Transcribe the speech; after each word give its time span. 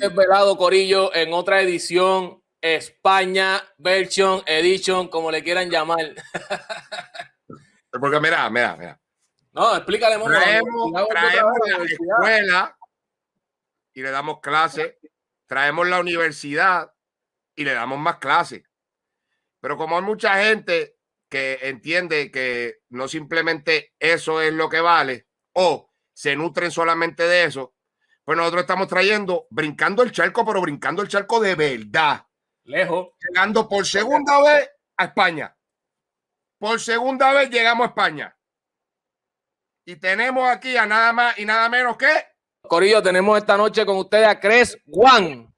los 0.00 0.14
desvelados, 0.14 0.56
Corillo, 0.56 1.14
en 1.14 1.32
otra 1.32 1.60
edición, 1.60 2.42
España, 2.60 3.62
Version, 3.78 4.42
Edition, 4.46 5.08
como 5.08 5.30
le 5.30 5.42
quieran 5.42 5.70
llamar. 5.70 6.14
Porque 7.90 8.20
mira, 8.20 8.48
mira, 8.50 8.76
mira. 8.76 9.00
No, 9.52 9.76
explícale, 9.76 10.18
mono. 10.18 10.34
Traemos, 10.36 10.92
traemos 11.08 11.52
la 11.68 11.84
escuela 11.84 12.78
y 13.92 14.02
le 14.02 14.10
damos 14.10 14.40
clases. 14.40 14.96
Traemos 15.46 15.86
la 15.86 16.00
universidad 16.00 16.92
y 17.54 17.64
le 17.64 17.74
damos 17.74 17.98
más 17.98 18.16
clases. 18.16 18.64
Pero 19.60 19.76
como 19.76 19.96
hay 19.96 20.02
mucha 20.02 20.42
gente 20.42 20.96
que 21.28 21.58
entiende 21.62 22.30
que 22.30 22.82
no 22.88 23.08
simplemente 23.08 23.94
eso 23.98 24.40
es 24.40 24.52
lo 24.52 24.68
que 24.68 24.80
vale 24.80 25.26
o 25.52 25.92
se 26.12 26.36
nutren 26.36 26.70
solamente 26.70 27.24
de 27.24 27.44
eso, 27.44 27.73
pues 28.24 28.38
nosotros 28.38 28.62
estamos 28.62 28.88
trayendo, 28.88 29.46
brincando 29.50 30.02
el 30.02 30.10
charco, 30.10 30.46
pero 30.46 30.60
brincando 30.60 31.02
el 31.02 31.08
charco 31.08 31.40
de 31.40 31.54
verdad. 31.54 32.26
Lejos. 32.64 33.08
Llegando 33.20 33.68
por 33.68 33.86
segunda 33.86 34.42
vez 34.42 34.70
a 34.96 35.04
España. 35.04 35.54
Por 36.58 36.80
segunda 36.80 37.32
vez 37.34 37.50
llegamos 37.50 37.84
a 37.84 37.88
España. 37.88 38.36
Y 39.86 39.96
tenemos 39.96 40.48
aquí 40.48 40.76
a 40.78 40.86
nada 40.86 41.12
más 41.12 41.38
y 41.38 41.44
nada 41.44 41.68
menos 41.68 41.98
que. 41.98 42.08
Corillo, 42.62 43.02
tenemos 43.02 43.36
esta 43.36 43.58
noche 43.58 43.84
con 43.84 43.98
ustedes 43.98 44.26
a 44.26 44.40
Cres 44.40 44.78
Juan. 44.86 45.54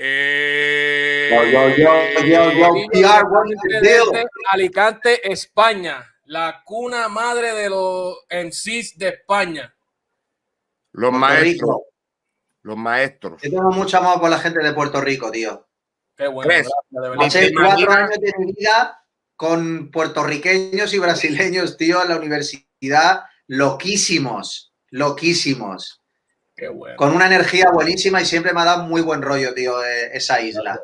Eh, 0.00 1.28
Alicante, 4.52 5.32
España, 5.32 6.06
la 6.26 6.62
cuna 6.64 7.08
madre 7.08 7.52
de 7.52 7.68
los 7.68 8.16
MCs 8.30 8.96
de 8.96 9.08
España. 9.08 9.74
Los 10.92 11.12
maestros. 11.12 11.76
Los 12.62 12.76
maestros. 12.76 13.40
Yo 13.42 13.50
tengo 13.50 13.70
mucho 13.70 13.98
amor 13.98 14.20
por 14.20 14.30
la 14.30 14.38
gente 14.38 14.62
de 14.62 14.72
Puerto 14.72 15.00
Rico, 15.00 15.30
tío. 15.30 15.66
Qué 16.16 16.26
bueno. 16.26 16.52
Hace 17.20 17.52
cuatro 17.54 17.90
años 17.92 18.18
de 18.20 18.32
mi 18.38 18.52
vida 18.52 19.04
con 19.36 19.92
puertorriqueños 19.92 20.92
y 20.92 20.98
brasileños, 20.98 21.76
tío, 21.76 22.02
en 22.02 22.08
la 22.08 22.16
universidad, 22.16 23.20
loquísimos, 23.46 24.74
loquísimos. 24.90 26.02
Con 26.96 27.14
una 27.14 27.26
energía 27.26 27.70
buenísima 27.72 28.20
y 28.20 28.24
siempre 28.24 28.52
me 28.52 28.62
ha 28.62 28.64
dado 28.64 28.82
muy 28.82 29.00
buen 29.00 29.22
rollo, 29.22 29.54
tío, 29.54 29.84
eh, 29.84 30.10
esa 30.12 30.40
isla. 30.40 30.82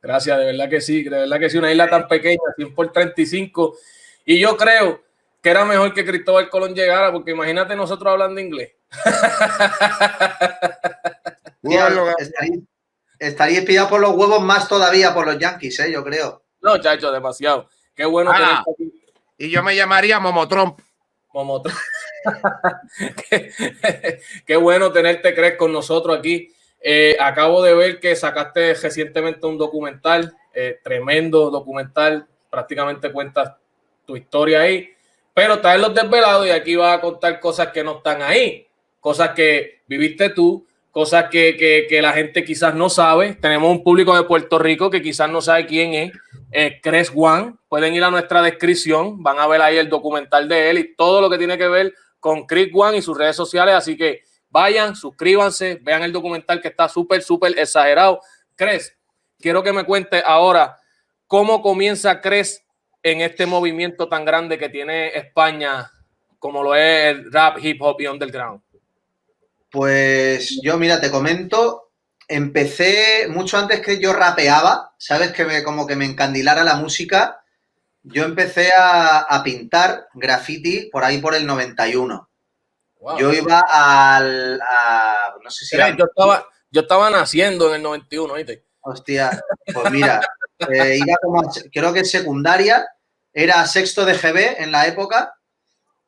Gracias, 0.00 0.38
de 0.38 0.44
verdad 0.44 0.70
que 0.70 0.80
sí, 0.80 1.02
de 1.02 1.10
verdad 1.10 1.40
que 1.40 1.50
sí, 1.50 1.58
una 1.58 1.72
isla 1.72 1.90
tan 1.90 2.06
pequeña, 2.06 2.38
100 2.54 2.72
por 2.72 2.92
35. 2.92 3.76
Y 4.24 4.38
yo 4.38 4.56
creo 4.56 5.02
que 5.42 5.50
era 5.50 5.64
mejor 5.64 5.92
que 5.92 6.04
Cristóbal 6.04 6.48
Colón 6.48 6.72
llegara, 6.72 7.10
porque 7.10 7.32
imagínate 7.32 7.74
nosotros 7.74 8.12
hablando 8.12 8.40
inglés. 8.40 8.75
Estaría, 13.18 13.64
pillado 13.64 13.88
por 13.88 14.00
los 14.00 14.12
huevos 14.12 14.40
más 14.40 14.68
todavía 14.68 15.14
por 15.14 15.26
los 15.26 15.38
Yankees, 15.38 15.80
¿eh? 15.80 15.92
yo 15.92 16.04
creo. 16.04 16.42
No, 16.60 16.78
chacho, 16.78 17.12
demasiado. 17.12 17.68
Qué 17.94 18.04
bueno. 18.04 18.30
Ah, 18.34 18.64
y 19.38 19.50
yo 19.50 19.62
me 19.62 19.76
llamaría 19.76 20.18
Momo 20.18 20.48
Trump. 20.48 20.80
Momo 21.32 21.62
Trump. 21.62 21.78
qué, 24.46 24.56
bueno 24.56 24.92
tenerte, 24.92 25.34
Cres, 25.34 25.56
con 25.56 25.72
nosotros 25.72 26.18
aquí. 26.18 26.52
Eh, 26.80 27.16
acabo 27.20 27.62
de 27.62 27.74
ver 27.74 28.00
que 28.00 28.16
sacaste 28.16 28.74
recientemente 28.74 29.46
un 29.46 29.58
documental, 29.58 30.36
eh, 30.54 30.80
tremendo 30.82 31.50
documental, 31.50 32.26
prácticamente 32.50 33.12
cuentas 33.12 33.52
tu 34.04 34.16
historia 34.16 34.60
ahí, 34.60 34.90
pero 35.34 35.54
está 35.54 35.74
en 35.74 35.82
los 35.82 35.94
desvelados 35.94 36.46
y 36.46 36.50
aquí 36.50 36.76
vas 36.76 36.96
a 36.96 37.00
contar 37.00 37.40
cosas 37.40 37.68
que 37.68 37.82
no 37.82 37.98
están 37.98 38.22
ahí, 38.22 38.65
cosas 39.06 39.30
que 39.36 39.84
viviste 39.86 40.30
tú, 40.30 40.66
cosas 40.90 41.26
que, 41.30 41.86
la 42.02 42.12
gente 42.12 42.44
quizás 42.44 42.74
no 42.74 42.90
sabe. 42.90 43.34
Tenemos 43.34 43.70
un 43.70 43.84
público 43.84 44.16
de 44.16 44.24
Puerto 44.24 44.58
Rico 44.58 44.90
que 44.90 45.00
quizás 45.00 45.30
no 45.30 45.40
sabe 45.40 45.64
quién 45.64 45.94
es. 45.94 46.12
Eh, 46.50 46.80
Cres 46.82 47.10
Juan, 47.10 47.56
pueden 47.68 47.94
ir 47.94 48.02
a 48.02 48.10
nuestra 48.10 48.42
descripción, 48.42 49.22
van 49.22 49.38
a 49.38 49.46
ver 49.46 49.62
ahí 49.62 49.76
el 49.76 49.88
documental 49.88 50.48
de 50.48 50.70
él 50.70 50.78
y 50.78 50.96
todo 50.96 51.20
lo 51.20 51.30
que 51.30 51.38
tiene 51.38 51.56
que 51.56 51.68
ver 51.68 51.94
con 52.18 52.46
Chris 52.46 52.68
One 52.74 52.96
y 52.96 53.02
sus 53.02 53.16
redes 53.16 53.36
sociales. 53.36 53.76
Así 53.76 53.96
que 53.96 54.22
vayan, 54.50 54.96
suscríbanse, 54.96 55.78
vean 55.82 56.02
el 56.02 56.10
documental 56.10 56.60
que 56.60 56.66
está 56.66 56.88
súper, 56.88 57.22
súper 57.22 57.56
exagerado. 57.56 58.18
Cres, 58.56 58.98
quiero 59.38 59.62
que 59.62 59.72
me 59.72 59.84
cuente 59.84 60.20
ahora 60.26 60.78
cómo 61.28 61.62
comienza 61.62 62.20
Cres 62.20 62.66
en 63.04 63.20
este 63.20 63.46
movimiento 63.46 64.08
tan 64.08 64.24
grande 64.24 64.58
que 64.58 64.68
tiene 64.68 65.16
España, 65.16 65.92
como 66.40 66.64
lo 66.64 66.74
es 66.74 67.14
el 67.14 67.32
rap, 67.32 67.58
hip 67.62 67.80
hop 67.80 68.00
y 68.00 68.08
underground. 68.08 68.65
Pues 69.70 70.60
yo, 70.62 70.78
mira, 70.78 71.00
te 71.00 71.10
comento, 71.10 71.92
empecé 72.28 73.26
mucho 73.28 73.58
antes 73.58 73.80
que 73.80 73.98
yo 73.98 74.12
rapeaba, 74.12 74.94
sabes 74.98 75.32
que 75.32 75.44
me, 75.44 75.62
como 75.62 75.86
que 75.86 75.96
me 75.96 76.04
encandilara 76.04 76.64
la 76.64 76.76
música 76.76 77.42
yo 78.08 78.24
empecé 78.24 78.70
a, 78.76 79.42
pintar 79.44 80.08
graffiti 80.14 80.88
por 80.90 81.04
ahí 81.04 81.18
por 81.18 81.34
el 81.34 81.46
91. 81.46 82.30
Yo 83.18 83.32
iba 83.32 83.64
al. 83.68 84.58
no 85.42 85.50
sé 85.50 85.64
si. 85.64 85.76
yo, 85.76 86.04
estaba, 86.04 86.48
yo 86.70 86.80
estaba 86.82 87.10
naciendo 87.10 87.68
en 87.68 87.76
el 87.76 87.82
91, 87.82 88.34
¿viste? 88.34 88.64
Hostia, 88.80 89.30
pues 89.72 89.90
mira, 89.90 90.20
eh, 90.70 90.98
iba 90.98 91.16
como. 91.20 91.50
Creo 91.72 91.92
que 91.92 92.04
secundaria, 92.04 92.86
era 93.32 93.66
sexto 93.66 94.04
de 94.04 94.14
GB 94.14 94.62
en 94.62 94.72
la 94.72 94.86
época 94.86 95.35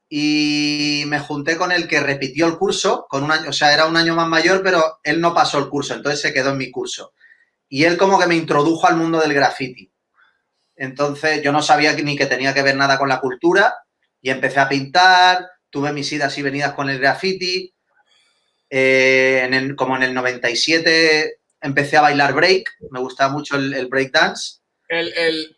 y 0.09 1.05
me 1.07 1.19
junté 1.19 1.57
con 1.57 1.71
el 1.71 1.87
que 1.87 2.01
repitió 2.01 2.47
el 2.47 2.57
curso, 2.57 3.07
con 3.09 3.25
un 3.25 3.31
año, 3.31 3.51
o 3.51 3.53
sea, 3.53 3.75
era 3.75 3.87
un 3.87 3.97
año 3.97 4.15
más 4.15 4.29
mayor, 4.29 4.63
pero 4.63 5.01
él 5.03 5.21
no 5.21 5.35
pasó 5.35 5.59
el 5.59 5.69
curso, 5.69 5.95
entonces 5.95 6.21
se 6.21 6.33
quedó 6.33 6.51
en 6.51 6.59
mi 6.59 6.71
curso. 6.71 7.13
Y 7.69 7.85
él 7.85 7.99
como 7.99 8.19
que 8.19 8.27
me 8.27 8.37
introdujo 8.37 8.87
al 8.87 8.97
mundo 8.97 9.21
del 9.21 9.35
graffiti. 9.35 9.93
Entonces 10.77 11.43
yo 11.43 11.53
no 11.53 11.61
sabía 11.61 11.93
ni 11.93 12.17
que 12.17 12.27
tenía 12.27 12.55
que 12.55 12.63
ver 12.63 12.77
nada 12.77 12.99
con 12.99 13.09
la 13.09 13.21
cultura 13.21 13.75
y 14.23 14.31
empecé 14.31 14.61
a 14.61 14.69
pintar, 14.69 15.51
tuve 15.69 15.93
mis 15.93 16.11
idas 16.13 16.37
y 16.39 16.43
venidas 16.43 16.73
con 16.73 16.89
el 16.89 16.99
graffiti. 16.99 17.75
Eh, 18.71 19.75
como 19.77 19.97
en 19.97 20.05
el 20.05 20.15
97 20.15 21.41
empecé 21.61 21.97
a 21.97 22.03
bailar 22.03 22.33
break, 22.33 22.77
me 22.91 23.01
gustaba 23.01 23.33
mucho 23.33 23.57
el, 23.57 23.87
break 23.89 24.13
dance. 24.13 24.61
El, 24.89 25.58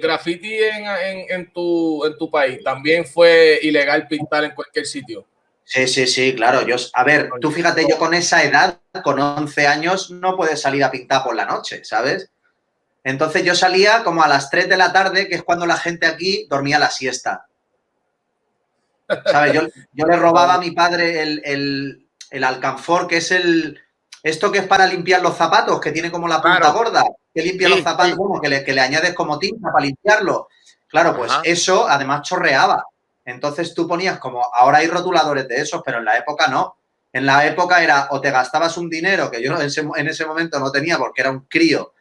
graffiti 0.00 0.54
en, 0.54 1.52
tu, 1.52 2.04
en 2.04 2.16
tu 2.16 2.30
país 2.30 2.62
también 2.62 3.06
fue 3.06 3.58
ilegal 3.62 4.06
pintar 4.08 4.44
en 4.44 4.50
cualquier 4.52 4.86
sitio. 4.86 5.26
Sí, 5.64 5.86
sí, 5.86 6.06
sí, 6.08 6.34
claro. 6.34 6.66
Yo, 6.66 6.74
a 6.94 7.04
ver, 7.04 7.30
tú 7.40 7.52
fíjate, 7.52 7.86
yo 7.88 7.96
con 7.96 8.12
esa 8.12 8.42
edad, 8.42 8.80
con 9.04 9.20
11 9.20 9.66
años, 9.68 10.10
no 10.10 10.36
puedes 10.36 10.60
salir 10.60 10.82
a 10.82 10.90
pintar 10.90 11.22
por 11.22 11.36
la 11.36 11.44
noche, 11.44 11.84
¿sabes? 11.84 12.30
Entonces 13.04 13.44
yo 13.44 13.54
salía 13.54 14.02
como 14.02 14.22
a 14.22 14.28
las 14.28 14.50
3 14.50 14.68
de 14.68 14.76
la 14.76 14.92
tarde, 14.92 15.28
que 15.28 15.36
es 15.36 15.42
cuando 15.42 15.66
la 15.66 15.76
gente 15.76 16.06
aquí 16.06 16.46
dormía 16.50 16.78
la 16.78 16.90
siesta. 16.90 17.46
¿Sabes? 19.26 19.54
Yo, 19.92 20.06
le 20.06 20.16
robaba 20.16 20.54
a 20.54 20.60
mi 20.60 20.72
padre 20.72 21.22
el, 21.22 22.44
alcanfor, 22.44 23.06
que 23.06 23.18
es 23.18 23.30
el. 23.30 23.80
Esto 24.22 24.52
que 24.52 24.58
es 24.58 24.66
para 24.66 24.86
limpiar 24.86 25.22
los 25.22 25.36
zapatos, 25.36 25.80
que 25.80 25.92
tiene 25.92 26.10
como 26.10 26.28
la 26.28 26.42
punta 26.42 26.68
gorda, 26.70 27.04
que 27.34 27.42
limpia 27.42 27.68
los 27.68 27.82
zapatos, 27.82 28.18
que, 28.42 28.72
le, 28.72 28.80
añades 28.80 29.14
como 29.14 29.38
tinta 29.38 29.70
para 29.72 29.84
limpiarlo. 29.84 30.48
Claro, 30.88 31.16
pues 31.16 31.32
eso 31.44 31.88
además 31.88 32.22
chorreaba. 32.22 32.84
Entonces 33.24 33.74
tú 33.74 33.86
ponías 33.86 34.18
como, 34.18 34.42
ahora 34.52 34.78
hay 34.78 34.88
rotuladores 34.88 35.46
de 35.46 35.56
esos, 35.56 35.82
pero 35.84 35.98
en 35.98 36.04
la 36.04 36.16
época 36.16 36.48
no. 36.48 36.76
En 37.12 37.26
la 37.26 37.46
época 37.46 37.82
era 37.82 38.08
o 38.10 38.20
te 38.20 38.30
gastabas 38.30 38.76
un 38.76 38.88
dinero 38.88 39.30
que 39.30 39.42
yo 39.42 39.54
en 39.56 39.66
ese, 39.66 39.80
en 39.80 40.08
ese 40.08 40.26
momento 40.26 40.58
no 40.58 40.70
tenía 40.70 40.96
porque 40.98 41.22
era 41.22 41.30
un 41.30 41.40
crío 41.40 41.92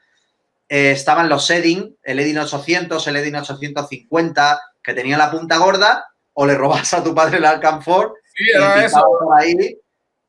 eh, 0.71 0.91
estaban 0.91 1.27
los 1.27 1.49
Edding, 1.49 1.97
el 2.03 2.19
Edding 2.19 2.37
800, 2.37 3.07
el 3.07 3.15
Edding 3.15 3.35
850, 3.35 4.61
que 4.83 4.93
tenía 4.93 5.17
la 5.17 5.31
punta 5.31 5.57
gorda, 5.57 6.05
o 6.33 6.45
le 6.45 6.53
robas 6.53 6.93
a 6.93 7.03
tu 7.03 7.15
padre 7.15 7.37
el 7.37 7.45
Alcanfor 7.45 8.13
y, 8.37 8.51
eso. 8.85 9.03
ahí, 9.35 9.79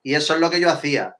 y 0.02 0.14
eso 0.14 0.34
es 0.34 0.40
lo 0.40 0.48
que 0.48 0.58
yo 0.58 0.70
hacía. 0.70 1.14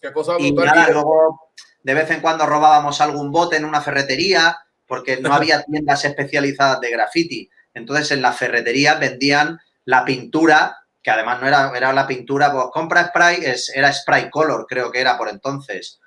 Qué 0.00 0.12
cosa 0.12 0.34
y 0.38 0.52
nada, 0.52 0.90
luego 0.90 1.47
de 1.88 1.94
vez 1.94 2.10
en 2.10 2.20
cuando 2.20 2.44
robábamos 2.44 3.00
algún 3.00 3.32
bote 3.32 3.56
en 3.56 3.64
una 3.64 3.80
ferretería, 3.80 4.58
porque 4.86 5.16
no 5.22 5.32
había 5.32 5.62
tiendas 5.64 6.04
especializadas 6.04 6.82
de 6.82 6.90
graffiti. 6.90 7.50
Entonces 7.72 8.10
en 8.10 8.20
la 8.20 8.32
ferretería 8.32 8.96
vendían 8.96 9.58
la 9.86 10.04
pintura, 10.04 10.80
que 11.02 11.10
además 11.10 11.40
no 11.40 11.48
era, 11.48 11.72
era 11.74 11.94
la 11.94 12.06
pintura, 12.06 12.52
pues 12.52 12.66
compra 12.74 13.06
spray, 13.06 13.38
es, 13.42 13.70
era 13.74 13.90
spray 13.90 14.28
color, 14.28 14.66
creo 14.68 14.92
que 14.92 15.00
era 15.00 15.16
por 15.16 15.30
entonces 15.30 15.98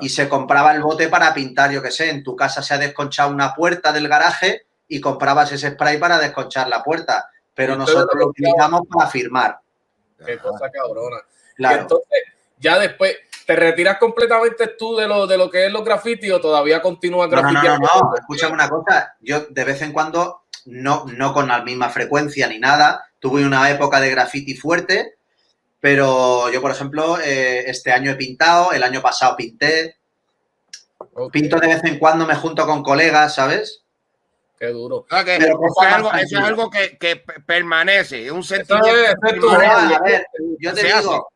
y 0.00 0.08
se 0.08 0.28
compraba 0.28 0.72
el 0.72 0.82
bote 0.82 1.08
para 1.08 1.34
pintar, 1.34 1.72
yo 1.72 1.82
qué 1.82 1.90
sé, 1.90 2.08
en 2.08 2.22
tu 2.22 2.36
casa 2.36 2.62
se 2.62 2.74
ha 2.74 2.78
desconchado 2.78 3.30
una 3.30 3.52
puerta 3.56 3.90
del 3.90 4.06
garaje 4.06 4.66
y 4.86 5.00
comprabas 5.00 5.50
ese 5.50 5.72
spray 5.72 5.98
para 5.98 6.20
desconchar 6.20 6.68
la 6.68 6.84
puerta, 6.84 7.28
pero 7.52 7.74
nosotros 7.74 8.14
lo 8.14 8.28
utilizamos 8.28 8.82
para 8.88 9.10
firmar. 9.10 9.58
Qué 10.24 10.38
cosa 10.38 10.70
cabrona. 10.70 11.16
entonces, 11.58 12.22
ya 12.60 12.78
después, 12.78 13.16
¿te 13.46 13.56
retiras 13.56 13.98
completamente 13.98 14.68
tú 14.78 14.96
de 14.96 15.06
lo, 15.06 15.26
de 15.26 15.36
lo 15.36 15.50
que 15.50 15.66
es 15.66 15.72
los 15.72 15.84
grafitis 15.84 16.32
o 16.32 16.40
todavía 16.40 16.80
continúas 16.80 17.30
graffiti? 17.30 17.66
No, 17.66 17.78
no, 17.78 17.78
no, 17.78 18.00
no, 18.10 18.14
escúchame 18.16 18.54
una 18.54 18.68
cosa, 18.68 19.16
yo 19.20 19.46
de 19.48 19.64
vez 19.64 19.82
en 19.82 19.92
cuando, 19.92 20.44
no, 20.66 21.04
no 21.06 21.32
con 21.32 21.48
la 21.48 21.62
misma 21.62 21.90
frecuencia 21.90 22.48
ni 22.48 22.58
nada, 22.58 23.04
tuve 23.18 23.44
una 23.46 23.70
época 23.70 24.00
de 24.00 24.10
graffiti 24.10 24.54
fuerte, 24.54 25.14
Pero 25.80 26.50
yo, 26.50 26.62
por 26.62 26.70
ejemplo, 26.70 27.18
eh, 27.20 27.70
este 27.70 27.92
año 27.92 28.10
he 28.10 28.16
pintado, 28.16 28.72
el 28.72 28.82
año 28.82 29.02
pasado 29.02 29.36
pinté. 29.36 29.96
Pinto 31.30 31.58
de 31.58 31.68
vez 31.68 31.84
en 31.84 31.98
cuando, 31.98 32.26
me 32.26 32.34
junto 32.34 32.66
con 32.66 32.82
colegas, 32.82 33.34
¿sabes? 33.34 33.82
Qué 34.58 34.68
duro. 34.68 35.04
Pero 35.08 35.58
eso, 35.66 35.82
es 35.82 35.92
algo, 35.92 36.12
eso, 36.12 36.38
es 36.38 36.44
algo, 36.44 36.70
que, 36.70 36.96
que 36.96 37.16
permanece, 37.16 38.26
es 38.26 38.32
un 38.32 38.42
sentimiento. 38.42 39.50
a 39.50 40.00
ver, 40.00 40.26
yo 40.58 40.72
te 40.72 40.84
digo, 40.84 41.28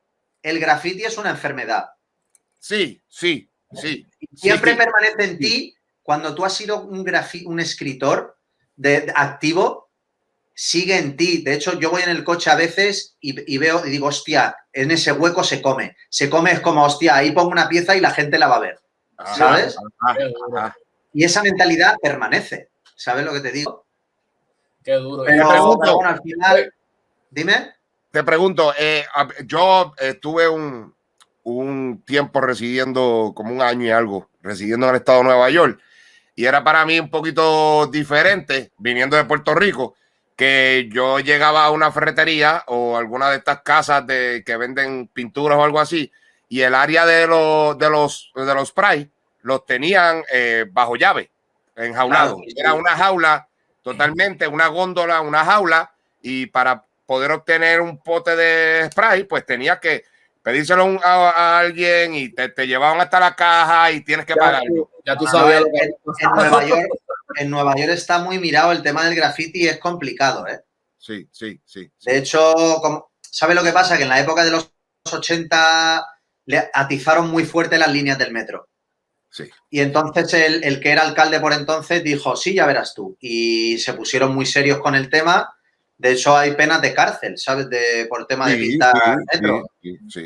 el 0.42 0.58
graffiti 0.60 1.04
es 1.04 1.18
una 1.18 1.30
enfermedad. 1.30 1.90
Sí, 2.58 3.02
sí, 3.08 3.48
sí. 3.72 4.06
Siempre 4.34 4.74
permanece 4.74 5.24
en 5.24 5.38
ti 5.38 5.74
cuando 6.02 6.34
tú 6.34 6.44
has 6.44 6.54
sido 6.54 6.82
un, 6.82 7.06
un 7.46 7.60
escritor 7.60 8.38
de, 8.76 9.12
activo, 9.14 9.90
sigue 10.54 10.96
en 10.96 11.16
ti. 11.16 11.42
De 11.42 11.54
hecho, 11.54 11.78
yo 11.78 11.90
voy 11.90 12.02
en 12.02 12.10
el 12.10 12.24
coche 12.24 12.50
a 12.50 12.56
veces 12.56 13.16
y, 13.20 13.58
veo 13.58 13.84
y 13.86 13.90
digo, 13.90 14.06
hostia, 14.06 14.56
en 14.72 14.90
ese 14.90 15.12
hueco 15.12 15.44
se 15.44 15.62
come. 15.62 15.96
Se 16.08 16.28
come 16.28 16.52
es 16.52 16.60
como, 16.60 16.84
hostia, 16.84 17.14
ahí 17.14 17.32
pongo 17.32 17.50
una 17.50 17.68
pieza 17.68 17.94
y 17.94 18.00
la 18.00 18.10
gente 18.10 18.38
la 18.38 18.48
va 18.48 18.56
a 18.56 18.60
ver. 18.60 18.80
Ah, 19.18 19.34
¿Sabes? 19.34 19.76
Ah, 20.00 20.16
ah, 20.56 20.74
y 21.12 21.24
esa 21.24 21.42
mentalidad 21.42 21.96
permanece. 22.02 22.70
¿Sabes 22.96 23.24
lo 23.24 23.32
que 23.32 23.40
te 23.40 23.52
digo? 23.52 23.86
Qué 24.82 24.94
duro. 24.94 25.24
Pero, 25.24 26.04
al 26.04 26.20
final, 26.22 26.74
dime. 27.30 27.74
Te 28.10 28.24
pregunto, 28.24 28.72
eh, 28.78 29.04
yo 29.44 29.92
estuve 29.98 30.48
un, 30.48 30.94
un 31.48 32.02
tiempo 32.04 32.40
residiendo, 32.40 33.32
como 33.34 33.52
un 33.52 33.62
año 33.62 33.86
y 33.86 33.90
algo, 33.90 34.28
residiendo 34.42 34.86
en 34.86 34.90
el 34.90 34.96
estado 34.96 35.18
de 35.18 35.24
Nueva 35.24 35.50
York. 35.50 35.80
Y 36.34 36.44
era 36.44 36.62
para 36.62 36.84
mí 36.84 37.00
un 37.00 37.10
poquito 37.10 37.86
diferente, 37.86 38.70
viniendo 38.78 39.16
de 39.16 39.24
Puerto 39.24 39.54
Rico, 39.54 39.94
que 40.36 40.88
yo 40.92 41.18
llegaba 41.18 41.64
a 41.64 41.70
una 41.70 41.90
ferretería 41.90 42.62
o 42.66 42.96
alguna 42.96 43.30
de 43.30 43.38
estas 43.38 43.62
casas 43.62 44.06
de, 44.06 44.42
que 44.44 44.56
venden 44.56 45.08
pinturas 45.08 45.58
o 45.58 45.64
algo 45.64 45.80
así, 45.80 46.12
y 46.48 46.60
el 46.60 46.74
área 46.74 47.04
de 47.06 47.26
los, 47.26 47.76
de 47.78 47.90
los, 47.90 48.30
de 48.34 48.54
los 48.54 48.68
spray 48.68 49.10
los 49.42 49.64
tenían 49.66 50.22
eh, 50.32 50.66
bajo 50.70 50.96
llave 50.96 51.30
enjaulado. 51.76 52.40
Era 52.56 52.74
una 52.74 52.96
jaula 52.96 53.48
totalmente, 53.82 54.46
una 54.46 54.66
góndola, 54.66 55.20
una 55.20 55.44
jaula, 55.44 55.92
y 56.20 56.46
para 56.46 56.84
poder 57.06 57.32
obtener 57.32 57.80
un 57.80 57.98
pote 57.98 58.36
de 58.36 58.90
spray, 58.90 59.24
pues 59.24 59.46
tenía 59.46 59.80
que 59.80 60.04
pedírselo 60.48 60.98
a, 61.04 61.58
alguien 61.58 62.14
y 62.14 62.30
te, 62.30 62.66
llevaban 62.66 62.98
hasta 63.02 63.20
la 63.20 63.36
caja 63.36 63.92
y 63.92 64.02
tienes 64.02 64.24
que 64.24 64.34
pagarlo. 64.34 64.90
Ya 65.04 65.14
tú 65.14 65.26
sabes. 65.26 65.62
En, 66.20 66.30
Nueva 66.30 66.64
York, 66.64 66.88
en 67.36 67.50
Nueva 67.50 67.76
York 67.76 67.90
está 67.90 68.20
muy 68.20 68.38
mirado 68.38 68.72
el 68.72 68.82
tema 68.82 69.04
del 69.04 69.14
graffiti 69.14 69.64
y 69.64 69.68
es 69.68 69.78
complicado, 69.78 70.46
¿eh? 70.46 70.60
Sí, 70.96 71.28
sí, 71.30 71.60
sí. 71.66 71.90
De 72.02 72.16
hecho, 72.16 72.54
¿sabe 73.20 73.54
lo 73.54 73.62
que 73.62 73.72
pasa? 73.72 73.98
Que 73.98 74.04
en 74.04 74.08
la 74.08 74.20
época 74.20 74.42
de 74.42 74.50
los 74.50 74.72
80 75.12 76.06
le 76.46 76.70
atizaron 76.72 77.30
muy 77.30 77.44
fuerte 77.44 77.76
las 77.76 77.92
líneas 77.92 78.16
del 78.16 78.32
metro. 78.32 78.70
Y 79.68 79.80
entonces 79.80 80.32
el, 80.32 80.80
que 80.80 80.90
era 80.90 81.02
alcalde 81.02 81.38
por 81.40 81.52
entonces 81.52 82.02
dijo, 82.02 82.36
sí, 82.36 82.54
ya 82.54 82.64
verás 82.64 82.94
tú. 82.94 83.18
Y 83.20 83.76
se 83.78 83.92
pusieron 83.92 84.34
muy 84.34 84.46
serios 84.46 84.78
con 84.78 84.94
el 84.94 85.10
tema. 85.10 85.54
De 85.98 86.12
hecho, 86.12 86.36
hay 86.36 86.52
penas 86.52 86.80
de 86.80 86.94
cárcel, 86.94 87.36
¿sabes? 87.36 87.68
De, 87.68 88.06
por 88.08 88.24
tema 88.26 88.48
de 88.48 88.56
pintar 88.56 88.94
metro. 89.32 89.68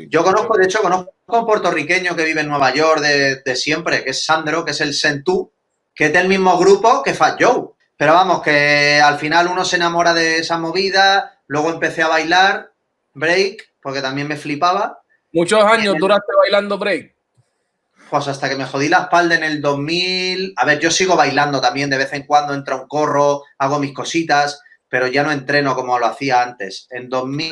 Yo 0.07 0.23
conozco, 0.23 0.55
de 0.55 0.65
hecho, 0.65 0.81
conozco 0.81 1.11
a 1.27 1.39
un 1.39 1.45
puertorriqueño 1.47 2.15
que 2.15 2.25
vive 2.25 2.41
en 2.41 2.47
Nueva 2.47 2.71
York 2.73 3.01
de, 3.01 3.55
siempre, 3.55 4.03
que 4.03 4.11
es 4.11 4.23
Sandro, 4.23 4.63
que 4.63 4.71
es 4.71 4.81
el 4.81 4.93
Sentú, 4.93 5.51
que 5.95 6.05
es 6.05 6.13
del 6.13 6.27
mismo 6.27 6.59
grupo 6.59 7.01
que 7.01 7.15
Fat 7.15 7.41
Joe. 7.41 7.69
Pero 7.97 8.13
vamos, 8.13 8.43
que 8.43 9.01
al 9.03 9.17
final 9.17 9.47
uno 9.47 9.65
se 9.65 9.77
enamora 9.77 10.13
de 10.13 10.37
esa 10.37 10.59
movida. 10.59 11.39
Luego 11.47 11.71
empecé 11.71 12.03
a 12.03 12.07
bailar 12.07 12.71
break, 13.15 13.71
porque 13.81 14.01
también 14.01 14.27
me 14.27 14.37
flipaba. 14.37 15.01
¿Muchos 15.31 15.63
años 15.63 15.95
duraste 15.97 16.31
bailando 16.39 16.77
break? 16.77 17.13
pues 18.13 18.27
hasta 18.27 18.47
que 18.47 18.55
me 18.55 18.65
jodí 18.65 18.89
la 18.89 18.99
espalda 18.99 19.33
en 19.33 19.43
el 19.43 19.59
2000. 19.59 20.53
A 20.57 20.65
ver, 20.65 20.79
yo 20.79 20.91
sigo 20.91 21.15
bailando 21.15 21.59
también, 21.59 21.89
de 21.89 21.97
vez 21.97 22.13
en 22.13 22.27
cuando 22.27 22.53
entro 22.53 22.75
a 22.75 22.81
un 22.81 22.87
corro, 22.87 23.41
hago 23.57 23.79
mis 23.79 23.91
cositas, 23.91 24.61
pero 24.93 25.07
ya 25.07 25.23
no 25.23 25.31
entreno 25.31 25.73
como 25.73 25.97
lo 25.97 26.05
hacía 26.05 26.43
antes. 26.43 26.85
En 26.91 27.09
2000. 27.09 27.51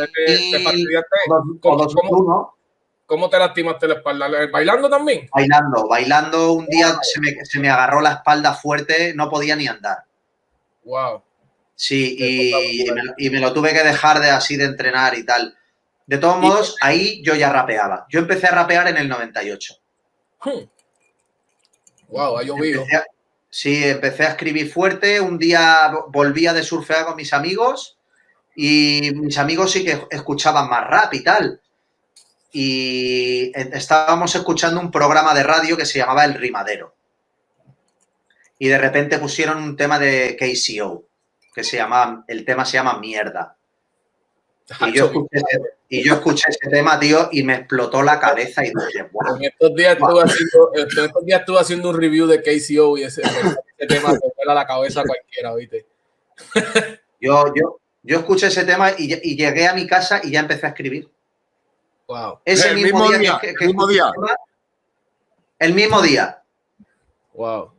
¿Cómo, 3.08 3.30
te 3.32 3.40
lastimaste 3.40 3.88
la 3.88 3.96
espalda? 3.96 4.30
¿Bailando 4.52 4.88
también? 4.88 5.28
Bailando, 5.34 5.88
bailando. 5.88 6.54
Un 6.54 6.68
día 6.68 6.96
se 7.02 7.60
me, 7.60 7.68
agarró 7.68 8.00
la 8.00 8.12
espalda 8.12 8.54
fuerte, 8.54 9.16
no 9.16 9.28
podía 9.28 9.56
ni 9.56 9.66
andar. 9.66 10.04
Wow. 10.84 11.24
Sí, 11.74 12.16
y, 12.16 12.92
me, 12.92 13.02
y, 13.18 13.30
me, 13.32 13.40
lo 13.40 13.52
tuve 13.54 13.74
que 13.74 13.84
dejar 13.84 14.20
de 14.20 14.30
así 14.30 14.56
de 14.56 14.66
entrenar 14.66 15.18
y 15.18 15.26
tal. 15.26 15.58
De 16.06 16.20
todos 16.20 16.38
modos, 16.38 16.78
ahí 16.80 17.24
yo 17.24 17.34
ya 17.34 17.52
rapeaba. 17.52 18.06
Yo 18.08 18.20
empecé 18.20 18.50
a 18.50 18.52
rapear 18.52 18.88
en 18.90 18.98
el 18.98 19.10
98. 19.10 19.74
Wow, 22.08 22.38
ha 22.38 22.44
llovido. 22.44 22.86
Sí, 23.51 23.83
empecé 23.83 24.24
a 24.24 24.30
escribir 24.30 24.71
fuerte. 24.71 25.21
Un 25.21 25.38
día 25.38 25.92
volvía 26.07 26.53
de 26.53 26.63
surfear 26.63 27.06
con 27.06 27.15
mis 27.15 27.33
amigos 27.33 28.00
y 28.56 29.12
mis 29.13 29.38
amigos 29.38 29.71
sí 29.71 29.86
que 29.86 30.07
escuchaban 30.09 30.69
más 30.69 30.88
rap 30.88 31.13
y 31.13 31.24
tal. 31.24 31.62
Y 32.51 33.51
estábamos 33.56 34.33
escuchando 34.36 34.80
un 34.81 34.92
programa 34.92 35.33
de 35.33 35.44
radio 35.44 35.77
que 35.77 35.86
se 35.86 36.00
llamaba 36.00 36.25
El 36.25 36.33
Rimadero. 36.33 36.95
Y 38.57 38.68
de 38.68 38.77
repente 38.77 39.19
pusieron 39.19 39.62
un 39.62 39.77
tema 39.77 40.00
de 40.00 40.36
KCO, 40.38 41.06
que 41.53 41.63
se 41.63 41.77
llama, 41.77 42.25
el 42.27 42.45
tema 42.45 42.65
se 42.65 42.74
llama 42.74 43.00
Mierda. 43.00 43.56
Y 45.90 46.04
yo, 46.04 46.14
escuché, 46.14 46.50
ese 46.50 46.70
tema, 46.70 47.00
tío, 47.00 47.30
y 47.32 47.44
me 47.44 47.56
explotó 47.56 48.02
la 48.02 48.20
cabeza 48.20 48.64
y 48.66 48.70
dije, 48.70 49.10
wow. 49.12 49.36
En 49.38 49.46
estos 49.46 49.76
días, 49.76 49.94
estuve 49.94 50.22
haciendo, 50.24 50.72
estos 50.74 51.26
días 51.26 51.40
estuve 51.42 51.60
haciendo 51.60 51.90
un 51.90 51.98
review 51.98 52.28
de 52.28 52.42
KCO 52.42 52.98
y 52.98 53.04
ese, 53.04 53.22
tema 53.88 54.12
se 54.14 54.30
pela 54.38 54.54
la 54.54 54.66
cabeza 54.66 55.02
a 55.02 55.04
cualquiera, 55.04 55.54
¿viste? 55.56 55.86
Yo, 57.24 57.54
yo, 57.54 57.80
yo 58.02 58.18
escuché 58.18 58.48
ese 58.48 58.64
tema 58.64 58.94
y, 58.98 59.36
llegué 59.36 59.68
a 59.68 59.76
mi 59.76 59.86
casa 59.86 60.22
y 60.24 60.32
ya 60.32 60.40
empecé 60.40 60.66
a 60.66 60.70
escribir. 60.70 61.08
Wow. 62.08 62.40
Ese 62.44 62.70
el 62.70 62.78
mismo, 62.78 63.08
día, 63.12 63.40
el 63.44 63.68
mismo 63.68 63.88
día. 63.88 64.12
el 65.60 65.74
mismo 65.76 66.02
día. 66.02 66.42
Wow. 67.36 67.74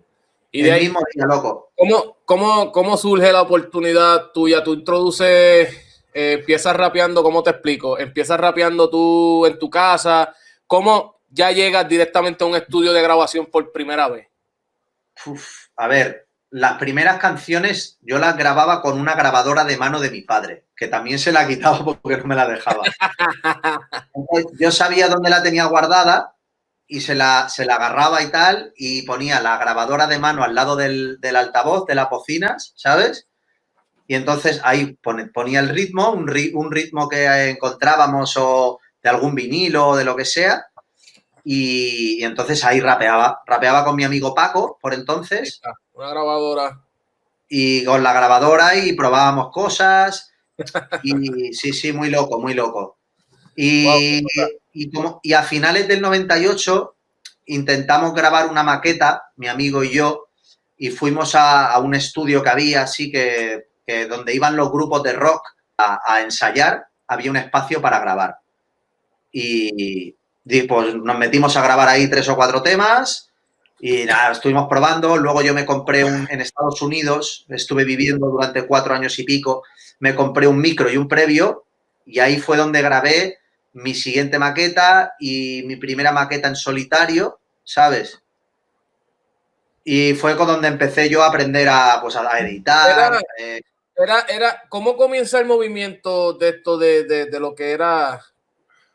Y 0.52 0.64
el 0.68 0.80
mismo 0.80 1.00
día, 1.12 1.26
loco. 1.26 1.72
¿cómo, 1.76 2.18
cómo, 2.24 2.70
¿Cómo 2.70 2.96
surge 2.96 3.32
la 3.32 3.42
oportunidad 3.42 4.30
tuya? 4.30 4.62
Tú 4.62 4.74
introduces 4.74 5.81
empiezas 6.12 6.76
rapeando, 6.76 7.22
¿cómo 7.22 7.42
te 7.42 7.50
explico? 7.50 7.98
Empiezas 7.98 8.38
rapeando 8.38 8.90
tú 8.90 9.46
en 9.46 9.58
tu 9.58 9.70
casa, 9.70 10.34
¿cómo 10.66 11.20
ya 11.28 11.50
llegas 11.50 11.88
directamente 11.88 12.44
a 12.44 12.46
un 12.46 12.56
estudio 12.56 12.92
de 12.92 13.02
grabación 13.02 13.46
por 13.46 13.72
primera 13.72 14.08
vez? 14.08 14.28
a 15.76 15.86
ver, 15.88 16.28
las 16.50 16.78
primeras 16.78 17.18
canciones 17.18 17.98
yo 18.02 18.18
las 18.18 18.36
grababa 18.36 18.82
con 18.82 19.00
una 19.00 19.14
grabadora 19.14 19.64
de 19.64 19.76
mano 19.76 20.00
de 20.00 20.10
mi 20.10 20.20
padre, 20.20 20.66
que 20.76 20.86
también 20.86 21.18
se 21.18 21.32
la 21.32 21.40
ha 21.40 21.46
quitado 21.46 21.84
porque 22.02 22.18
no 22.18 22.26
me 22.26 22.36
la 22.36 22.46
dejaba. 22.46 22.82
yo 24.58 24.70
sabía 24.70 25.08
dónde 25.08 25.30
la 25.30 25.42
tenía 25.42 25.64
guardada 25.64 26.36
y 26.86 27.00
se 27.00 27.14
la, 27.14 27.48
se 27.48 27.64
la 27.64 27.76
agarraba 27.76 28.22
y 28.22 28.30
tal, 28.30 28.72
y 28.76 29.02
ponía 29.02 29.40
la 29.40 29.56
grabadora 29.56 30.06
de 30.06 30.18
mano 30.18 30.44
al 30.44 30.54
lado 30.54 30.76
del, 30.76 31.18
del 31.20 31.36
altavoz 31.36 31.86
de 31.86 31.94
las 31.94 32.10
bocinas, 32.10 32.74
¿sabes? 32.76 33.28
Y 34.06 34.14
entonces 34.14 34.60
ahí 34.64 34.96
ponía 35.32 35.60
el 35.60 35.68
ritmo, 35.68 36.10
un, 36.10 36.28
ritmo 36.28 37.08
que 37.08 37.50
encontrábamos 37.50 38.36
o 38.36 38.78
de 39.02 39.10
algún 39.10 39.34
vinilo 39.34 39.88
o 39.88 39.96
de 39.96 40.04
lo 40.04 40.16
que 40.16 40.24
sea, 40.24 40.66
y, 41.44 42.22
entonces 42.22 42.64
ahí 42.64 42.80
rapeaba, 42.80 43.40
rapeaba 43.46 43.84
con 43.84 43.96
mi 43.96 44.04
amigo 44.04 44.34
Paco 44.34 44.78
por 44.80 44.94
entonces. 44.94 45.60
Una 45.92 46.10
grabadora. 46.10 46.80
Y 47.48 47.84
con 47.84 48.02
la 48.02 48.12
grabadora 48.12 48.76
y 48.76 48.92
probábamos 48.94 49.50
cosas. 49.50 50.32
Y 51.02 51.12
sí, 51.52 51.72
sí, 51.72 51.92
muy 51.92 52.10
loco, 52.10 52.40
muy 52.40 52.54
loco. 52.54 52.98
Y, 53.56 54.22
y, 54.72 54.90
como, 54.90 55.20
y 55.22 55.32
a 55.34 55.42
finales 55.42 55.86
del 55.88 56.00
98 56.00 56.94
intentamos 57.46 58.14
grabar 58.14 58.48
una 58.48 58.62
maqueta, 58.62 59.24
mi 59.36 59.48
amigo 59.48 59.84
y 59.84 59.90
yo, 59.90 60.28
y 60.78 60.90
fuimos 60.90 61.34
a, 61.34 61.72
a 61.72 61.78
un 61.80 61.94
estudio 61.94 62.42
que 62.42 62.48
había 62.48 62.82
así 62.82 63.10
que 63.10 63.71
que 63.92 64.06
donde 64.06 64.34
iban 64.34 64.56
los 64.56 64.70
grupos 64.70 65.02
de 65.02 65.12
rock 65.12 65.42
a, 65.76 66.20
ensayar, 66.20 66.86
había 67.08 67.30
un 67.30 67.36
espacio 67.36 67.80
para 67.82 67.98
grabar. 67.98 68.38
Y, 69.32 70.14
pues 70.68 70.94
nos 70.94 71.18
metimos 71.18 71.56
a 71.56 71.62
grabar 71.62 71.88
ahí 71.88 72.08
tres 72.08 72.28
o 72.28 72.36
cuatro 72.36 72.62
temas 72.62 73.30
y 73.80 74.04
nada, 74.04 74.32
estuvimos 74.32 74.68
probando. 74.68 75.16
Luego 75.16 75.42
yo 75.42 75.54
me 75.54 75.66
compré 75.66 76.04
un, 76.04 76.26
en 76.30 76.40
Estados 76.40 76.80
Unidos, 76.82 77.46
estuve 77.48 77.84
viviendo 77.84 78.28
durante 78.28 78.66
cuatro 78.66 78.94
años 78.94 79.18
y 79.18 79.24
pico, 79.24 79.62
me 79.98 80.14
compré 80.14 80.46
un 80.46 80.60
micro 80.60 80.90
y 80.90 80.96
un 80.96 81.08
previo 81.08 81.64
y 82.06 82.20
ahí 82.20 82.38
fue 82.38 82.56
donde 82.56 82.82
grabé 82.82 83.38
mi 83.72 83.94
siguiente 83.94 84.38
maqueta 84.38 85.14
y 85.18 85.62
mi 85.64 85.76
primera 85.76 86.12
maqueta 86.12 86.48
en 86.48 86.56
solitario, 86.56 87.40
¿sabes? 87.64 88.20
Y 89.84 90.14
fue 90.14 90.36
con 90.36 90.46
donde 90.46 90.68
empecé 90.68 91.08
yo 91.08 91.22
a 91.22 91.28
aprender 91.28 91.68
a, 91.68 91.98
pues, 92.00 92.14
a 92.14 92.38
editar. 92.38 92.90
Era, 92.90 93.20
era, 93.96 94.62
¿cómo 94.68 94.96
comienza 94.96 95.38
el 95.38 95.46
movimiento 95.46 96.32
de 96.32 96.48
esto 96.50 96.78
de, 96.78 97.04
de, 97.04 97.40
lo 97.40 97.54
que 97.54 97.72
era 97.72 98.20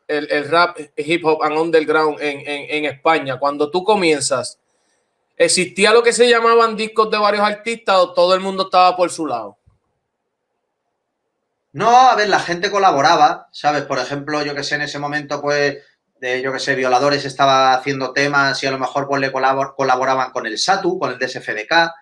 el, 0.06 0.48
rap, 0.48 0.78
hip 0.96 1.24
hop 1.24 1.42
and 1.42 1.56
underground 1.56 2.18
en, 2.20 2.42
en, 2.46 2.84
España, 2.86 3.38
cuando 3.38 3.70
tú 3.70 3.84
comienzas, 3.84 4.58
¿existía 5.36 5.92
lo 5.92 6.02
que 6.02 6.12
se 6.12 6.28
llamaban 6.28 6.76
discos 6.76 7.10
de 7.10 7.18
varios 7.18 7.44
artistas 7.44 7.96
o 7.96 8.12
todo 8.12 8.34
el 8.34 8.40
mundo 8.40 8.64
estaba 8.64 8.96
por 8.96 9.10
su 9.10 9.26
lado? 9.26 9.58
No, 11.72 12.10
a 12.10 12.16
ver, 12.16 12.28
la 12.28 12.40
gente 12.40 12.70
colaboraba, 12.70 13.48
¿sabes? 13.52 13.82
Por 13.82 13.98
ejemplo, 13.98 14.42
yo 14.42 14.54
que 14.54 14.64
sé, 14.64 14.76
en 14.76 14.82
ese 14.82 14.98
momento, 14.98 15.40
pues, 15.40 15.76
de, 16.18 16.42
yo 16.42 16.52
que 16.52 16.58
sé, 16.58 16.74
Violadores 16.74 17.24
estaba 17.24 17.74
haciendo 17.74 18.12
temas 18.12 18.60
y 18.62 18.66
a 18.66 18.70
lo 18.70 18.78
mejor 18.78 19.06
pues 19.06 19.20
le 19.20 19.30
colaboraban 19.30 20.32
con 20.32 20.46
el 20.46 20.58
SATU, 20.58 20.98
con 20.98 21.12
el 21.12 21.18
DSFDK. 21.18 21.92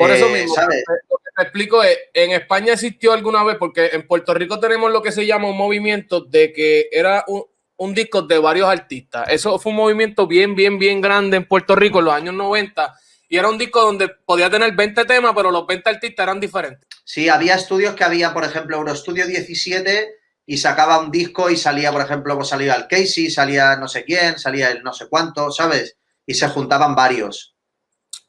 Por 0.00 0.10
eso 0.10 0.26
eh, 0.28 0.40
mismo, 0.40 0.54
¿sabes? 0.54 0.82
lo 0.88 1.18
que 1.18 1.30
te 1.36 1.42
explico 1.42 1.82
es, 1.82 1.98
en 2.14 2.30
España 2.32 2.72
existió 2.72 3.12
alguna 3.12 3.44
vez, 3.44 3.56
porque 3.58 3.90
en 3.92 4.06
Puerto 4.06 4.32
Rico 4.34 4.58
tenemos 4.58 4.90
lo 4.90 5.02
que 5.02 5.12
se 5.12 5.26
llama 5.26 5.48
un 5.48 5.56
movimiento 5.56 6.20
de 6.20 6.52
que 6.52 6.88
era 6.90 7.24
un, 7.28 7.44
un 7.76 7.94
disco 7.94 8.22
de 8.22 8.38
varios 8.38 8.68
artistas. 8.68 9.28
Eso 9.30 9.58
fue 9.58 9.70
un 9.70 9.76
movimiento 9.76 10.26
bien, 10.26 10.54
bien, 10.54 10.78
bien 10.78 11.00
grande 11.00 11.36
en 11.36 11.46
Puerto 11.46 11.76
Rico 11.76 11.98
en 11.98 12.06
los 12.06 12.14
años 12.14 12.34
90 12.34 12.94
y 13.30 13.38
era 13.38 13.48
un 13.48 13.56
disco 13.56 13.80
donde 13.80 14.08
podía 14.08 14.50
tener 14.50 14.74
20 14.74 15.04
temas, 15.04 15.32
pero 15.36 15.52
los 15.52 15.64
20 15.64 15.88
artistas 15.88 16.24
eran 16.24 16.40
diferentes. 16.40 16.86
Sí, 17.04 17.28
había 17.28 17.54
estudios 17.54 17.94
que 17.94 18.02
había, 18.02 18.34
por 18.34 18.44
ejemplo, 18.44 18.76
Eurostudio 18.76 19.24
17 19.24 20.16
y 20.46 20.56
sacaba 20.56 20.98
un 20.98 21.12
disco 21.12 21.48
y 21.48 21.56
salía, 21.56 21.92
por 21.92 22.02
ejemplo, 22.02 22.34
pues 22.34 22.48
salía 22.48 22.74
el 22.74 22.88
Casey, 22.88 23.30
salía 23.30 23.76
no 23.76 23.86
sé 23.86 24.04
quién, 24.04 24.36
salía 24.36 24.72
el 24.72 24.82
no 24.82 24.92
sé 24.92 25.08
cuánto, 25.08 25.52
¿sabes? 25.52 25.96
Y 26.26 26.34
se 26.34 26.48
juntaban 26.48 26.96
varios. 26.96 27.54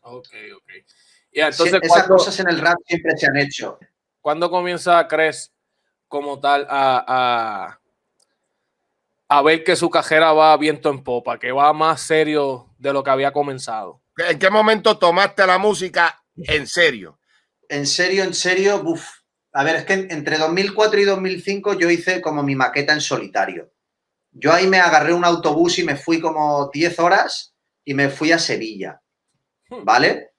Ok, 0.02 0.30
ok. 0.56 0.72
Entonces, 1.32 1.80
esas 1.82 2.08
cosas 2.08 2.40
en 2.40 2.50
el 2.50 2.60
rap 2.60 2.78
siempre 2.86 3.18
se 3.18 3.28
han 3.28 3.38
hecho. 3.38 3.80
¿Cuándo 4.20 4.50
comienza 4.50 5.08
Cres 5.08 5.52
como 6.08 6.40
tal 6.40 6.68
a, 6.70 7.78
a, 9.28 9.42
ver 9.42 9.64
que 9.64 9.76
su 9.76 9.90
cajera 9.90 10.34
va 10.34 10.56
viento 10.58 10.90
en 10.90 11.04
popa, 11.04 11.40
que 11.40 11.52
va 11.52 11.72
más 11.74 12.02
serio 12.02 12.68
de 12.78 12.94
lo 12.94 13.04
que 13.04 13.10
había 13.10 13.32
comenzado? 13.32 14.02
¿En 14.18 14.38
qué 14.38 14.50
momento 14.50 14.98
tomaste 14.98 15.48
la 15.48 15.58
música 15.58 16.22
en 16.36 16.68
serio? 16.68 17.18
En 17.70 17.88
serio, 17.88 18.24
en 18.24 18.34
serio, 18.34 18.84
buf. 18.84 19.22
A 19.54 19.64
ver, 19.64 19.78
es 19.78 19.86
que 19.86 19.94
entre 19.94 20.38
2004 20.38 21.00
y 21.00 21.06
2005 21.06 21.74
yo 21.80 21.90
hice 21.90 22.22
como 22.22 22.44
mi 22.44 22.56
maqueta 22.56 22.94
en 22.94 23.02
solitario. 23.02 23.72
Yo 24.32 24.54
ahí 24.54 24.68
me 24.68 24.80
agarré 24.80 25.14
un 25.14 25.26
autobús 25.26 25.80
y 25.80 25.84
me 25.84 25.96
fui 25.96 26.22
como 26.22 26.70
10 26.72 27.00
horas 27.00 27.54
y 27.84 27.94
me 27.94 28.10
fui 28.10 28.32
a 28.32 28.40
Sevilla. 28.40 29.02
Hmm. 29.70 29.84
¿Vale? 29.84 30.31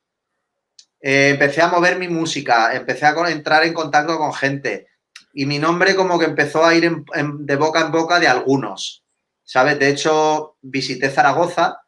Eh, 1.02 1.30
empecé 1.30 1.61
a 1.61 1.68
mover 1.68 1.99
mi 1.99 2.06
música, 2.06 2.75
empecé 2.75 3.06
a 3.06 3.30
entrar 3.30 3.64
en 3.64 3.75
contacto 3.75 4.16
con 4.18 4.32
gente 4.32 4.87
y 5.35 5.47
mi 5.47 5.59
nombre 5.59 5.97
como 5.97 6.16
que 6.16 6.26
empezó 6.26 6.64
a 6.64 6.75
ir 6.76 6.88
de 7.40 7.56
boca 7.56 7.80
en 7.80 7.90
boca 7.90 8.21
de 8.21 8.28
algunos. 8.28 9.04
¿Sabes? 9.42 9.78
De 9.80 9.88
hecho, 9.88 10.56
visité 10.62 11.11
Zaragoza 11.11 11.80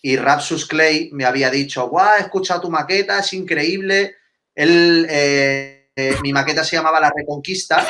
y 0.00 0.16
Rapsus 0.16 0.66
Clay 0.66 1.10
me 1.12 1.26
había 1.26 1.50
dicho, 1.50 1.88
guau, 1.88 2.16
he 2.16 2.22
escuchado 2.22 2.62
tu 2.62 2.70
maqueta, 2.70 3.18
es 3.18 3.32
increíble. 3.34 4.16
Él, 4.54 5.06
eh, 5.10 5.90
eh, 5.94 6.16
mi 6.22 6.32
maqueta 6.32 6.64
se 6.64 6.76
llamaba 6.76 6.98
La 6.98 7.12
Reconquista 7.14 7.86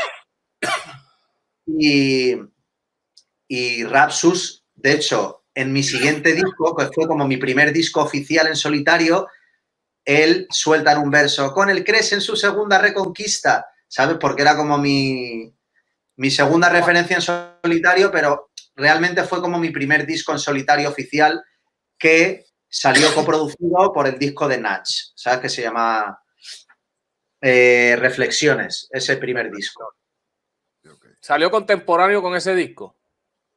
y, 1.66 2.34
y 3.46 3.84
Rapsus, 3.84 4.64
de 4.74 4.92
hecho, 4.92 5.44
en 5.54 5.72
mi 5.72 5.82
siguiente 5.82 6.32
disco, 6.32 6.74
que 6.76 6.88
fue 6.92 7.06
como 7.06 7.26
mi 7.26 7.36
primer 7.36 7.72
disco 7.72 8.02
oficial 8.02 8.48
en 8.48 8.56
solitario, 8.56 9.28
él 10.06 10.46
suelta 10.50 10.92
en 10.92 10.98
un 10.98 11.10
verso, 11.10 11.52
con 11.52 11.68
el 11.68 11.84
Cres 11.84 12.12
en 12.12 12.20
su 12.20 12.36
segunda 12.36 12.78
reconquista, 12.78 13.66
¿sabes? 13.88 14.16
Porque 14.18 14.42
era 14.42 14.56
como 14.56 14.78
mi, 14.78 15.52
mi 16.14 16.30
segunda 16.30 16.68
referencia 16.68 17.16
en 17.16 17.60
solitario, 17.62 18.10
pero 18.10 18.50
realmente 18.76 19.24
fue 19.24 19.40
como 19.40 19.58
mi 19.58 19.70
primer 19.70 20.06
disco 20.06 20.32
en 20.32 20.38
solitario 20.38 20.88
oficial 20.88 21.44
que 21.98 22.46
salió 22.68 23.12
coproducido 23.14 23.92
por 23.92 24.06
el 24.06 24.18
disco 24.18 24.46
de 24.46 24.58
Natch, 24.58 25.12
¿sabes? 25.16 25.40
Que 25.40 25.48
se 25.48 25.62
llama 25.62 26.22
eh, 27.40 27.96
Reflexiones, 27.98 28.88
ese 28.92 29.16
primer 29.16 29.50
disco. 29.50 29.92
¿Salió 31.20 31.50
contemporáneo 31.50 32.22
con 32.22 32.36
ese 32.36 32.54
disco? 32.54 32.96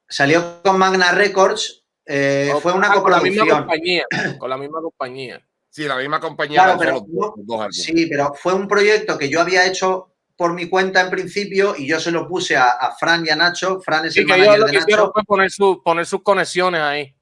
Salió 0.07 0.63
con 0.63 0.79
Magna 0.79 1.11
Records, 1.11 1.85
eh, 2.03 2.51
fue 2.59 2.73
una 2.73 2.91
coproducción. 2.91 3.03
Con 3.03 3.11
la 3.11 3.45
misma 3.45 3.59
compañía, 3.59 4.05
con 4.39 4.49
la 4.49 4.57
misma 4.57 4.81
compañía. 4.81 5.48
Sí, 5.69 5.83
la 5.83 5.97
misma 5.97 6.19
compañía. 6.19 6.75
pero, 6.79 7.05
sí, 7.71 8.07
pero 8.07 8.33
fue 8.33 8.53
un 8.53 8.67
proyecto 8.67 9.17
que 9.17 9.29
yo 9.29 9.39
había 9.41 9.65
hecho 9.65 10.13
por 10.35 10.53
mi 10.53 10.69
cuenta 10.69 11.01
en 11.01 11.09
principio 11.09 11.75
y 11.77 11.87
yo 11.87 11.99
se 11.99 12.11
lo 12.11 12.27
puse 12.27 12.55
a, 12.57 12.95
Fran 12.99 13.25
y 13.25 13.29
a 13.29 13.35
Nacho. 13.35 13.81
Fran 13.81 14.05
es 14.05 14.17
el 14.17 14.25
que 14.25 14.37
manager 14.37 14.63
de 14.65 14.73
Nacho. 14.73 15.11
Fue 15.13 15.23
poner, 15.23 15.49
poner 15.83 16.05
sus 16.05 16.23
conexiones 16.23 16.81
ahí. 16.81 17.15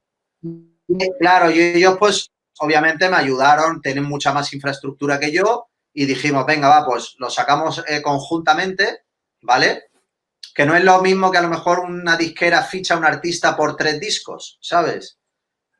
Claro, 1.20 1.52
y 1.52 1.60
ellos 1.60 1.98
pues 2.00 2.32
obviamente 2.60 3.10
me 3.10 3.18
ayudaron, 3.18 3.82
tienen 3.82 4.06
mucha 4.06 4.32
más 4.34 4.54
infraestructura 4.54 5.20
que 5.20 5.32
yo 5.32 5.68
y 5.94 6.06
dijimos, 6.06 6.46
venga, 6.46 6.70
va, 6.70 6.86
pues 6.86 7.16
lo 7.18 7.30
sacamos 7.30 7.84
eh, 7.88 8.02
conjuntamente, 8.02 9.02
¿vale? 9.42 9.86
Que 10.54 10.66
no 10.66 10.76
es 10.76 10.84
lo 10.84 11.02
mismo 11.02 11.32
que 11.32 11.40
a 11.40 11.42
lo 11.42 11.50
mejor 11.50 11.80
una 11.80 12.16
disquera 12.16 12.62
ficha 12.62 12.94
a 12.94 12.98
un 12.98 13.06
artista 13.06 13.56
por 13.58 13.76
tres 13.76 14.00
discos, 14.00 14.58
¿sabes? 14.62 15.20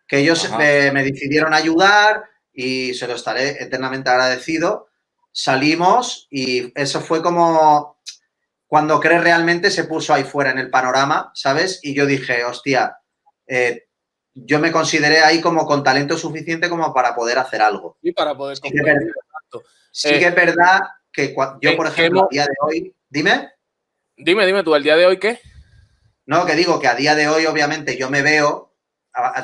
Que 0.08 0.20
ellos 0.20 0.50
me, 0.58 0.92
decidieron 1.04 1.54
ayudar 1.54 2.24
y 2.58 2.96
se 2.96 3.08
lo 3.08 3.14
estaré 3.14 3.64
eternamente 3.64 4.10
agradecido. 4.10 4.88
Salimos 5.32 6.28
y 6.32 6.74
eso 6.80 7.02
fue 7.02 7.22
como 7.22 8.00
cuando 8.66 9.00
crees 9.00 9.24
realmente 9.24 9.70
se 9.70 9.84
puso 9.84 10.12
ahí 10.12 10.24
fuera 10.24 10.50
en 10.50 10.58
el 10.58 10.72
panorama, 10.72 11.32
¿sabes? 11.36 11.80
Y 11.84 11.94
yo 11.94 12.08
dije, 12.08 12.44
hostia, 12.44 12.98
eh, 13.46 13.86
yo 14.34 14.58
me 14.58 14.72
consideré 14.72 15.20
ahí 15.20 15.40
como 15.40 15.68
con 15.68 15.84
talento 15.84 16.18
suficiente 16.18 16.68
como 16.68 16.92
para 16.96 17.14
poder 17.14 17.38
hacer 17.38 17.62
algo. 17.62 18.00
Y 18.02 18.12
para 18.12 18.36
poder 18.36 18.58
sí, 18.58 18.72
que, 18.72 18.96
sí 19.92 20.10
que 20.10 20.26
es 20.26 20.36
verdad 20.36 20.80
que 21.12 21.36
yo, 21.62 21.78
por 21.78 21.86
ejemplo, 21.86 22.24
a 22.24 22.28
día 22.32 22.46
de 22.46 22.56
hoy, 22.60 22.96
dime. 23.08 23.52
Dime, 24.18 24.48
dime 24.48 24.64
tú, 24.64 24.74
¿el 24.74 24.84
día 24.84 24.96
de 24.96 25.06
hoy 25.06 25.20
qué? 25.20 25.40
No, 26.26 26.44
que 26.48 26.56
digo 26.56 26.80
que 26.80 26.88
a 26.88 26.96
día 26.96 27.14
de 27.14 27.28
hoy, 27.30 27.46
obviamente, 27.46 27.98
yo 27.98 28.10
me 28.10 28.24
veo 28.24 28.67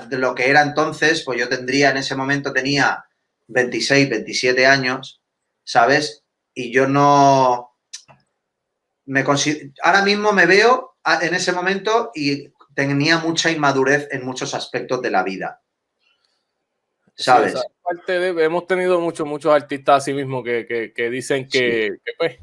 de 0.07 0.17
lo 0.17 0.35
que 0.35 0.49
era 0.49 0.61
entonces, 0.61 1.23
pues 1.23 1.39
yo 1.39 1.49
tendría, 1.49 1.91
en 1.91 1.97
ese 1.97 2.15
momento 2.15 2.53
tenía 2.53 3.05
26, 3.47 4.09
27 4.09 4.65
años, 4.65 5.21
¿sabes? 5.63 6.23
Y 6.53 6.71
yo 6.71 6.87
no 6.87 7.73
me 9.05 9.25
ahora 9.83 10.01
mismo 10.03 10.31
me 10.31 10.45
veo 10.45 10.95
en 11.21 11.33
ese 11.33 11.51
momento 11.51 12.11
y 12.13 12.53
tenía 12.73 13.17
mucha 13.17 13.51
inmadurez 13.51 14.07
en 14.11 14.25
muchos 14.25 14.53
aspectos 14.53 15.01
de 15.01 15.11
la 15.11 15.23
vida. 15.23 15.61
¿Sabes? 17.15 17.55
hemos 18.15 18.65
tenido 18.65 18.99
muchos, 18.99 19.27
muchos 19.27 19.53
artistas 19.53 19.97
así 19.97 20.13
mismo 20.13 20.43
que, 20.43 21.09
dicen 21.11 21.47
que, 21.47 21.97
pues, 22.17 22.37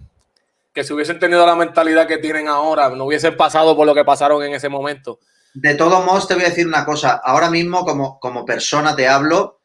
que 0.72 0.84
si 0.84 0.92
hubiesen 0.92 1.18
tenido 1.18 1.44
la 1.44 1.56
mentalidad 1.56 2.06
que 2.06 2.18
tienen 2.18 2.46
ahora, 2.46 2.88
no 2.90 3.04
hubiesen 3.04 3.36
pasado 3.36 3.76
por 3.76 3.86
lo 3.86 3.94
que 3.94 4.04
pasaron 4.04 4.42
en 4.44 4.54
ese 4.54 4.68
momento. 4.68 5.18
De 5.54 5.74
todos 5.74 6.04
modos, 6.04 6.28
te 6.28 6.34
voy 6.34 6.44
a 6.44 6.48
decir 6.48 6.66
una 6.66 6.84
cosa. 6.84 7.20
Ahora 7.22 7.50
mismo, 7.50 7.84
como, 7.84 8.18
como 8.20 8.44
persona 8.44 8.94
te 8.94 9.08
hablo, 9.08 9.60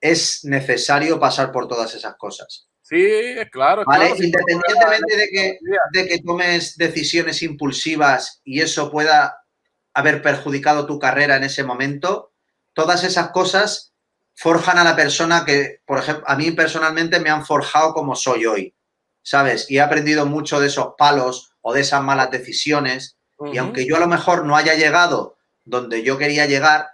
es 0.00 0.44
necesario 0.44 1.20
pasar 1.20 1.52
por 1.52 1.68
todas 1.68 1.94
esas 1.94 2.16
cosas. 2.16 2.68
Sí, 2.82 3.04
es 3.04 3.48
claro. 3.50 3.84
Independientemente 3.84 5.16
de 5.16 5.28
que, 5.28 5.58
de 5.92 6.08
que 6.08 6.18
tomes 6.18 6.76
decisiones 6.76 7.40
impulsivas 7.42 8.40
y 8.42 8.60
eso 8.60 8.90
pueda 8.90 9.44
haber 9.94 10.22
perjudicado 10.22 10.86
tu 10.86 10.98
carrera 10.98 11.36
en 11.36 11.44
ese 11.44 11.62
momento, 11.62 12.32
todas 12.72 13.04
esas 13.04 13.30
cosas 13.30 13.92
forjan 14.34 14.78
a 14.78 14.84
la 14.84 14.96
persona 14.96 15.44
que, 15.44 15.82
por 15.86 15.98
ejemplo, 15.98 16.24
a 16.26 16.34
mí 16.34 16.50
personalmente 16.50 17.20
me 17.20 17.30
han 17.30 17.44
forjado 17.44 17.92
como 17.92 18.16
soy 18.16 18.46
hoy, 18.46 18.74
¿sabes? 19.22 19.70
Y 19.70 19.76
he 19.76 19.80
aprendido 19.80 20.26
mucho 20.26 20.58
de 20.58 20.68
esos 20.68 20.94
palos 20.96 21.52
o 21.60 21.72
de 21.72 21.82
esas 21.82 22.02
malas 22.02 22.30
decisiones. 22.30 23.18
Y 23.52 23.58
aunque 23.58 23.86
yo 23.86 23.96
a 23.96 24.00
lo 24.00 24.06
mejor 24.06 24.44
no 24.44 24.56
haya 24.56 24.74
llegado 24.74 25.36
donde 25.64 26.02
yo 26.02 26.18
quería 26.18 26.46
llegar, 26.46 26.88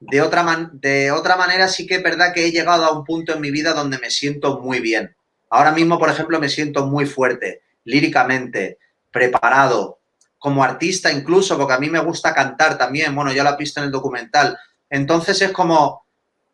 de 0.00 0.22
otra, 0.22 0.70
de 0.72 1.10
otra 1.10 1.36
manera 1.36 1.68
sí 1.68 1.86
que 1.86 1.96
es 1.96 2.02
verdad 2.02 2.32
que 2.32 2.46
he 2.46 2.52
llegado 2.52 2.84
a 2.84 2.92
un 2.92 3.04
punto 3.04 3.32
en 3.32 3.40
mi 3.40 3.50
vida 3.50 3.72
donde 3.72 3.98
me 3.98 4.10
siento 4.10 4.60
muy 4.60 4.80
bien. 4.80 5.16
Ahora 5.50 5.72
mismo, 5.72 5.98
por 5.98 6.10
ejemplo, 6.10 6.38
me 6.38 6.48
siento 6.48 6.86
muy 6.86 7.06
fuerte, 7.06 7.62
líricamente, 7.84 8.78
preparado, 9.10 9.98
como 10.38 10.62
artista 10.62 11.10
incluso, 11.10 11.56
porque 11.56 11.74
a 11.74 11.78
mí 11.78 11.90
me 11.90 11.98
gusta 12.00 12.34
cantar 12.34 12.78
también, 12.78 13.14
bueno, 13.14 13.32
ya 13.32 13.42
lo 13.42 13.50
has 13.50 13.58
visto 13.58 13.80
en 13.80 13.86
el 13.86 13.92
documental. 13.92 14.58
Entonces 14.90 15.40
es 15.42 15.52
como, 15.52 16.04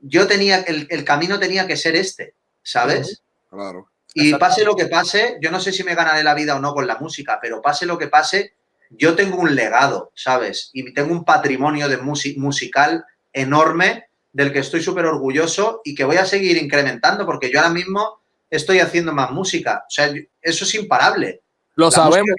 yo 0.00 0.26
tenía, 0.26 0.60
el, 0.60 0.86
el 0.90 1.04
camino 1.04 1.38
tenía 1.38 1.66
que 1.66 1.76
ser 1.76 1.96
este, 1.96 2.34
¿sabes? 2.62 3.22
Claro. 3.50 3.90
Y 4.14 4.32
pase 4.34 4.64
lo 4.64 4.76
que 4.76 4.86
pase, 4.86 5.38
yo 5.40 5.50
no 5.50 5.60
sé 5.60 5.72
si 5.72 5.82
me 5.82 5.94
ganaré 5.94 6.22
la 6.22 6.34
vida 6.34 6.54
o 6.54 6.60
no 6.60 6.72
con 6.72 6.86
la 6.86 6.96
música, 6.96 7.38
pero 7.42 7.60
pase 7.60 7.84
lo 7.84 7.98
que 7.98 8.06
pase, 8.06 8.54
yo 8.96 9.14
tengo 9.14 9.38
un 9.38 9.54
legado, 9.54 10.12
¿sabes? 10.14 10.70
Y 10.72 10.92
tengo 10.92 11.12
un 11.12 11.24
patrimonio 11.24 11.88
de 11.88 11.98
musical 11.98 13.04
enorme 13.32 14.04
del 14.32 14.52
que 14.52 14.58
estoy 14.58 14.82
súper 14.82 15.06
orgulloso 15.06 15.80
y 15.84 15.94
que 15.94 16.04
voy 16.04 16.16
a 16.16 16.26
seguir 16.26 16.56
incrementando 16.56 17.24
porque 17.24 17.50
yo 17.50 17.60
ahora 17.60 17.72
mismo 17.72 18.20
estoy 18.50 18.80
haciendo 18.80 19.12
más 19.12 19.30
música. 19.30 19.84
O 19.86 19.90
sea, 19.90 20.12
eso 20.42 20.64
es 20.64 20.74
imparable. 20.74 21.42
Lo 21.76 21.90
sabemos, 21.90 22.30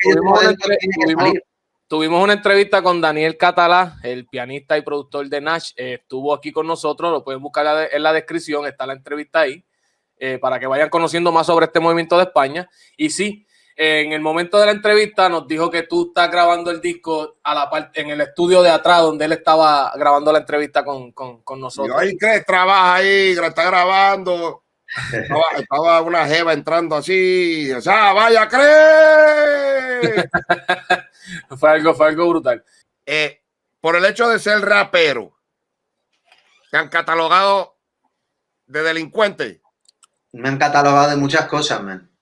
tuvimos 1.87 2.23
una 2.23 2.33
entrevista 2.33 2.81
con 2.81 3.01
Daniel 3.01 3.37
Catalá, 3.37 3.97
el 4.03 4.25
pianista 4.27 4.77
y 4.77 4.81
productor 4.81 5.27
de 5.27 5.41
Nash. 5.41 5.71
Eh, 5.75 5.99
estuvo 6.01 6.33
aquí 6.33 6.51
con 6.51 6.67
nosotros, 6.67 7.11
lo 7.11 7.23
pueden 7.23 7.41
buscar 7.41 7.89
en 7.91 8.03
la 8.03 8.13
descripción, 8.13 8.65
está 8.65 8.85
la 8.85 8.93
entrevista 8.93 9.41
ahí, 9.41 9.63
eh, 10.17 10.37
para 10.39 10.59
que 10.59 10.67
vayan 10.67 10.89
conociendo 10.89 11.31
más 11.31 11.47
sobre 11.47 11.65
este 11.65 11.79
movimiento 11.79 12.17
de 12.17 12.23
España. 12.23 12.69
Y 12.95 13.09
sí, 13.09 13.45
en 13.75 14.13
el 14.13 14.21
momento 14.21 14.57
de 14.57 14.67
la 14.67 14.71
entrevista 14.71 15.27
nos 15.27 15.47
dijo 15.47 15.69
que 15.69 15.83
tú 15.83 16.07
estás 16.07 16.31
grabando 16.31 16.71
el 16.71 16.79
disco 16.79 17.37
a 17.43 17.53
la 17.53 17.69
parte, 17.69 17.99
en 17.99 18.09
el 18.09 18.21
estudio 18.21 18.61
de 18.61 18.69
atrás 18.69 19.01
donde 19.01 19.25
él 19.25 19.33
estaba 19.33 19.91
grabando 19.95 20.31
la 20.31 20.39
entrevista 20.39 20.85
con, 20.85 21.13
nosotros. 21.59 21.95
Y 22.01 22.07
ahí 22.07 22.17
crees, 22.17 22.45
trabaja 22.45 22.95
ahí, 22.95 23.31
está 23.31 23.65
grabando. 23.65 24.63
Estaba, 25.57 26.01
una 26.01 26.25
jeva 26.25 26.53
entrando 26.53 26.95
así, 26.95 27.69
o 27.73 27.81
sea, 27.81 28.13
vaya, 28.13 28.47
cree. 28.47 30.29
fue, 31.57 31.69
algo, 31.71 31.93
fue 31.93 32.07
algo 32.07 32.29
brutal. 32.29 32.63
Eh, 33.05 33.41
por 33.81 33.97
el 33.97 34.05
hecho 34.05 34.29
de 34.29 34.39
ser 34.39 34.61
rapero, 34.61 35.37
¿te 36.71 36.77
han 36.77 36.87
catalogado 36.87 37.77
de 38.67 38.83
delincuente? 38.83 39.61
Me 40.31 40.47
han 40.47 40.57
catalogado 40.57 41.09
de 41.09 41.17
muchas 41.17 41.45
cosas, 41.47 41.81
man. 41.83 42.14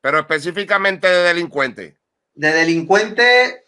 Pero 0.00 0.20
específicamente 0.20 1.08
de 1.08 1.22
delincuente. 1.22 1.96
De 2.34 2.52
delincuente, 2.52 3.64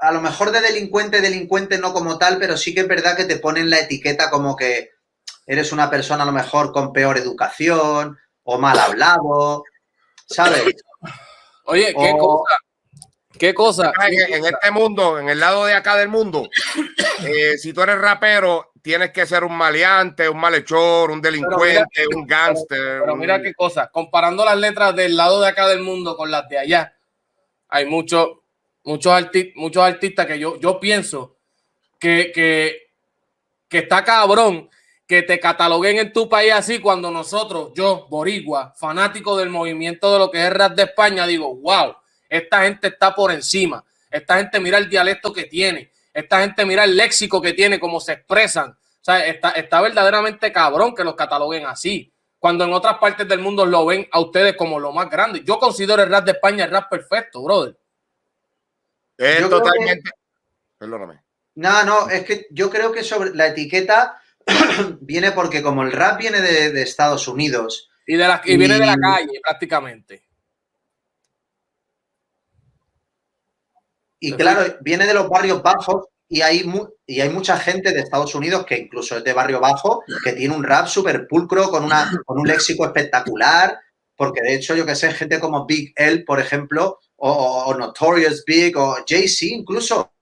a 0.00 0.12
lo 0.12 0.20
mejor 0.20 0.50
de 0.50 0.60
delincuente, 0.60 1.20
delincuente 1.20 1.78
no 1.78 1.92
como 1.92 2.18
tal, 2.18 2.38
pero 2.38 2.56
sí 2.56 2.74
que 2.74 2.80
es 2.80 2.88
verdad 2.88 3.16
que 3.16 3.24
te 3.24 3.36
ponen 3.36 3.70
la 3.70 3.80
etiqueta 3.80 4.30
como 4.30 4.56
que 4.56 4.90
eres 5.46 5.72
una 5.72 5.90
persona 5.90 6.22
a 6.22 6.26
lo 6.26 6.32
mejor 6.32 6.72
con 6.72 6.92
peor 6.92 7.18
educación 7.18 8.18
o 8.44 8.58
mal 8.58 8.78
hablado, 8.78 9.64
¿sabes? 10.26 10.62
Oye, 11.64 11.94
qué 11.98 12.14
cosa. 12.18 12.56
¿Qué 13.38 13.54
cosa? 13.54 13.92
En, 14.06 14.44
este 14.44 14.70
mundo, 14.70 15.18
en 15.18 15.28
el 15.28 15.40
lado 15.40 15.64
de 15.64 15.74
acá 15.74 15.96
del 15.96 16.08
mundo, 16.08 16.48
eh, 17.24 17.56
si 17.58 17.72
tú 17.72 17.82
eres 17.82 17.98
rapero, 17.98 18.71
tienes 18.82 19.12
que 19.12 19.24
ser 19.24 19.44
un 19.44 19.56
maleante, 19.56 20.28
un 20.28 20.38
malhechor, 20.38 21.10
un 21.10 21.22
delincuente, 21.22 22.04
un 22.14 22.26
gángster. 22.26 23.00
Pero, 23.00 23.16
mira 23.16 23.40
qué 23.40 23.54
cosa, 23.54 23.88
comparando 23.90 24.44
las 24.44 24.58
letras 24.58 24.94
del 24.94 25.16
lado 25.16 25.40
de 25.40 25.48
acá 25.48 25.68
del 25.68 25.80
mundo 25.80 26.16
con 26.16 26.30
las 26.30 26.48
de 26.48 26.58
allá, 26.58 26.94
hay 27.68 27.86
muchos, 27.86 28.28
muchos, 28.84 29.30
muchos 29.54 29.82
artistas 29.82 30.26
que 30.26 30.38
yo, 30.38 30.58
yo 30.60 30.80
pienso 30.80 31.38
que, 31.98 32.32
que, 32.34 32.90
que 33.68 33.78
está 33.78 34.04
cabrón 34.04 34.68
que 35.06 35.22
te 35.22 35.38
cataloguen 35.38 35.98
en 35.98 36.12
tu 36.12 36.28
país 36.28 36.52
así 36.52 36.78
cuando 36.78 37.10
nosotros, 37.10 37.72
yo, 37.74 38.06
Borigua, 38.08 38.74
fanático 38.76 39.36
del 39.36 39.50
movimiento 39.50 40.12
de 40.12 40.18
lo 40.18 40.30
que 40.30 40.44
es 40.44 40.52
rap 40.52 40.74
de 40.74 40.84
España, 40.84 41.26
digo, 41.26 41.54
wow, 41.56 41.94
esta 42.28 42.62
gente 42.62 42.88
está 42.88 43.14
por 43.14 43.30
encima. 43.30 43.84
Esta 44.10 44.38
gente 44.38 44.58
mira 44.58 44.78
el 44.78 44.88
dialecto 44.88 45.32
que 45.32 45.44
tiene. 45.44 45.91
Esta 46.12 46.40
gente 46.40 46.64
mira 46.64 46.84
el 46.84 46.96
léxico 46.96 47.40
que 47.40 47.52
tiene, 47.52 47.80
cómo 47.80 48.00
se 48.00 48.12
expresan. 48.12 48.70
O 48.70 49.04
sea, 49.04 49.26
está, 49.26 49.50
está 49.50 49.80
verdaderamente 49.80 50.52
cabrón 50.52 50.94
que 50.94 51.04
los 51.04 51.14
cataloguen 51.14 51.66
así. 51.66 52.12
Cuando 52.38 52.64
en 52.64 52.72
otras 52.72 52.98
partes 52.98 53.26
del 53.28 53.38
mundo 53.38 53.64
lo 53.64 53.86
ven 53.86 54.08
a 54.10 54.20
ustedes 54.20 54.56
como 54.56 54.80
lo 54.80 54.92
más 54.92 55.08
grande. 55.08 55.42
Yo 55.44 55.58
considero 55.58 56.02
el 56.02 56.10
rap 56.10 56.24
de 56.24 56.32
España 56.32 56.64
el 56.64 56.70
rap 56.70 56.90
perfecto, 56.90 57.42
brother. 57.42 57.76
Es 59.16 59.48
totalmente. 59.48 60.10
Perdóname. 60.78 61.22
No, 61.54 61.84
no, 61.84 62.08
es 62.08 62.24
que 62.24 62.46
yo 62.50 62.70
creo 62.70 62.90
que 62.92 63.04
sobre 63.04 63.34
la 63.34 63.48
etiqueta 63.48 64.20
viene 65.00 65.32
porque 65.32 65.62
como 65.62 65.82
el 65.82 65.92
rap 65.92 66.18
viene 66.18 66.40
de, 66.40 66.82
Estados 66.82 67.28
Unidos. 67.28 67.90
Y, 68.06 68.16
de 68.16 68.26
la, 68.26 68.42
viene 68.44 68.78
de 68.78 68.86
la 68.86 68.96
calle 68.96 69.40
prácticamente. 69.42 70.24
Y 74.24 74.34
claro, 74.34 74.76
viene 74.82 75.04
de 75.04 75.14
los 75.14 75.28
barrios 75.28 75.64
bajos 75.64 76.06
y 76.28 76.42
hay, 76.42 76.64
y 77.06 77.20
hay 77.20 77.28
mucha 77.28 77.58
gente 77.58 77.92
de 77.92 77.98
Estados 77.98 78.36
Unidos 78.36 78.64
que 78.64 78.78
incluso 78.78 79.16
es 79.16 79.24
de 79.24 79.32
barrio 79.32 79.58
bajo, 79.58 80.04
que 80.22 80.32
tiene 80.34 80.54
un 80.54 80.62
rap 80.62 80.86
súper 80.86 81.26
pulcro, 81.26 81.68
con, 81.68 81.84
una, 81.84 82.08
con 82.24 82.38
un 82.38 82.46
léxico 82.46 82.84
espectacular, 82.86 83.76
porque 84.16 84.40
de 84.40 84.54
hecho, 84.54 84.76
yo 84.76 84.86
que 84.86 84.94
sé, 84.94 85.10
gente 85.10 85.40
como 85.40 85.66
Big 85.66 85.92
L, 85.96 86.20
por 86.20 86.38
ejemplo, 86.38 87.00
o 87.16 87.74
Notorious 87.76 88.44
Big, 88.46 88.78
o 88.78 88.98
Jay-Z 89.04 89.56
incluso, 89.56 90.12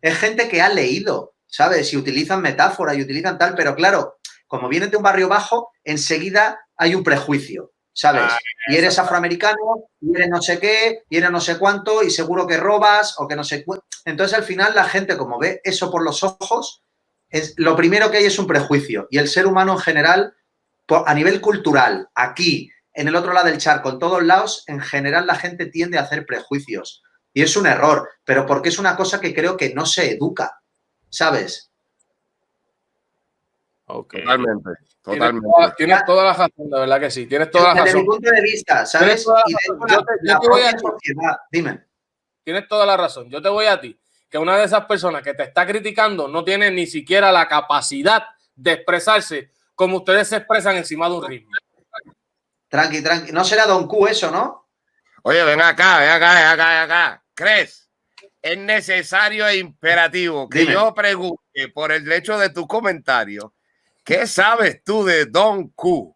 es 0.00 0.16
gente 0.16 0.48
que 0.48 0.62
ha 0.62 0.68
leído, 0.68 1.34
¿sabes? 1.48 1.92
Y 1.92 1.96
utilizan 1.96 2.40
metáforas 2.40 2.96
y 2.96 3.02
utilizan 3.02 3.36
tal, 3.36 3.56
pero 3.56 3.74
claro, 3.74 4.20
como 4.46 4.68
vienen 4.68 4.92
de 4.92 4.96
un 4.96 5.02
barrio 5.02 5.26
bajo, 5.26 5.72
enseguida 5.82 6.60
hay 6.76 6.94
un 6.94 7.02
prejuicio, 7.02 7.72
¿sabes? 7.92 8.24
Ah, 8.26 8.38
y 8.68 8.76
eres 8.76 8.98
afroamericano, 8.98 9.88
y 10.00 10.14
eres 10.14 10.28
no 10.28 10.40
sé 10.40 10.58
qué, 10.58 11.04
y 11.08 11.16
eres 11.16 11.30
no 11.30 11.40
sé 11.40 11.58
cuánto, 11.58 12.02
y 12.02 12.10
seguro 12.10 12.46
que 12.46 12.56
robas 12.56 13.16
o 13.18 13.26
que 13.26 13.36
no 13.36 13.44
sé 13.44 13.64
Entonces 14.04 14.36
al 14.36 14.44
final 14.44 14.74
la 14.74 14.84
gente, 14.84 15.16
como 15.16 15.38
ve 15.38 15.60
eso 15.64 15.90
por 15.90 16.02
los 16.04 16.22
ojos, 16.22 16.82
es, 17.28 17.54
lo 17.56 17.76
primero 17.76 18.10
que 18.10 18.18
hay 18.18 18.24
es 18.24 18.38
un 18.38 18.46
prejuicio. 18.46 19.06
Y 19.10 19.18
el 19.18 19.28
ser 19.28 19.46
humano 19.46 19.72
en 19.72 19.78
general, 19.78 20.34
a 20.88 21.14
nivel 21.14 21.40
cultural, 21.40 22.08
aquí, 22.14 22.70
en 22.92 23.08
el 23.08 23.16
otro 23.16 23.32
lado 23.32 23.46
del 23.46 23.58
charco, 23.58 23.90
en 23.90 23.98
todos 23.98 24.22
lados, 24.22 24.64
en 24.66 24.80
general 24.80 25.26
la 25.26 25.36
gente 25.36 25.66
tiende 25.66 25.98
a 25.98 26.02
hacer 26.02 26.26
prejuicios. 26.26 27.02
Y 27.32 27.42
es 27.42 27.56
un 27.56 27.66
error, 27.66 28.08
pero 28.24 28.46
porque 28.46 28.70
es 28.70 28.78
una 28.78 28.96
cosa 28.96 29.20
que 29.20 29.32
creo 29.34 29.56
que 29.56 29.72
no 29.72 29.86
se 29.86 30.12
educa. 30.12 30.60
¿sabes? 31.10 31.70
Totalmente, 33.86 34.70
totalmente. 35.02 35.48
Tienes 35.76 36.04
toda, 36.04 36.24
la 36.24 36.32
razón, 36.32 36.70
de 36.70 36.80
verdad 36.80 37.00
que 37.00 37.10
sí. 37.10 37.26
Tienes 37.26 37.50
toda 37.50 37.68
la 37.68 37.70
razón. 37.70 37.84
Desde 37.84 37.98
mi 37.98 38.06
punto 38.06 38.30
de 38.30 38.42
vista, 38.42 38.86
¿sabes? 38.86 39.26
Y 39.46 39.52
yo 40.28 40.40
te, 40.40 40.48
voy 40.48 40.62
a 40.62 40.70
sociedad. 40.78 41.36
Dime. 41.50 41.84
Tienes 42.44 42.68
toda 42.68 42.86
la 42.86 42.96
razón. 42.96 43.30
Yo 43.30 43.40
te 43.40 43.48
voy 43.48 43.66
a 43.66 43.80
ti. 43.80 43.98
Que 44.28 44.38
una 44.38 44.56
de 44.56 44.64
esas 44.64 44.86
personas 44.86 45.22
que 45.22 45.34
te 45.34 45.42
está 45.42 45.66
criticando 45.66 46.28
no 46.28 46.44
tiene 46.44 46.70
ni 46.70 46.86
siquiera 46.86 47.32
la 47.32 47.48
capacidad 47.48 48.24
de 48.54 48.72
expresarse 48.72 49.50
como 49.74 49.98
ustedes 49.98 50.28
se 50.28 50.36
expresan 50.36 50.76
encima 50.76 51.08
de 51.08 51.14
un 51.14 51.26
ritmo. 51.26 51.50
Tranqui, 52.68 53.02
tranqui. 53.02 53.32
No 53.32 53.44
será 53.44 53.66
Don 53.66 53.88
Q 53.88 54.06
eso, 54.06 54.30
¿no? 54.30 54.68
Oye, 55.22 55.42
ven 55.42 55.60
acá, 55.60 55.98
ven 55.98 56.10
acá, 56.10 56.34
ven 56.34 56.46
acá, 56.46 56.68
ven 56.68 56.78
acá. 56.82 57.24
¿Crees? 57.34 57.80
es 58.42 58.58
necesario 58.58 59.46
e 59.46 59.58
imperativo 59.58 60.48
que 60.48 60.66
yo 60.66 60.94
pregunte 60.94 61.68
por 61.74 61.92
el 61.92 62.10
hecho 62.10 62.38
de 62.38 62.50
tu 62.50 62.66
comentario, 62.66 63.54
¿qué 64.04 64.26
sabes 64.26 64.82
tú 64.84 65.04
de 65.04 65.26
Don 65.26 65.68
Q? 65.68 66.14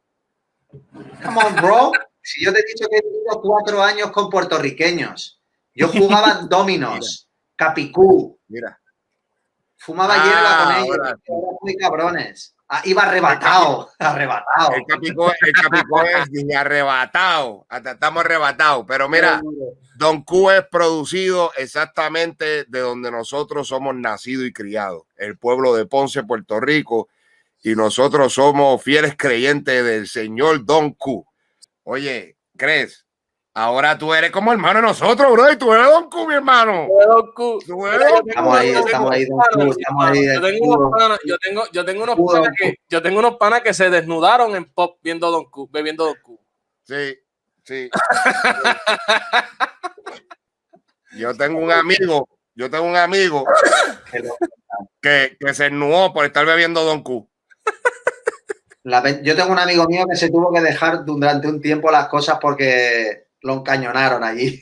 Come 1.23 1.41
on, 1.45 1.57
bro. 1.57 1.93
Si 2.23 2.45
yo 2.45 2.53
te 2.53 2.61
he 2.61 2.65
dicho 2.65 2.89
que 2.89 2.97
he 2.97 3.03
vivido 3.03 3.41
cuatro 3.43 3.83
años 3.83 4.11
con 4.11 4.31
puertorriqueños, 4.31 5.41
yo 5.75 5.89
jugaba 5.89 6.35
dominos, 6.49 7.29
capicú. 7.57 8.39
Mira. 8.49 8.81
Fumaba 9.77 10.15
ah, 10.17 10.25
hierba 10.25 10.65
con 10.65 10.97
ellos. 10.97 11.59
muy 11.61 11.77
cabrones. 11.77 12.55
Ah, 12.67 12.81
iba 12.87 13.03
arrebatado, 13.03 13.91
arrebatado. 13.99 14.73
El 14.75 14.87
capicú, 14.87 15.27
es 15.29 16.57
arrebatado. 16.57 17.67
Hasta 17.69 17.93
estamos 17.93 18.25
arrebatados. 18.25 18.87
Pero 18.89 19.09
mira, 19.11 19.43
Don 19.97 20.23
Q 20.23 20.51
es 20.51 20.65
producido 20.69 21.53
exactamente 21.57 22.65
de 22.65 22.81
donde 22.81 23.11
nosotros 23.11 23.69
somos 23.69 23.95
nacidos 23.95 24.47
y 24.47 24.53
criados, 24.53 25.03
el 25.17 25.37
pueblo 25.37 25.75
de 25.75 25.85
Ponce, 25.85 26.23
Puerto 26.23 26.59
Rico, 26.59 27.09
y 27.65 27.75
nosotros 27.75 28.35
somos 28.35 28.83
fieles 28.83 29.15
creyentes 29.17 29.83
del 29.83 30.07
señor 30.07 30.67
Don 30.67 30.93
Q. 30.93 31.27
Oye, 31.85 32.37
¿crees? 32.59 33.07
Ahora 33.55 33.97
tú 33.97 34.13
eres 34.13 34.31
como 34.31 34.53
hermano 34.53 34.81
de 34.81 34.87
nosotros, 34.89 35.33
bro, 35.33 35.51
y 35.51 35.57
tú 35.57 35.73
eres 35.73 35.87
Don 35.87 36.11
Q, 36.11 36.29
mi 36.29 36.35
hermano. 36.35 36.87
Don 37.07 37.33
Q. 37.33 37.59
Estamos 37.61 38.59
ahí, 38.59 38.69
estamos 38.69 39.11
ahí, 39.11 39.25
Don 39.25 39.39
Q, 39.39 39.71
estamos 39.79 40.05
ahí. 40.05 40.27
Yo 40.27 40.43
tengo 40.43 40.75
unos 40.75 40.93
panas, 40.93 41.19
yo 41.25 41.39
tengo, 41.39 41.63
yo 41.73 41.85
tengo 41.87 42.03
unos 42.05 42.33
panas 42.33 42.51
que, 42.55 42.75
yo 42.87 43.01
tengo 43.01 43.19
unos 43.19 43.37
panas 43.37 43.63
que 43.63 43.73
se 43.73 43.89
desnudaron 43.89 44.55
en 44.57 44.67
pop 44.67 44.99
viendo 45.03 45.31
Don 45.31 45.47
Q, 45.47 45.71
bebiendo 45.73 46.05
Don 46.05 46.17
Q. 46.23 46.39
Sí, 46.83 47.19
sí. 47.65 47.89
Yo 51.17 51.35
tengo 51.35 51.61
un 51.61 51.73
amigo, 51.73 52.29
yo 52.55 52.71
tengo 52.71 52.85
un 52.85 52.97
amigo 52.97 53.47
que, 55.01 55.39
que 55.41 55.55
se 55.55 55.67
ennuó 55.67 56.13
por 56.13 56.27
estar 56.27 56.45
bebiendo 56.45 56.85
Don 56.85 57.03
Q. 57.03 57.27
yo 59.23 59.37
tengo 59.37 59.53
un 59.53 59.59
amigo 59.59 59.87
mío 59.87 60.05
que 60.11 60.17
se 60.17 60.31
tuvo 60.31 60.53
que 60.53 60.61
dejar 60.61 61.05
durante 61.05 61.49
un 61.49 61.61
tiempo 61.61 61.91
las 61.91 62.09
cosas 62.09 62.39
porque 62.41 63.29
lo 63.41 63.55
encañonaron 63.55 64.23
allí. 64.23 64.59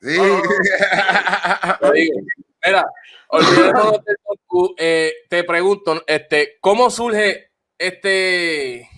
Sí. 0.00 0.18
Mira, 2.64 2.84
eh, 4.78 5.12
te 5.28 5.44
pregunto, 5.44 6.02
este, 6.06 6.58
¿cómo 6.60 6.90
surge 6.90 7.50
este, 7.76 8.88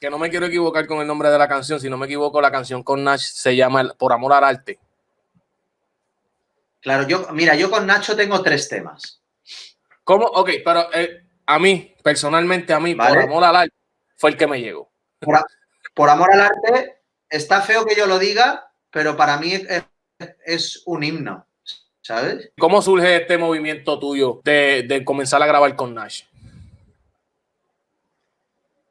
que 0.00 0.10
no 0.10 0.18
me 0.18 0.30
quiero 0.30 0.46
equivocar 0.46 0.86
con 0.86 1.00
el 1.00 1.06
nombre 1.06 1.30
de 1.30 1.38
la 1.38 1.48
canción, 1.48 1.80
si 1.80 1.88
no 1.88 1.96
me 1.96 2.06
equivoco, 2.06 2.40
la 2.40 2.50
canción 2.50 2.82
con 2.82 3.04
Nash 3.04 3.32
se 3.32 3.56
llama 3.56 3.94
Por 3.98 4.12
Amor 4.12 4.32
al 4.32 4.44
Arte? 4.44 4.78
Claro, 6.80 7.08
yo, 7.08 7.26
mira, 7.32 7.54
yo 7.54 7.70
con 7.70 7.86
Nacho 7.86 8.14
tengo 8.14 8.42
tres 8.42 8.68
temas. 8.68 9.22
¿Cómo? 10.02 10.26
Ok, 10.26 10.50
pero 10.62 10.92
eh, 10.92 11.23
a 11.46 11.58
mí, 11.58 11.94
personalmente 12.02 12.72
a 12.72 12.80
mí, 12.80 12.94
por 12.94 13.18
amor 13.18 13.44
al 13.44 13.56
arte, 13.56 13.74
fue 14.16 14.30
el 14.30 14.36
que 14.36 14.46
me 14.46 14.60
llegó. 14.60 14.90
Por, 15.94 16.10
amor 16.10 16.32
al 16.32 16.40
arte, 16.40 17.02
está 17.28 17.62
feo 17.62 17.86
que 17.86 17.94
yo 17.94 18.06
lo 18.06 18.18
diga, 18.18 18.70
pero 18.90 19.16
para 19.16 19.38
mí 19.38 19.52
es 19.52 19.84
es 20.46 20.82
un 20.86 21.02
himno, 21.02 21.46
¿sabes? 22.00 22.50
¿Cómo 22.58 22.82
surge 22.82 23.16
este 23.16 23.38
movimiento 23.38 23.98
tuyo 23.98 24.40
de, 24.44 25.02
comenzar 25.04 25.42
a 25.42 25.46
grabar 25.46 25.74
con 25.76 25.94
Nash? 25.94 26.22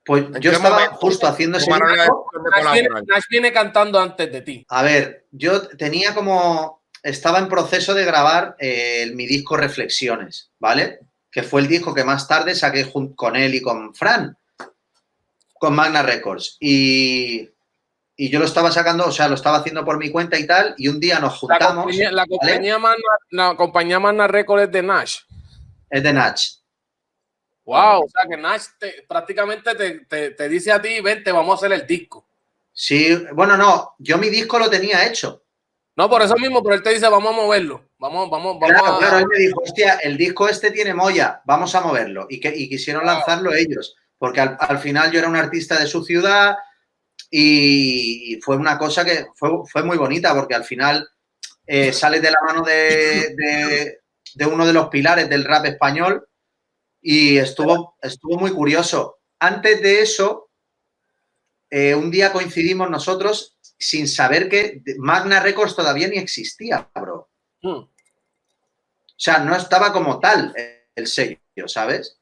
Pues 0.05 0.25
yo 0.41 0.51
estaba 0.51 0.87
justo 0.87 1.27
haciendo 1.27 1.57
ese 1.57 1.71
Nash 1.71 3.23
viene, 3.29 3.53
cantando 3.53 3.99
antes 3.99 4.31
de 4.31 4.41
ti. 4.41 4.65
A 4.69 4.83
ver, 4.83 5.25
yo 5.31 5.67
tenía 5.69 6.13
como... 6.13 6.83
Estaba 7.01 7.39
en 7.39 7.49
proceso 7.49 7.93
de 7.93 8.05
grabar 8.05 8.55
eh, 8.59 9.11
mi 9.13 9.25
disco 9.25 9.57
Reflexiones, 9.57 10.51
¿vale? 10.57 10.99
Que 11.33 11.43
fue 11.43 11.61
el 11.61 11.67
disco 11.67 11.93
que 11.93 12.05
más 12.05 12.27
tarde 12.27 12.55
saqué 12.55 12.89
con 13.15 13.35
él 13.35 13.55
y 13.55 13.61
con 13.61 13.93
Fran, 13.93 14.37
con 15.55 15.75
Magna 15.75 16.03
Records. 16.03 16.57
Y 16.61 17.49
y 18.15 18.29
yo 18.29 18.39
lo 18.39 18.45
estaba 18.45 18.71
sacando, 18.71 19.07
o 19.07 19.11
sea, 19.11 19.27
lo 19.27 19.35
estaba 19.35 19.57
haciendo 19.57 19.83
por 19.83 19.97
mi 19.97 20.11
cuenta 20.11 20.37
y 20.37 20.45
tal, 20.45 20.75
y 20.77 20.87
un 20.87 20.99
día 20.99 21.19
nos 21.19 21.37
juntamos. 21.39 21.95
La 21.95 22.25
compañía, 22.27 22.77
la 23.31 23.55
compañía, 23.55 23.99
Magna, 23.99 24.27
Records 24.27 24.65
es 24.65 24.71
de 24.71 24.83
Nash. 24.83 25.19
Es 25.89 26.03
de 26.03 26.13
Nash. 26.13 26.49
Wow, 27.65 28.03
o 28.03 28.09
sea 28.09 28.29
que 28.29 28.37
Nash 28.37 28.65
prácticamente 29.07 29.73
te, 30.35 30.49
dice 30.49 30.71
a 30.71 30.81
ti, 30.81 31.01
vente, 31.01 31.31
vamos 31.31 31.53
a 31.53 31.55
hacer 31.55 31.73
el 31.73 31.87
disco. 31.87 32.27
Sí, 32.71 33.15
bueno, 33.33 33.57
no, 33.57 33.95
yo 33.97 34.17
mi 34.17 34.29
disco 34.29 34.59
lo 34.59 34.69
tenía 34.69 35.07
hecho. 35.07 35.43
No, 35.95 36.09
por 36.09 36.21
eso 36.21 36.35
mismo, 36.35 36.61
pero 36.61 36.75
él 36.75 36.83
te 36.83 36.91
dice, 36.91 37.07
vamos 37.07 37.33
a 37.33 37.35
moverlo. 37.35 37.89
Vamos, 38.03 38.29
vamos, 38.29 38.59
vamos. 38.59 38.81
Claro, 38.81 38.97
claro, 38.99 39.17
él 39.19 39.27
me 39.29 39.39
dijo, 39.39 39.61
hostia, 39.63 39.93
el 40.03 40.17
disco 40.17 40.49
este 40.49 40.71
tiene 40.71 40.93
molla, 40.93 41.41
vamos 41.45 41.73
a 41.73 41.79
moverlo. 41.79 42.27
Y, 42.29 42.37
que, 42.37 42.53
y 42.53 42.67
quisieron 42.67 43.05
lanzarlo 43.05 43.53
ellos, 43.53 43.95
porque 44.17 44.41
al 44.41 44.79
final 44.79 45.09
yo 45.09 45.19
era 45.19 45.29
un 45.29 45.37
artista 45.37 45.79
de 45.79 45.87
su 45.87 46.03
ciudad, 46.03 46.57
y 47.31 48.39
fue 48.43 48.57
una 48.57 48.77
cosa 48.77 49.05
que 49.05 49.27
fue, 49.35 49.83
muy 49.83 49.97
bonita 49.97 50.35
porque 50.35 50.53
al 50.53 50.65
final 50.65 51.07
eh, 51.65 51.93
sale 51.93 52.19
de 52.19 52.29
la 52.29 52.41
mano 52.45 52.61
de, 52.61 54.01
uno 54.51 54.67
de 54.67 54.73
los 54.73 54.89
pilares 54.89 55.29
del 55.29 55.45
rap 55.45 55.65
español 55.65 56.27
y 57.01 57.37
estuvo, 57.37 57.95
estuvo 58.01 58.37
muy 58.37 58.51
curioso. 58.51 59.21
Antes 59.39 59.81
de 59.81 60.01
eso, 60.01 60.51
eh, 61.69 61.95
un 61.95 62.11
día 62.11 62.33
coincidimos 62.33 62.89
nosotros 62.89 63.57
sin 63.79 64.09
saber 64.09 64.49
que 64.49 64.83
Magna 64.97 65.39
Records 65.39 65.75
todavía 65.75 66.09
ni 66.09 66.17
existía, 66.17 66.89
bro. 66.93 67.29
Hmm. 67.61 67.92
O 69.23 69.25
sea, 69.25 69.37
no 69.39 69.55
estaba 69.55 69.93
como 69.93 70.19
tal 70.19 70.53
el 70.93 71.07
sello, 71.07 71.39
¿sabes? 71.67 72.17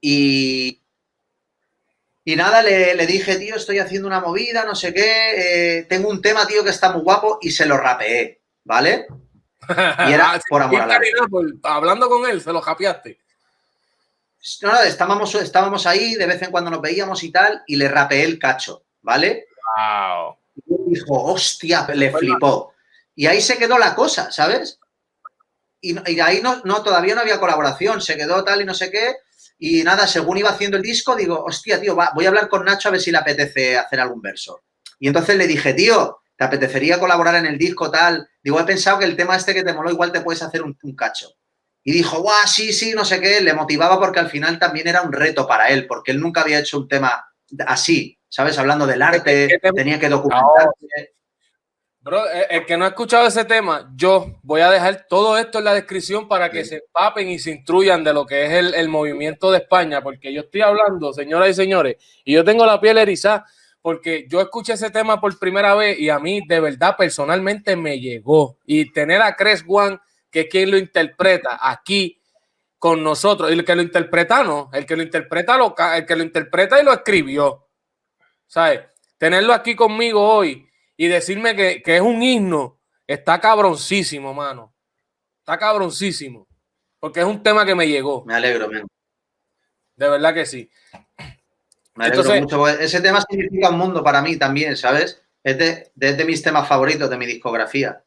Y, 0.00 0.82
y 2.24 2.34
nada, 2.34 2.64
le, 2.64 3.06
dije, 3.06 3.36
tío, 3.36 3.54
estoy 3.54 3.78
haciendo 3.78 4.08
una 4.08 4.18
movida, 4.18 4.64
no 4.64 4.74
sé 4.74 4.92
qué, 4.92 5.78
eh, 5.78 5.82
tengo 5.84 6.08
un 6.08 6.20
tema, 6.20 6.48
tío, 6.48 6.64
que 6.64 6.70
está 6.70 6.90
muy 6.90 7.02
guapo 7.02 7.38
y 7.40 7.52
se 7.52 7.64
lo 7.64 7.76
rapeé, 7.76 8.40
¿vale? 8.64 9.06
Y 10.08 10.12
era 10.12 10.40
por 10.48 10.62
amor 10.62 10.80
a 10.80 11.76
Hablando 11.76 12.08
con 12.08 12.28
él, 12.28 12.40
se 12.40 12.52
lo 12.52 12.60
japeaste. 12.60 13.16
No, 14.62 14.72
no, 14.72 14.82
estábamos, 14.82 15.32
estábamos 15.36 15.86
ahí, 15.86 16.16
de 16.16 16.26
vez 16.26 16.42
en 16.42 16.50
cuando 16.50 16.72
nos 16.72 16.80
veíamos 16.80 17.22
y 17.22 17.30
tal, 17.30 17.62
y 17.68 17.76
le 17.76 17.86
rapeé 17.86 18.24
el 18.24 18.40
cacho, 18.40 18.82
¿vale? 19.02 19.46
Wow. 19.76 20.38
Y 20.66 20.90
dijo, 20.94 21.22
hostia, 21.22 21.86
le 21.94 22.10
flipó. 22.10 22.74
Y 23.14 23.26
ahí 23.26 23.40
se 23.40 23.58
quedó 23.58 23.78
la 23.78 23.94
cosa, 23.94 24.32
¿sabes? 24.32 24.77
Y, 25.80 25.96
y 26.10 26.20
ahí 26.20 26.40
no, 26.42 26.60
no, 26.64 26.82
todavía 26.82 27.14
no 27.14 27.20
había 27.20 27.40
colaboración, 27.40 28.00
se 28.00 28.16
quedó 28.16 28.42
tal 28.44 28.62
y 28.62 28.64
no 28.64 28.74
sé 28.74 28.90
qué. 28.90 29.16
Y 29.58 29.82
nada, 29.82 30.06
según 30.06 30.38
iba 30.38 30.50
haciendo 30.50 30.76
el 30.76 30.82
disco, 30.82 31.16
digo, 31.16 31.44
hostia, 31.44 31.80
tío, 31.80 31.96
voy 32.14 32.24
a 32.24 32.28
hablar 32.28 32.48
con 32.48 32.64
Nacho 32.64 32.88
a 32.88 32.92
ver 32.92 33.00
si 33.00 33.10
le 33.10 33.18
apetece 33.18 33.76
hacer 33.76 33.98
algún 33.98 34.22
verso. 34.22 34.62
Y 35.00 35.08
entonces 35.08 35.36
le 35.36 35.48
dije, 35.48 35.74
tío, 35.74 36.20
¿te 36.36 36.44
apetecería 36.44 37.00
colaborar 37.00 37.34
en 37.34 37.46
el 37.46 37.58
disco 37.58 37.90
tal? 37.90 38.28
Digo, 38.42 38.60
he 38.60 38.64
pensado 38.64 39.00
que 39.00 39.04
el 39.04 39.16
tema 39.16 39.36
este 39.36 39.54
que 39.54 39.64
te 39.64 39.72
moló, 39.72 39.90
igual 39.90 40.12
te 40.12 40.20
puedes 40.20 40.42
hacer 40.42 40.62
un, 40.62 40.76
cacho. 40.96 41.30
Y 41.82 41.92
dijo, 41.92 42.20
guau, 42.20 42.46
sí, 42.46 42.72
sí, 42.72 42.92
no 42.94 43.04
sé 43.04 43.20
qué. 43.20 43.40
Le 43.40 43.52
motivaba 43.52 43.98
porque 43.98 44.20
al 44.20 44.30
final 44.30 44.58
también 44.60 44.86
era 44.86 45.02
un 45.02 45.12
reto 45.12 45.46
para 45.46 45.68
él, 45.68 45.86
porque 45.86 46.12
él 46.12 46.20
nunca 46.20 46.42
había 46.42 46.60
hecho 46.60 46.78
un 46.78 46.88
tema 46.88 47.24
así, 47.66 48.16
¿sabes? 48.28 48.58
Hablando 48.58 48.86
del 48.86 49.02
arte, 49.02 49.60
tenía 49.74 49.98
que 49.98 50.08
documentarse. 50.08 51.14
Eh, 52.16 52.46
el 52.50 52.66
que 52.66 52.76
no 52.76 52.84
ha 52.84 52.88
escuchado 52.88 53.26
ese 53.26 53.44
tema, 53.44 53.90
yo 53.94 54.38
voy 54.42 54.60
a 54.60 54.70
dejar 54.70 55.06
todo 55.08 55.36
esto 55.36 55.58
en 55.58 55.64
la 55.64 55.74
descripción 55.74 56.28
para 56.28 56.50
que 56.50 56.64
se 56.64 56.76
empapen 56.76 57.28
y 57.28 57.38
se 57.38 57.50
instruyan 57.50 58.04
de 58.04 58.14
lo 58.14 58.24
que 58.24 58.46
es 58.46 58.74
el, 58.74 58.88
movimiento 58.88 59.50
de 59.50 59.58
España, 59.58 60.02
porque 60.02 60.32
yo 60.32 60.42
estoy 60.42 60.62
hablando, 60.62 61.12
señoras 61.12 61.50
y 61.50 61.54
señores, 61.54 61.96
y 62.24 62.34
yo 62.34 62.44
tengo 62.44 62.64
la 62.64 62.80
piel 62.80 62.98
erizada, 62.98 63.46
porque 63.82 64.26
yo 64.28 64.40
escuché 64.40 64.74
ese 64.74 64.90
tema 64.90 65.20
por 65.20 65.38
primera 65.38 65.74
vez 65.74 65.98
y 65.98 66.08
a 66.08 66.18
mí 66.18 66.42
de 66.46 66.60
verdad 66.60 66.96
personalmente 66.96 67.76
me 67.76 68.00
llegó. 68.00 68.58
Y 68.64 68.92
tener 68.92 69.22
a 69.22 69.36
Cres 69.36 69.64
One, 69.66 69.98
que 70.30 70.40
es 70.40 70.46
quien 70.48 70.70
lo 70.70 70.78
interpreta 70.78 71.58
aquí 71.60 72.20
con 72.78 73.02
nosotros, 73.02 73.50
y 73.50 73.54
el 73.54 73.64
que 73.64 73.74
lo 73.74 73.82
interpreta 73.82 74.42
no, 74.42 74.70
el 74.72 74.86
que 74.86 74.96
lo 74.96 75.02
interpreta, 75.02 75.56
lo, 75.56 75.74
el 75.94 76.06
que 76.06 76.16
lo 76.16 76.22
interpreta 76.22 76.80
y 76.80 76.84
lo 76.84 76.92
escribió, 76.92 77.66
¿sabes? 78.46 78.80
Tenerlo 79.18 79.52
aquí 79.52 79.74
conmigo 79.74 80.22
hoy 80.22 80.67
y 81.00 81.06
decirme 81.06 81.54
que, 81.54 81.80
es 81.84 82.00
un 82.00 82.20
himno, 82.22 82.80
está 83.06 83.40
cabroncísimo, 83.40 84.34
mano. 84.34 84.74
Está 85.38 85.56
cabroncísimo. 85.56 86.48
Porque 86.98 87.20
es 87.20 87.26
un 87.26 87.40
tema 87.40 87.64
que 87.64 87.76
me 87.76 87.86
llegó. 87.86 88.24
Me 88.24 88.34
alegro, 88.34 88.68
man. 88.68 88.84
De 89.94 90.08
verdad 90.08 90.34
que 90.34 90.44
sí. 90.44 90.68
Me 91.94 92.06
alegro 92.06 92.34
mucho. 92.40 92.68
Ese 92.68 93.00
tema 93.00 93.20
significa 93.20 93.70
un 93.70 93.78
mundo 93.78 94.02
para 94.02 94.20
mí 94.20 94.36
también, 94.36 94.76
¿sabes? 94.76 95.22
Es 95.44 95.56
de, 95.56 95.92
de 95.94 96.24
mis 96.24 96.42
temas 96.42 96.66
favoritos 96.66 97.08
de 97.08 97.16
mi 97.16 97.26
discografía. 97.26 98.02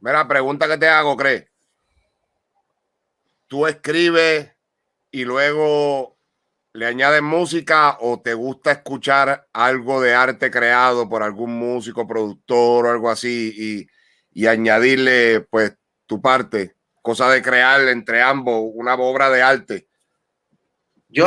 Mira, 0.00 0.26
pregunta 0.26 0.66
que 0.66 0.78
te 0.78 0.88
hago, 0.88 1.14
¿crees? 1.14 1.44
Tú 3.48 3.66
escribes 3.66 4.50
y 5.10 5.26
luego 5.26 6.17
le 6.78 6.86
añades 6.86 7.22
música 7.22 7.96
o 8.00 8.20
te 8.20 8.34
gusta 8.34 8.70
escuchar 8.70 9.48
algo 9.52 10.00
de 10.00 10.14
arte 10.14 10.48
creado 10.48 11.08
por 11.08 11.24
algún 11.24 11.58
músico, 11.58 12.06
productor 12.06 12.86
o 12.86 12.90
algo 12.92 13.10
así 13.10 13.88
y, 14.32 14.46
añadirle 14.46 15.40
pues 15.40 15.74
tu 16.06 16.22
parte, 16.22 16.76
cosa 17.02 17.28
de 17.28 17.42
crear 17.42 17.80
entre 17.88 18.22
ambos 18.22 18.70
una 18.72 18.94
obra 18.94 19.28
de 19.28 19.42
arte? 19.42 19.88
Yo 21.08 21.26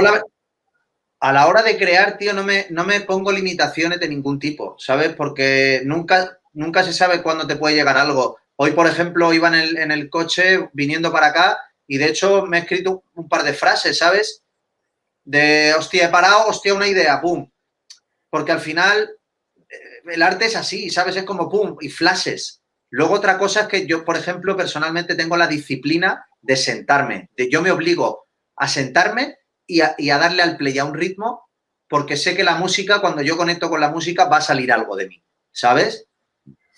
a 1.20 1.34
la 1.34 1.48
hora 1.48 1.62
de 1.62 1.78
crear, 1.78 2.18
tío, 2.18 2.34
no 2.34 2.46
me, 2.46 2.68
no 2.70 2.86
me 2.86 3.02
pongo 3.02 3.34
limitaciones 3.34 4.00
de 4.00 4.08
ningún 4.08 4.40
tipo, 4.40 4.78
¿sabes? 4.80 5.10
Porque 5.10 5.82
nunca, 5.84 6.40
nunca 6.54 6.84
se 6.84 6.94
sabe 6.94 7.22
cuándo 7.22 7.46
te 7.46 7.58
puede 7.58 7.76
llegar 7.76 7.98
algo. 7.98 8.38
Hoy, 8.56 8.72
por 8.72 8.88
ejemplo, 8.88 9.34
iba 9.34 9.50
en 9.50 9.56
el, 9.56 9.78
en 9.78 9.92
el 9.92 10.10
coche 10.10 10.70
viniendo 10.72 11.12
para 11.12 11.28
acá 11.28 11.60
y 11.86 11.98
de 11.98 12.06
hecho 12.06 12.46
me 12.46 12.58
he 12.58 12.62
escrito 12.62 13.04
un 13.16 13.28
par 13.28 13.44
de 13.44 13.54
frases, 13.54 13.98
¿sabes? 13.98 14.41
De, 15.24 15.74
hostia, 15.78 16.06
he 16.06 16.10
parado, 16.10 16.48
hostia, 16.48 16.74
una 16.74 16.88
idea, 16.88 17.22
pum. 17.22 17.50
Porque 18.30 18.52
al 18.52 18.60
final 18.60 19.10
eh, 19.70 20.02
el 20.06 20.22
arte 20.22 20.46
es 20.46 20.56
así, 20.56 20.90
¿sabes? 20.90 21.16
Es 21.16 21.24
como 21.24 21.50
pum, 21.50 21.78
y 21.82 21.90
flashes. 21.90 22.62
Luego 22.90 23.16
otra 23.16 23.38
cosa 23.38 23.62
es 23.62 23.68
que 23.68 23.88
yo, 23.88 24.04
por 24.04 24.18
ejemplo, 24.18 24.58
personalmente 24.58 25.16
tengo 25.16 25.38
la 25.38 25.48
disciplina 25.48 26.28
de 26.42 26.58
sentarme. 26.58 27.30
De, 27.38 27.50
yo 27.50 27.62
me 27.62 27.72
obligo 27.72 28.28
a 28.56 28.68
sentarme 28.68 29.38
y 29.66 29.80
a, 29.80 30.18
darle 30.18 30.44
al 30.44 30.58
play 30.58 30.78
a 30.78 30.86
un 30.86 30.94
ritmo 30.94 31.48
porque 31.88 32.18
sé 32.18 32.36
que 32.36 32.44
la 32.44 32.56
música, 32.56 33.00
cuando 33.00 33.22
yo 33.22 33.38
conecto 33.38 33.70
con 33.70 33.80
la 33.80 33.90
música, 33.90 34.26
va 34.26 34.38
a 34.38 34.42
salir 34.42 34.72
algo 34.72 34.96
de 34.96 35.08
mí, 35.08 35.24
¿sabes? 35.52 36.08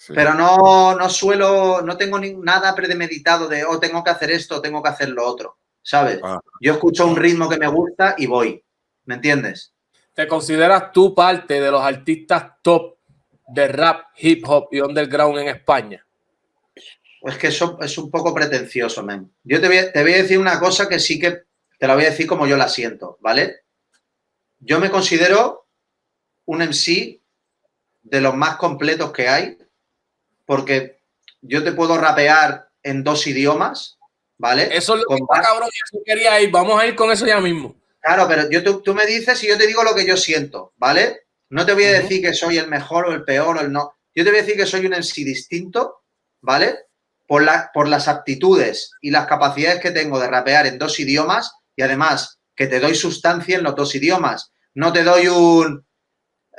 Pero 0.07 0.33
no, 0.33 0.95
no 0.95 1.09
suelo, 1.09 1.81
no 1.81 1.97
tengo 1.97 2.19
ni, 2.19 2.33
nada 2.33 2.75
premeditado 2.75 3.47
de, 3.47 3.63
oh, 3.63 3.79
tengo 3.79 4.03
que 4.03 4.09
hacer 4.09 4.31
esto, 4.31 4.61
tengo 4.61 4.83
que 4.83 4.89
hacer 4.89 5.09
lo 5.09 5.25
otro. 5.25 5.59
¿Sabes? 5.83 6.19
Ah. 6.23 6.41
Yo 6.61 6.73
escucho 6.73 7.05
un 7.05 7.15
ritmo 7.15 7.47
que 7.49 7.57
me 7.57 7.67
gusta 7.67 8.15
y 8.17 8.25
voy, 8.25 8.63
¿me 9.05 9.15
entiendes? 9.15 9.73
¿Te 10.13 10.27
consideras 10.27 10.91
tú 10.91 11.13
parte 11.13 11.59
de 11.59 11.71
los 11.71 11.81
artistas 11.81 12.53
top 12.61 12.97
de 13.47 13.67
rap, 13.67 14.07
hip 14.17 14.43
hop 14.47 14.69
y 14.71 14.79
underground 14.79 15.39
en 15.39 15.49
España? 15.49 16.05
Pues 17.19 17.37
que 17.37 17.47
eso 17.47 17.77
es 17.81 17.97
un 17.97 18.09
poco 18.09 18.33
pretencioso, 18.33 19.03
men. 19.03 19.31
Yo 19.43 19.61
te 19.61 19.67
voy, 19.67 19.77
a, 19.77 19.91
te 19.91 20.01
voy 20.01 20.13
a 20.13 20.17
decir 20.17 20.39
una 20.39 20.59
cosa 20.59 20.87
que 20.87 20.99
sí 20.99 21.19
que 21.19 21.43
te 21.79 21.87
la 21.87 21.95
voy 21.95 22.05
a 22.05 22.09
decir 22.09 22.27
como 22.27 22.47
yo 22.47 22.57
la 22.57 22.69
siento, 22.69 23.17
¿vale? 23.21 23.61
Yo 24.59 24.79
me 24.79 24.89
considero 24.89 25.67
un 26.45 26.59
MC 26.59 27.21
de 28.03 28.21
los 28.21 28.35
más 28.35 28.57
completos 28.57 29.11
que 29.11 29.27
hay, 29.27 29.57
porque 30.45 30.99
yo 31.41 31.63
te 31.63 31.71
puedo 31.71 31.97
rapear 31.97 32.69
en 32.83 33.03
dos 33.03 33.25
idiomas, 33.27 33.97
¿vale? 34.43 34.67
Eso 34.75 34.95
es 34.95 35.03
lo 35.03 35.15
que 35.15 35.21
está, 35.21 35.41
cabrón, 35.41 35.69
eso 35.69 36.03
quería 36.05 36.41
ir. 36.41 36.51
Vamos 36.51 36.79
a 36.79 36.85
ir 36.85 36.95
con 36.95 37.09
eso 37.09 37.25
ya 37.25 37.39
mismo. 37.39 37.77
Claro, 38.01 38.27
pero 38.27 38.49
yo, 38.49 38.81
tú, 38.81 38.93
me 38.93 39.05
dices 39.05 39.41
y 39.41 39.47
yo 39.47 39.57
te 39.57 39.65
digo 39.65 39.85
lo 39.85 39.95
que 39.95 40.05
yo 40.05 40.17
siento, 40.17 40.73
¿vale? 40.75 41.21
No 41.49 41.65
te 41.65 41.71
voy 41.71 41.85
a 41.85 42.01
decir 42.01 42.21
que 42.21 42.33
soy 42.33 42.57
el 42.57 42.67
mejor 42.67 43.05
o 43.05 43.13
el 43.13 43.23
peor 43.23 43.57
o 43.57 43.61
el 43.61 43.71
no. 43.71 43.93
Yo 44.13 44.25
te 44.25 44.31
voy 44.31 44.39
a 44.39 44.41
decir 44.41 44.57
que 44.57 44.65
soy 44.65 44.85
un 44.85 44.95
en 44.95 45.03
sí 45.03 45.23
distinto, 45.23 46.03
¿vale? 46.41 46.77
Por, 47.25 47.43
la, 47.43 47.71
por 47.73 47.87
las 47.87 48.09
aptitudes 48.09 48.91
y 48.99 49.11
las 49.11 49.27
capacidades 49.27 49.79
que 49.79 49.91
tengo 49.91 50.19
de 50.19 50.27
rapear 50.27 50.67
en 50.67 50.77
dos 50.77 50.99
idiomas 50.99 51.53
y 51.77 51.81
además 51.81 52.39
que 52.53 52.67
te 52.67 52.81
doy 52.81 52.95
sustancia 52.95 53.57
en 53.57 53.63
los 53.63 53.77
dos 53.77 53.95
idiomas. 53.95 54.51
No 54.73 54.91
te 54.91 55.03
doy 55.03 55.27
un 55.29 55.85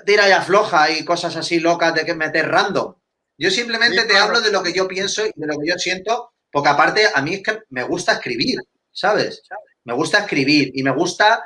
tira 0.07 0.27
y 0.27 0.33
afloja 0.33 0.91
y 0.91 1.05
cosas 1.05 1.37
así 1.37 1.61
locas 1.61 1.95
de 1.95 2.07
que 2.07 2.15
meter 2.15 2.49
random. 2.49 2.95
Yo 3.37 3.51
simplemente 3.51 4.05
te 4.05 4.17
hablo 4.17 4.41
de 4.41 4.51
lo 4.51 4.63
que 4.63 4.73
yo 4.73 4.89
pienso 4.89 5.27
y 5.27 5.33
de 5.35 5.47
lo 5.47 5.59
que 5.59 5.69
yo 5.69 5.77
siento, 5.77 6.34
porque 6.55 6.69
aparte 6.69 7.03
a 7.13 7.21
mí 7.21 7.35
es 7.35 7.43
que 7.43 7.63
me 7.71 7.83
gusta 7.83 8.13
escribir, 8.13 8.61
¿sabes? 8.93 9.43
Me 9.83 9.93
gusta 9.93 10.21
escribir 10.21 10.71
y 10.73 10.85
me 10.85 10.93
gusta 10.93 11.43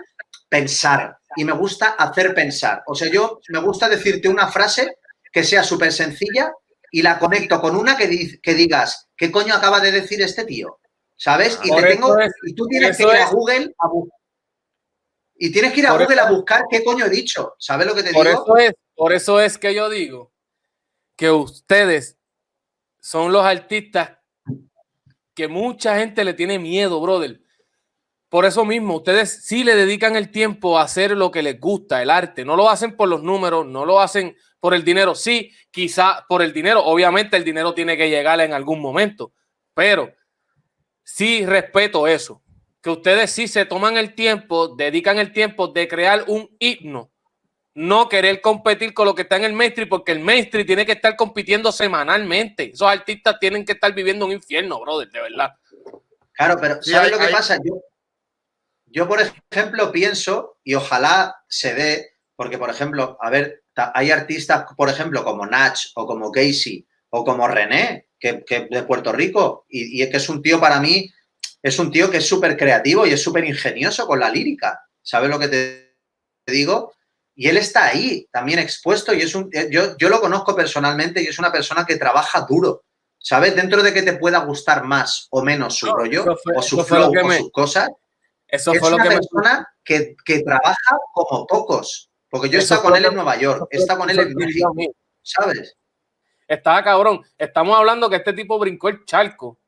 pensar 0.51 1.17
y 1.35 1.47
me 1.47 1.53
gusta 1.53 1.93
hacer 1.93 2.35
pensar. 2.35 2.83
O 2.87 2.95
sea, 2.95 3.09
yo 3.11 3.41
me 3.49 3.59
gusta 3.61 3.89
decirte 3.89 4.29
una 4.29 4.49
frase 4.49 4.99
que 5.33 5.43
sea 5.45 5.65
súper 5.65 5.95
sencilla 5.95 6.53
y 6.93 7.01
la 7.01 7.19
conecto 7.19 7.59
con 7.59 7.75
una 7.75 7.97
que, 7.97 8.39
que 8.43 8.53
digas, 8.53 9.09
¿qué 9.17 9.33
coño 9.33 9.55
acaba 9.55 9.81
de 9.81 9.93
decir 9.93 10.21
este 10.21 10.45
tío? 10.45 10.79
¿Sabes? 11.17 11.59
Y, 11.65 11.75
te 11.75 11.83
tengo, 11.85 12.15
y 12.43 12.55
tú 12.55 12.67
tienes 12.67 12.95
que 12.95 13.05
ir 13.05 13.09
a 13.09 13.31
Google 13.31 13.75
a 13.79 13.89
y 15.37 15.51
tienes 15.51 15.73
que 15.73 15.81
ir 15.81 15.87
a 15.87 15.93
Google 15.93 16.21
a 16.21 16.31
buscar 16.31 16.65
qué 16.69 16.85
coño 16.85 17.07
he 17.07 17.11
dicho. 17.11 17.55
¿Sabes 17.59 17.87
lo 17.87 17.95
que 17.95 18.03
te 18.03 18.13
por 18.13 18.27
digo? 18.27 18.43
Eso 18.45 18.57
es, 18.59 18.73
por 18.95 19.15
eso 19.15 19.41
es 19.41 19.57
que 19.57 19.73
yo 19.73 19.89
digo 19.89 20.35
que 21.17 21.31
ustedes 21.31 22.19
son 23.01 23.33
los 23.33 23.47
artistas 23.47 24.18
que 25.39 25.47
mucha 25.47 25.97
gente 26.01 26.25
le 26.25 26.35
tiene 26.35 26.59
miedo, 26.59 27.01
brother. 27.01 27.41
Por 28.29 28.45
eso 28.45 28.65
mismo, 28.65 28.97
ustedes 28.97 29.45
sí 29.45 29.63
le 29.63 29.77
dedican 29.77 30.17
el 30.17 30.33
tiempo 30.33 30.77
a 30.77 30.83
hacer 30.83 31.13
lo 31.13 31.31
que 31.31 31.45
les 31.45 31.61
gusta, 31.61 32.03
el 32.03 32.11
arte. 32.11 32.45
No 32.45 32.57
lo 32.57 32.69
hacen 32.69 32.97
por 32.97 33.09
los 33.09 33.23
números, 33.23 33.65
no 33.65 33.87
lo 33.87 34.01
hacen 34.01 34.37
por 34.59 34.75
el 34.75 34.83
dinero. 34.83 35.15
Sí, 35.15 35.53
quizá 35.71 36.27
por 36.29 36.43
el 36.43 36.53
dinero. 36.53 36.85
Obviamente 36.85 37.37
el 37.37 37.45
dinero 37.45 37.73
tiene 37.73 37.97
que 37.97 38.11
llegar 38.11 38.41
en 38.41 38.53
algún 38.53 38.81
momento, 38.81 39.33
pero 39.75 40.13
sí 41.05 41.47
respeto 41.47 42.09
eso. 42.09 42.43
Que 42.83 42.91
ustedes 42.91 43.31
sí 43.31 43.47
se 43.47 43.65
toman 43.65 43.97
el 43.97 44.17
tiempo, 44.17 44.75
dedican 44.75 45.21
el 45.21 45.33
tiempo 45.33 45.69
de 45.69 45.87
crear 45.87 46.25
un 46.27 46.51
himno 46.59 47.13
no 47.79 48.09
querer 48.09 48.41
competir 48.41 48.93
con 48.93 49.07
lo 49.07 49.15
que 49.15 49.23
está 49.23 49.37
en 49.37 49.45
el 49.45 49.53
mainstream, 49.53 49.89
porque 49.89 50.11
el 50.11 50.19
mainstream 50.19 50.67
tiene 50.67 50.85
que 50.85 50.93
estar 50.93 51.15
compitiendo 51.15 51.71
semanalmente. 51.71 52.73
Esos 52.73 52.89
artistas 52.89 53.39
tienen 53.39 53.65
que 53.65 53.71
estar 53.71 53.95
viviendo 53.95 54.27
un 54.27 54.33
infierno, 54.33 54.81
brother, 54.81 55.09
de 55.09 55.21
verdad. 55.21 55.55
Claro, 56.33 56.57
pero 56.61 56.83
¿sabes 56.83 57.13
lo 57.13 57.19
que 57.21 57.29
pasa? 57.29 57.57
Yo, 57.65 57.81
yo, 58.87 59.07
por 59.07 59.21
ejemplo, 59.21 59.93
pienso, 59.93 60.59
y 60.65 60.75
ojalá 60.75 61.37
se 61.49 61.73
dé, 61.73 62.17
porque, 62.35 62.59
por 62.59 62.69
ejemplo, 62.69 63.17
a 63.21 63.31
ver, 63.31 63.63
hay 63.95 64.11
artistas, 64.11 64.65
por 64.77 64.89
ejemplo, 64.89 65.23
como 65.23 65.47
Nach 65.47 65.79
o 65.95 66.05
como 66.05 66.33
Casey 66.33 66.85
o 67.11 67.25
como 67.25 67.47
René, 67.47 68.09
que, 68.19 68.43
de 68.69 68.83
Puerto 68.83 69.13
Rico, 69.13 69.67
y, 69.69 70.01
y, 70.01 70.03
es 70.03 70.11
que 70.11 70.17
es 70.17 70.29
un 70.29 70.43
tío 70.43 70.59
para 70.59 70.81
mí, 70.81 71.09
es 71.63 71.79
un 71.79 71.93
tío 71.93 72.11
que 72.11 72.17
es 72.17 72.27
súper 72.27 72.57
creativo 72.57 73.07
y 73.07 73.13
es 73.13 73.23
súper 73.23 73.45
ingenioso 73.45 74.05
con 74.05 74.19
la 74.19 74.31
lírica. 74.31 74.81
¿Sabes 75.01 75.31
lo 75.31 75.39
que 75.39 75.47
te 75.47 75.95
digo? 76.45 76.98
Y 77.41 77.47
él 77.47 77.57
está 77.57 77.85
ahí 77.85 78.27
también 78.33 78.59
expuesto 78.59 79.15
y 79.15 79.23
es 79.23 79.33
un, 79.37 79.49
eh, 79.53 79.69
yo, 79.71 79.97
yo 79.97 80.09
lo 80.09 80.21
conozco 80.21 80.57
personalmente 80.57 81.23
y 81.23 81.27
es 81.27 81.39
una 81.39 81.53
persona 81.53 81.87
que 81.87 81.95
trabaja 81.95 82.41
duro, 82.41 82.83
¿sabes? 83.17 83.55
Dentro 83.55 83.81
de 83.81 83.95
que 83.95 84.03
te 84.03 84.15
pueda 84.15 84.41
gustar 84.41 84.83
más 84.83 85.29
o 85.31 85.45
menos 85.45 85.77
su 85.77 85.87
rollo 85.87 86.25
o 86.57 86.63
su 86.63 86.83
flow 86.83 87.13
o 87.13 87.33
sus 87.33 87.53
cosas. 87.53 87.91
Eso 88.45 88.73
es 88.73 88.83
una 88.83 89.05
que 89.05 89.09
persona 89.11 89.69
que, 89.85 90.17
que, 90.25 90.43
trabaja 90.43 90.99
como 91.13 91.47
pocos, 91.47 92.11
porque 92.29 92.49
yo 92.49 92.59
he 92.59 92.63
estado 92.63 92.83
con 92.83 92.97
él 92.97 93.05
en 93.05 93.15
Nueva 93.15 93.37
York, 93.37 93.69
he 93.71 93.77
estado 93.77 94.01
con 94.01 94.11
él 94.11 94.19
en 94.19 94.35
México, 94.35 94.75
¿sabes? 95.23 95.77
Estaba 96.49 96.83
cabrón. 96.83 97.23
Estamos 97.37 97.79
hablando 97.79 98.11
que 98.11 98.17
este 98.17 98.33
tipo 98.33 98.59
brincó 98.59 98.89
el 98.89 99.05
charco 99.05 99.61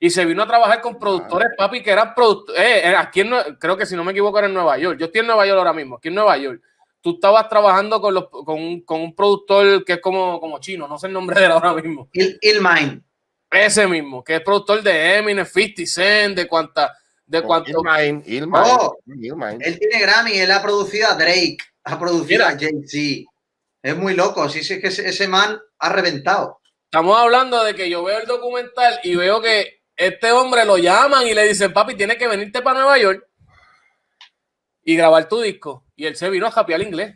y 0.00 0.08
se 0.08 0.24
vino 0.24 0.44
a 0.44 0.46
trabajar 0.46 0.80
con 0.80 0.98
productores, 0.98 1.50
papi, 1.58 1.82
que 1.82 1.90
eran 1.90 2.14
productores. 2.14 2.62
Eh, 2.62 2.94
aquí 2.96 3.20
en, 3.20 3.34
creo 3.60 3.76
que 3.76 3.84
si 3.84 3.96
no 3.96 4.02
me 4.02 4.12
equivoco 4.12 4.38
era 4.38 4.48
en 4.48 4.54
Nueva 4.54 4.78
York. 4.78 4.98
Yo 4.98 5.06
estoy 5.06 5.20
en 5.20 5.26
Nueva 5.26 5.44
York 5.44 5.58
ahora 5.58 5.74
mismo, 5.74 5.96
aquí 5.96 6.08
en 6.08 6.14
Nueva 6.14 6.38
York 6.38 6.62
tú 7.12 7.14
estabas 7.16 7.48
trabajando 7.48 8.00
con, 8.00 8.14
los, 8.14 8.28
con, 8.28 8.80
con, 8.82 9.00
un 9.00 9.14
productor 9.14 9.84
que 9.84 9.94
es 9.94 10.00
como, 10.00 10.38
como 10.40 10.58
chino, 10.58 10.86
no 10.86 10.98
sé 10.98 11.06
el 11.06 11.12
nombre 11.12 11.38
de 11.38 11.46
él 11.46 11.52
ahora 11.52 11.74
mismo. 11.74 12.08
Il, 12.12 12.38
Ilmine. 12.40 13.02
Ese 13.50 13.86
mismo, 13.86 14.22
que 14.22 14.36
es 14.36 14.40
productor 14.42 14.82
de 14.82 15.16
Eminem, 15.16 15.46
50 15.46 15.86
Cent, 15.86 16.36
de 16.36 16.46
cuánta, 16.46 16.94
de 17.26 17.42
cuánto. 17.42 17.70
Ilmine, 17.70 18.22
Ilmine, 18.26 18.58
oh, 18.58 18.96
Él 19.60 19.78
tiene 19.78 20.00
Grammy, 20.00 20.38
él 20.38 20.50
ha 20.50 20.60
producido 20.62 21.08
a 21.08 21.14
Drake, 21.14 21.58
ha 21.84 21.98
producido 21.98 22.44
Mira. 22.44 22.48
a 22.48 22.58
Jay-Z. 22.58 23.30
Es 23.82 23.96
muy 23.96 24.14
loco, 24.14 24.48
sí, 24.48 24.62
sí, 24.62 24.74
es 24.74 24.80
que 24.80 24.88
ese, 24.88 25.08
ese 25.08 25.26
man 25.28 25.58
ha 25.78 25.88
reventado. 25.88 26.60
Estamos 26.84 27.16
hablando 27.16 27.64
de 27.64 27.74
que 27.74 27.88
yo 27.88 28.04
veo 28.04 28.18
el 28.18 28.26
documental 28.26 29.00
y 29.02 29.14
veo 29.14 29.40
que 29.40 29.82
este 29.96 30.30
hombre 30.30 30.64
lo 30.64 30.76
llaman 30.78 31.26
y 31.26 31.34
le 31.34 31.48
dicen, 31.48 31.72
papi, 31.72 31.94
tienes 31.94 32.18
que 32.18 32.28
venirte 32.28 32.60
para 32.60 32.80
Nueva 32.80 32.98
York 32.98 33.28
y 34.88 34.96
grabar 34.96 35.28
tu 35.28 35.42
disco. 35.42 35.84
Y 35.96 36.06
él 36.06 36.16
se 36.16 36.30
vino 36.30 36.46
a 36.46 36.50
japear 36.50 36.80
inglés. 36.80 37.14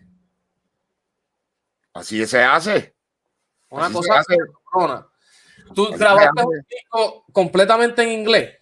Así 1.95 2.27
se 2.27 2.43
hace. 2.43 2.95
Una 3.71 3.87
Así 3.87 3.95
cosa 3.95 4.19
hace. 4.19 4.37
¿Tú 5.75 5.87
Así 5.87 5.97
grabaste 5.97 6.43
un 6.45 6.67
disco 6.69 7.25
completamente 7.33 8.03
en 8.03 8.11
inglés? 8.11 8.59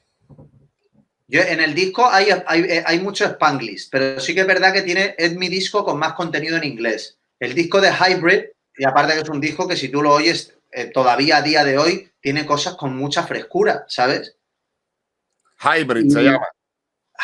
Yo, 1.27 1.41
en 1.41 1.59
el 1.59 1.75
disco 1.75 2.07
hay, 2.09 2.29
hay, 2.47 2.83
hay 2.87 3.01
mucho 3.01 3.25
spanglish, 3.25 3.89
pero 3.91 4.21
sí 4.21 4.33
que 4.33 4.43
es 4.43 4.47
verdad 4.47 4.73
que 4.73 4.83
tiene, 4.83 5.17
es 5.19 5.35
mi 5.35 5.49
disco 5.49 5.85
con 5.85 5.99
más 5.99 6.13
contenido 6.13 6.57
en 6.57 6.63
inglés. 6.63 7.19
El 7.41 7.53
disco 7.53 7.81
de 7.81 7.91
Hybrid, 7.91 8.45
y 8.77 8.85
aparte 8.85 9.15
que 9.15 9.21
es 9.23 9.29
un 9.29 9.41
disco 9.41 9.67
que 9.67 9.75
si 9.75 9.89
tú 9.89 10.03
lo 10.03 10.15
oyes 10.15 10.57
eh, 10.71 10.85
todavía 10.85 11.39
a 11.39 11.43
día 11.43 11.65
de 11.65 11.79
hoy, 11.79 12.13
tiene 12.21 12.47
cosas 12.47 12.77
con 12.77 12.97
mucha 12.97 13.25
frescura, 13.25 13.85
¿sabes? 13.89 14.37
Hybrid 15.65 16.05
y, 16.05 16.11
se 16.11 16.23
llama. 16.23 16.47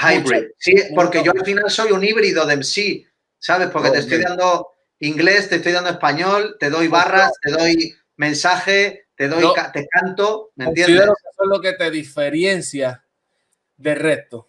Hybrid. 0.01 0.49
Sí, 0.59 0.75
porque 0.95 1.23
yo 1.23 1.33
al 1.33 1.45
final 1.45 1.71
soy 1.71 1.93
un 1.93 2.05
híbrido 2.05 2.47
de 2.47 2.57
MC, 2.57 3.07
¿sabes? 3.39 3.69
Porque 3.69 3.91
te 3.91 3.99
estoy 3.99 4.21
dando 4.21 4.69
inglés, 5.01 5.49
te 5.49 5.57
estoy 5.57 5.73
dando 5.73 5.91
español, 5.91 6.57
te 6.59 6.71
doy 6.71 6.89
barras, 6.89 7.33
te 7.41 7.51
doy 7.51 7.95
mensaje, 8.17 9.07
te 9.15 9.29
doy, 9.29 9.45
te 9.73 9.87
canto, 9.89 10.51
¿me 10.57 10.67
entiendes? 10.67 10.97
que 10.97 11.03
eso 11.05 11.43
es 11.43 11.49
lo 11.49 11.61
que 11.61 11.73
te 11.73 11.91
diferencia 11.91 13.03
del 13.77 13.99
resto. 13.99 14.49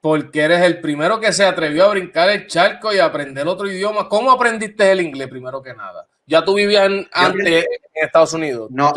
Porque 0.00 0.40
eres 0.40 0.62
el 0.62 0.80
primero 0.80 1.20
que 1.20 1.32
se 1.32 1.44
atrevió 1.44 1.84
a 1.84 1.90
brincar 1.90 2.30
el 2.30 2.46
charco 2.46 2.92
y 2.92 2.98
a 2.98 3.04
aprender 3.04 3.46
otro 3.46 3.70
idioma. 3.70 4.08
¿Cómo 4.08 4.30
aprendiste 4.30 4.90
el 4.90 5.02
inglés 5.02 5.28
primero 5.28 5.62
que 5.62 5.74
nada? 5.74 6.06
¿Ya 6.24 6.42
tú 6.42 6.54
vivías 6.54 6.88
antes 7.12 7.66
en 7.92 8.06
Estados 8.06 8.32
Unidos? 8.32 8.70
No, 8.70 8.94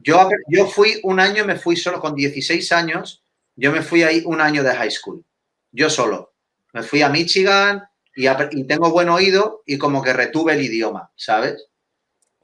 yo, 0.00 0.28
yo 0.48 0.66
fui 0.66 1.00
un 1.02 1.18
año, 1.18 1.46
me 1.46 1.56
fui 1.56 1.76
solo 1.76 1.98
con 1.98 2.14
16 2.14 2.72
años 2.72 3.23
yo 3.56 3.72
me 3.72 3.82
fui 3.82 4.02
ahí 4.02 4.22
un 4.26 4.40
año 4.40 4.62
de 4.62 4.74
high 4.74 4.90
school, 4.90 5.24
yo 5.72 5.88
solo. 5.90 6.34
Me 6.72 6.82
fui 6.82 7.02
a 7.02 7.08
Michigan 7.08 7.82
y, 8.14 8.26
y 8.28 8.64
tengo 8.64 8.90
buen 8.90 9.08
oído 9.08 9.62
y 9.66 9.78
como 9.78 10.02
que 10.02 10.12
retuve 10.12 10.54
el 10.54 10.62
idioma, 10.62 11.10
¿sabes? 11.16 11.68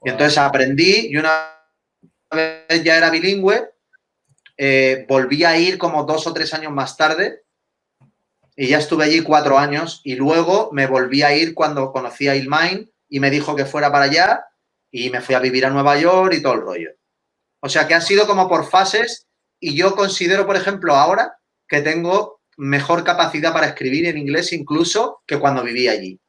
Y 0.03 0.09
entonces 0.09 0.37
aprendí 0.37 1.07
y 1.09 1.17
una 1.17 1.57
vez 2.31 2.83
ya 2.83 2.97
era 2.97 3.09
bilingüe, 3.09 3.69
eh, 4.57 5.05
volví 5.07 5.43
a 5.43 5.57
ir 5.57 5.77
como 5.77 6.03
dos 6.03 6.27
o 6.27 6.33
tres 6.33 6.53
años 6.53 6.71
más 6.71 6.97
tarde 6.97 7.43
y 8.55 8.67
ya 8.67 8.77
estuve 8.77 9.05
allí 9.05 9.21
cuatro 9.21 9.57
años 9.57 10.01
y 10.03 10.15
luego 10.15 10.69
me 10.71 10.87
volví 10.87 11.23
a 11.23 11.35
ir 11.35 11.53
cuando 11.53 11.91
conocí 11.91 12.27
a 12.27 12.35
Ilmain 12.35 12.91
y 13.09 13.19
me 13.19 13.29
dijo 13.31 13.55
que 13.55 13.65
fuera 13.65 13.91
para 13.91 14.05
allá 14.05 14.45
y 14.91 15.09
me 15.09 15.21
fui 15.21 15.35
a 15.35 15.39
vivir 15.39 15.65
a 15.65 15.69
Nueva 15.69 15.97
York 15.97 16.33
y 16.33 16.41
todo 16.41 16.53
el 16.53 16.61
rollo. 16.61 16.89
O 17.59 17.69
sea 17.69 17.87
que 17.87 17.93
ha 17.93 18.01
sido 18.01 18.27
como 18.27 18.49
por 18.49 18.69
fases 18.69 19.27
y 19.61 19.75
yo 19.75 19.95
considero, 19.95 20.45
por 20.45 20.57
ejemplo, 20.57 20.95
ahora 20.95 21.37
que 21.67 21.81
tengo 21.81 22.41
mejor 22.57 23.03
capacidad 23.03 23.53
para 23.53 23.67
escribir 23.67 24.07
en 24.07 24.17
inglés 24.17 24.51
incluso 24.51 25.21
que 25.25 25.39
cuando 25.39 25.63
vivía 25.63 25.91
allí. 25.91 26.19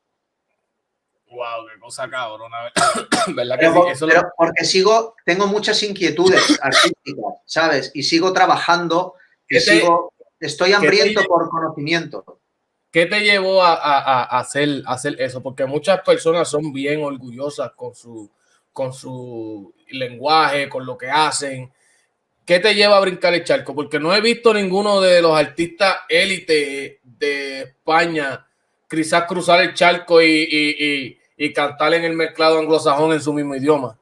Wow, 1.27 1.67
qué 1.67 1.81
cosa 1.81 2.09
cabrona. 2.09 2.71
¿Verdad 3.35 3.59
que 3.59 3.67
pero, 3.69 3.95
sí? 3.95 4.05
pero 4.07 4.23
porque 4.37 4.65
sigo, 4.65 5.17
tengo 5.25 5.47
muchas 5.47 5.83
inquietudes 5.83 6.59
artísticas, 6.63 7.35
¿sabes? 7.47 7.91
Y 7.95 8.03
sigo 8.03 8.33
trabajando 8.33 9.15
y 9.49 9.59
sigo, 9.59 10.13
estoy 10.39 10.75
hambriento 10.75 11.25
por 11.25 11.49
conocimiento. 11.49 12.41
¿Qué 12.91 13.07
te 13.07 13.21
llevó 13.21 13.63
a, 13.63 13.73
a, 13.73 14.25
a, 14.25 14.41
hacer, 14.41 14.83
a 14.85 14.93
hacer 14.93 15.19
eso? 15.19 15.43
Porque 15.43 15.65
muchas 15.65 16.03
personas 16.03 16.49
son 16.49 16.71
bien 16.75 17.03
orgullosas 17.03 17.73
con 17.73 17.95
su, 17.95 18.31
con 18.71 18.93
su 18.93 19.75
lenguaje, 19.89 20.69
con 20.69 20.85
lo 20.85 20.99
que 20.99 21.11
hacen. 21.11 21.73
¿Qué 22.45 22.59
te 22.61 22.75
lleva 22.75 22.97
a 22.97 23.01
brincar 23.01 23.35
el 23.35 23.45
charco? 23.45 23.75
Porque 23.75 23.99
no 23.99 24.15
he 24.15 24.21
visto 24.21 24.53
ninguno 24.53 25.01
de 25.01 25.23
los 25.23 25.37
artistas 25.37 25.99
élite 26.09 27.01
de 27.03 27.61
España 27.63 28.47
quizás 28.89 29.25
cruzar 29.27 29.61
el 29.63 29.75
charco 29.75 30.21
y, 30.21 30.27
y, 30.27 30.85
y, 30.85 31.19
y, 31.37 31.53
cantar 31.53 31.95
en 31.95 32.05
el 32.05 32.15
mercado 32.15 32.59
anglosajón 32.59 33.13
en 33.13 33.23
su 33.23 33.33
mismo 33.33 33.55
idioma. 33.55 33.99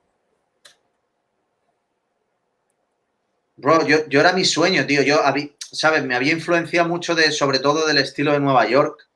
Bro, 3.56 3.86
yo, 3.86 4.08
yo 4.08 4.20
era 4.20 4.32
mi 4.32 4.44
sueño, 4.44 4.86
tío. 4.86 5.02
Yo, 5.02 5.20
¿sabes? 5.58 6.02
Me 6.02 6.14
había 6.16 6.32
influenciado 6.32 6.88
mucho 6.88 7.14
de, 7.14 7.30
sobre 7.30 7.60
todo 7.60 7.86
del 7.86 7.98
estilo 7.98 8.32
de 8.32 8.40
Nueva 8.40 8.66
York. 8.66 9.08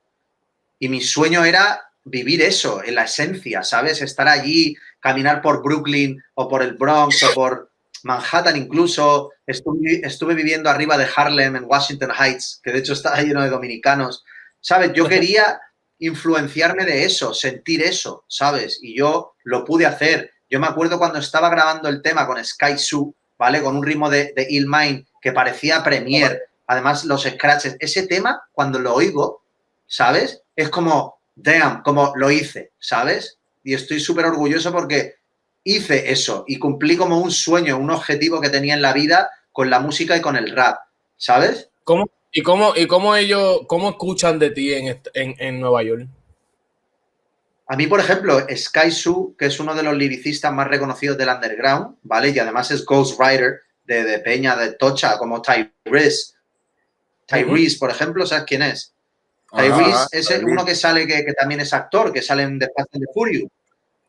Y 0.79 0.89
mi 0.89 1.01
sueño 1.01 1.45
era 1.45 1.91
vivir 2.05 2.43
eso, 2.43 2.83
en 2.85 2.95
la 2.95 3.05
esencia, 3.05 3.63
¿sabes? 3.63 4.03
Estar 4.03 4.29
allí, 4.29 4.77
caminar 5.01 5.41
por 5.41 5.63
Brooklyn 5.63 6.23
o 6.35 6.49
por 6.49 6.63
el 6.63 6.75
Bronx 6.75 7.23
o 7.23 7.35
por, 7.35 7.71
Manhattan 8.05 8.57
incluso, 8.57 9.33
estuve, 9.47 10.01
estuve, 10.05 10.35
viviendo 10.35 10.71
arriba 10.71 10.97
de 10.97 11.09
Harlem, 11.15 11.57
en 11.57 11.65
Washington 11.65 12.13
Heights, 12.19 12.61
que 12.63 12.71
de 12.71 12.79
hecho 12.79 12.93
está 12.93 13.21
lleno 13.21 13.43
de 13.43 13.51
dominicanos. 13.51 14.25
¿Sabes? 14.61 14.93
Yo 14.93 15.09
quería 15.09 15.61
influenciarme 15.99 16.85
de 16.85 17.05
eso, 17.05 17.33
sentir 17.33 17.83
eso, 17.83 18.25
¿sabes? 18.29 18.79
Y 18.83 18.97
yo 18.97 19.35
lo 19.45 19.65
pude 19.65 19.87
hacer. 19.87 20.33
Yo 20.51 20.61
me 20.61 20.67
acuerdo 20.67 20.99
cuando 20.99 21.19
estaba 21.19 21.49
grabando 21.49 21.89
el 21.89 22.03
tema 22.03 22.27
con 22.27 22.43
Sky 22.45 22.79
Su, 22.79 23.15
¿vale? 23.39 23.63
Con 23.63 23.77
un 23.77 23.83
ritmo 23.83 24.11
de, 24.11 24.33
de 24.37 24.47
Il 24.51 24.67
que 25.21 25.33
parecía 25.33 25.83
Premiere, 25.83 26.43
además 26.67 27.05
los 27.05 27.23
scratches. 27.23 27.77
Ese 27.81 28.07
tema, 28.07 28.43
cuando 28.53 28.79
lo 28.79 28.95
oigo, 28.95 29.43
¿sabes? 29.87 30.43
Es 30.55 30.69
como, 30.69 31.21
damn, 31.35 31.83
como 31.83 32.13
lo 32.17 32.31
hice, 32.31 32.73
¿sabes? 32.79 33.39
Y 33.63 33.75
estoy 33.75 34.01
súper 34.01 34.27
orgulloso 34.27 34.73
porque 34.73 35.15
hice 35.65 36.13
eso 36.13 36.45
y 36.47 36.59
cumplí 36.59 36.97
como 36.97 37.19
un 37.19 37.31
sueño, 37.31 37.79
un 37.79 37.91
objetivo 37.91 38.41
que 38.41 38.51
tenía 38.51 38.75
en 38.75 38.83
la 38.83 38.93
vida 38.93 39.31
con 39.51 39.71
la 39.71 39.81
música 39.81 40.17
y 40.17 40.21
con 40.21 40.37
el 40.37 40.55
rap, 40.55 40.79
¿sabes? 41.17 41.71
¿Cómo, 41.85 42.09
y, 42.31 42.43
cómo, 42.43 42.75
¿Y 42.77 42.87
cómo 42.87 43.17
ellos, 43.17 43.61
cómo 43.67 43.91
escuchan 43.91 44.39
de 44.39 44.51
ti 44.51 44.75
en, 44.75 45.01
en, 45.15 45.35
en 45.39 45.61
Nueva 45.61 45.83
York? 45.83 46.07
A 47.67 47.77
mí, 47.77 47.87
por 47.87 47.99
ejemplo, 47.99 48.47
Sky 48.55 48.91
Su, 48.91 49.35
que 49.39 49.47
es 49.47 49.59
uno 49.59 49.75
de 49.75 49.83
los 49.83 49.97
liricistas 49.97 50.53
más 50.53 50.69
reconocidos 50.69 51.17
del 51.17 51.31
underground, 51.31 51.97
¿vale? 52.03 52.29
Y 52.29 52.39
además 52.39 52.71
es 52.71 52.85
ghostwriter 52.85 53.61
de, 53.85 54.05
de 54.05 54.19
Peña, 54.19 54.55
de 54.55 54.73
Tocha, 54.73 55.17
como 55.17 55.41
Tyrese. 55.41 56.35
Tyrese, 57.27 57.79
por 57.79 57.91
ejemplo, 57.91 58.27
¿sabes 58.27 58.45
quién 58.45 58.63
es? 58.63 58.93
Tyrese 59.51 60.09
es 60.13 60.43
uno 60.43 60.65
que 60.65 60.75
sale, 60.75 61.07
que, 61.07 61.25
que, 61.25 61.33
también 61.33 61.61
es 61.61 61.73
actor, 61.73 62.13
que 62.13 62.21
sale 62.21 62.43
en 62.43 62.59
The 62.59 62.69
Fast 62.77 62.95
and 62.97 63.05
the 63.07 63.13
Furious, 63.15 63.51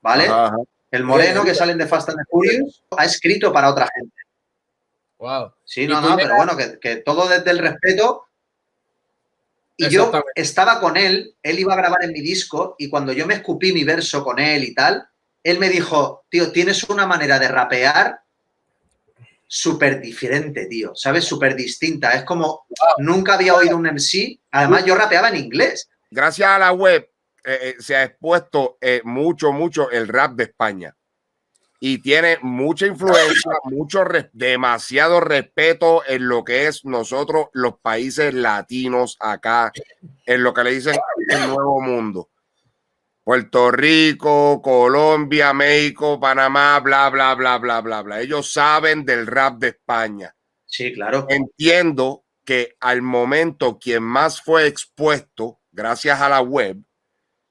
¿vale? 0.01 0.27
Ajá. 0.27 0.57
El 0.95 1.03
moreno 1.03 1.43
que 1.43 1.55
sale 1.55 1.73
en 1.73 1.77
The 1.77 1.87
Fast 1.87 2.09
and 2.09 2.17
the 2.17 2.25
Furious 2.29 2.83
ha 2.97 3.05
escrito 3.05 3.51
para 3.51 3.69
otra 3.69 3.89
gente. 3.93 4.15
Wow. 5.17 5.53
Sí, 5.63 5.87
no, 5.87 6.01
no, 6.01 6.15
pero 6.15 6.35
bueno, 6.35 6.55
que, 6.55 6.79
que 6.79 6.97
todo 6.97 7.27
desde 7.27 7.51
el 7.51 7.59
respeto 7.59 8.25
y 9.77 9.89
yo 9.89 10.11
estaba 10.35 10.79
con 10.79 10.95
él, 10.95 11.35
él 11.43 11.59
iba 11.59 11.73
a 11.73 11.77
grabar 11.77 12.03
en 12.03 12.13
mi 12.13 12.21
disco 12.21 12.75
y 12.77 12.89
cuando 12.89 13.11
yo 13.11 13.25
me 13.25 13.35
escupí 13.35 13.73
mi 13.73 13.83
verso 13.83 14.23
con 14.23 14.39
él 14.39 14.63
y 14.63 14.73
tal, 14.73 15.07
él 15.43 15.59
me 15.59 15.69
dijo, 15.69 16.25
tío, 16.29 16.51
tienes 16.51 16.83
una 16.85 17.05
manera 17.05 17.39
de 17.39 17.47
rapear 17.49 18.21
súper 19.47 20.01
diferente, 20.01 20.65
tío, 20.65 20.95
¿sabes? 20.95 21.25
Súper 21.25 21.55
distinta. 21.55 22.13
Es 22.13 22.23
como, 22.23 22.65
nunca 22.97 23.35
había 23.35 23.53
oído 23.53 23.77
un 23.77 23.85
MC, 23.85 24.39
además 24.51 24.85
yo 24.85 24.95
rapeaba 24.95 25.29
en 25.29 25.37
inglés. 25.37 25.89
Gracias 26.09 26.49
a 26.49 26.57
la 26.57 26.71
web 26.71 27.09
eh, 27.45 27.59
eh 27.61 27.75
se 27.79 27.95
ha 27.95 28.03
expuesto 28.03 28.77
eh, 28.81 29.01
mucho, 29.03 29.51
mucho 29.51 29.89
el 29.91 30.07
rap 30.07 30.33
de 30.33 30.43
España 30.45 30.95
y 31.79 31.99
tiene 31.99 32.39
mucha 32.41 32.87
influencia, 32.87 33.51
mucho 33.65 34.03
demasiado 34.33 35.19
respeto 35.19 36.03
en 36.07 36.27
lo 36.27 36.43
que 36.43 36.67
es 36.67 36.85
nosotros 36.85 37.47
los 37.53 37.79
países 37.79 38.33
latinos 38.33 39.17
acá, 39.19 39.71
en 40.25 40.43
lo 40.43 40.53
que 40.53 40.63
le 40.63 40.71
dicen 40.71 40.95
el 41.29 41.47
nuevo 41.47 41.81
mundo. 41.81 42.29
Puerto 43.23 43.71
Rico, 43.71 44.61
Colombia, 44.61 45.51
México, 45.53 46.19
Panamá, 46.19 46.79
bla, 46.79 47.09
bla, 47.09 47.33
bla, 47.33 47.57
bla, 47.57 47.81
bla, 47.81 48.01
bla. 48.01 48.21
Ellos 48.21 48.51
saben 48.51 49.03
del 49.03 49.25
rap 49.25 49.57
de 49.57 49.69
España. 49.69 50.35
Sí, 50.65 50.93
claro. 50.93 51.25
Entiendo 51.29 52.23
que 52.43 52.75
al 52.79 53.01
momento 53.01 53.79
quien 53.79 54.03
más 54.03 54.41
fue 54.41 54.67
expuesto, 54.67 55.59
gracias 55.71 56.21
a 56.21 56.29
la 56.29 56.41
web, 56.41 56.77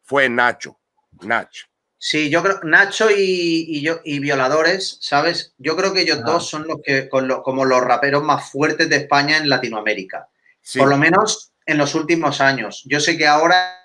fue 0.05 0.29
Nacho. 0.29 0.79
Nacho. 1.23 1.67
Sí, 1.99 2.29
yo 2.29 2.43
creo, 2.43 2.61
Nacho 2.65 3.11
y, 3.11 3.65
y, 3.67 3.81
yo, 3.81 4.01
y 4.05 4.19
Violadores, 4.19 4.99
¿sabes? 5.01 5.55
Yo 5.57 5.75
creo 5.75 5.95
que 5.95 6.03
ellos 6.03 6.19
ah. 6.21 6.25
dos 6.27 6.49
son 6.49 6.67
los 6.69 6.79
que, 6.85 7.09
con 7.09 7.27
lo, 7.27 7.43
como 7.43 7.65
los 7.65 7.81
raperos 7.81 8.23
más 8.23 8.51
fuertes 8.51 8.89
de 8.91 8.97
España 8.97 9.39
en 9.39 9.49
Latinoamérica. 9.49 10.29
Sí. 10.61 10.79
Por 10.79 10.89
lo 10.89 10.99
menos 10.99 11.53
en 11.65 11.79
los 11.79 11.95
últimos 11.95 12.41
años. 12.43 12.83
Yo 12.85 13.01
sé 13.01 13.17
que 13.17 13.27
ahora 13.27 13.81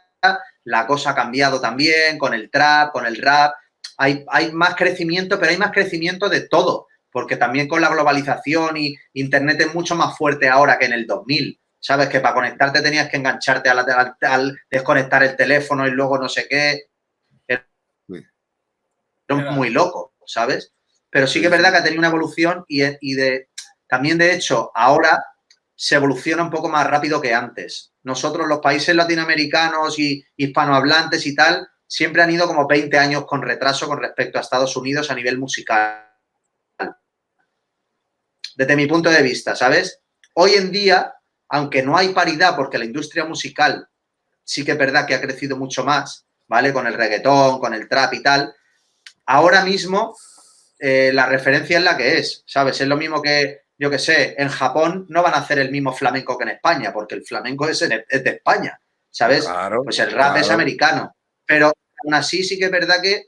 la 0.66 0.86
cosa 0.86 1.12
ha 1.12 1.16
cambiado 1.16 1.62
también 1.62 2.18
con 2.18 2.34
el 2.34 2.50
trap, 2.50 2.92
con 2.92 3.06
el 3.06 3.18
rap. 3.18 3.54
Hay, 3.98 4.26
hay 4.30 4.52
más 4.52 4.76
crecimiento, 4.76 5.40
pero 5.40 5.52
hay 5.52 5.58
más 5.58 5.72
crecimiento 5.72 6.28
de 6.28 6.42
todo, 6.42 6.88
porque 7.12 7.38
también 7.38 7.68
con 7.68 7.82
la 7.82 7.90
globalización 7.90 8.76
y 8.78 8.96
Internet 9.14 9.62
es 9.62 9.74
mucho 9.74 9.96
más 9.96 10.18
fuerte 10.18 10.50
ahora 10.50 10.78
que 10.78 10.86
en 10.86 10.94
el 10.94 11.08
2000. 11.08 11.60
¿Sabes? 11.80 12.10
Que 12.10 12.20
para 12.20 12.36
conectarte 12.36 12.82
tenías 12.82 13.10
que 13.10 13.18
engancharte 13.18 13.70
al, 13.70 13.80
al, 13.80 14.18
al 14.22 14.60
desconectar 14.70 15.24
el 15.24 15.36
teléfono 15.36 15.88
y 15.88 15.92
luego 15.92 16.18
no 16.18 16.28
sé 16.28 16.48
qué 16.48 16.90
muy 19.36 19.70
loco, 19.70 20.14
¿sabes? 20.26 20.74
Pero 21.10 21.28
sí 21.28 21.40
que 21.40 21.48
es 21.48 21.52
verdad 21.52 21.72
que 21.72 21.78
ha 21.78 21.84
tenido 21.84 22.00
una 22.00 22.10
evolución 22.10 22.66
y, 22.68 22.84
y 23.02 23.14
de, 23.16 23.50
también, 23.88 24.18
de 24.18 24.34
hecho, 24.34 24.72
ahora 24.76 25.24
se 25.76 25.96
evoluciona 25.96 26.44
un 26.44 26.50
poco 26.50 26.70
más 26.70 26.86
rápido 26.88 27.22
que 27.22 27.34
antes. 27.34 27.94
Nosotros, 28.04 28.48
los 28.48 28.60
países 28.60 28.96
latinoamericanos 28.96 29.98
y 30.00 30.24
hispanohablantes 30.36 31.26
y 31.26 31.36
tal, 31.36 31.68
siempre 31.88 32.22
han 32.22 32.32
ido 32.32 32.48
como 32.48 32.68
20 32.68 32.98
años 32.98 33.26
con 33.26 33.42
retraso 33.42 33.88
con 33.88 34.00
respecto 34.00 34.38
a 34.38 34.42
Estados 34.42 34.76
Unidos 34.76 35.10
a 35.10 35.16
nivel 35.16 35.38
musical. 35.38 36.06
Desde 38.56 38.76
mi 38.76 38.88
punto 38.88 39.10
de 39.10 39.22
vista, 39.22 39.56
¿sabes? 39.56 40.02
Hoy 40.34 40.54
en 40.54 40.72
día, 40.72 41.14
aunque 41.50 41.84
no 41.84 41.98
hay 41.98 42.10
paridad 42.10 42.56
porque 42.56 42.78
la 42.78 42.86
industria 42.86 43.26
musical 43.26 43.88
sí 44.44 44.64
que 44.64 44.72
es 44.72 44.78
verdad 44.78 45.06
que 45.06 45.16
ha 45.16 45.22
crecido 45.22 45.58
mucho 45.58 45.84
más, 45.84 46.26
¿vale? 46.48 46.74
Con 46.74 46.88
el 46.88 46.94
reggaetón, 46.94 47.60
con 47.60 47.74
el 47.74 47.88
trap 47.88 48.14
y 48.14 48.24
tal, 48.24 48.54
ahora 49.26 49.64
mismo 49.64 50.16
eh, 50.80 51.12
la 51.14 51.26
referencia 51.26 51.78
es 51.78 51.84
la 51.84 51.98
que 51.98 52.18
es, 52.18 52.44
¿sabes? 52.48 52.80
Es 52.82 52.88
lo 52.88 52.98
mismo 52.98 53.22
que, 53.22 53.64
yo 53.78 53.90
que 53.90 54.00
sé, 54.00 54.36
en 54.38 54.50
Japón 54.50 55.06
no 55.10 55.22
van 55.22 55.34
a 55.34 55.38
hacer 55.38 55.60
el 55.60 55.72
mismo 55.72 55.94
flamenco 55.94 56.38
que 56.38 56.44
en 56.44 56.50
España, 56.50 56.94
porque 56.94 57.16
el 57.16 57.24
flamenco 57.24 57.68
es, 57.68 57.82
en, 57.82 58.04
es 58.08 58.24
de 58.24 58.30
España, 58.30 58.80
¿sabes? 59.12 59.46
Claro, 59.46 59.84
pues 59.84 60.00
el 60.00 60.12
rap 60.12 60.32
claro. 60.32 60.40
es 60.40 60.50
americano. 60.50 61.16
Pero 61.46 61.72
aún 62.04 62.14
así 62.14 62.44
sí 62.44 62.58
que 62.58 62.66
es 62.66 62.72
verdad 62.72 63.02
que 63.02 63.26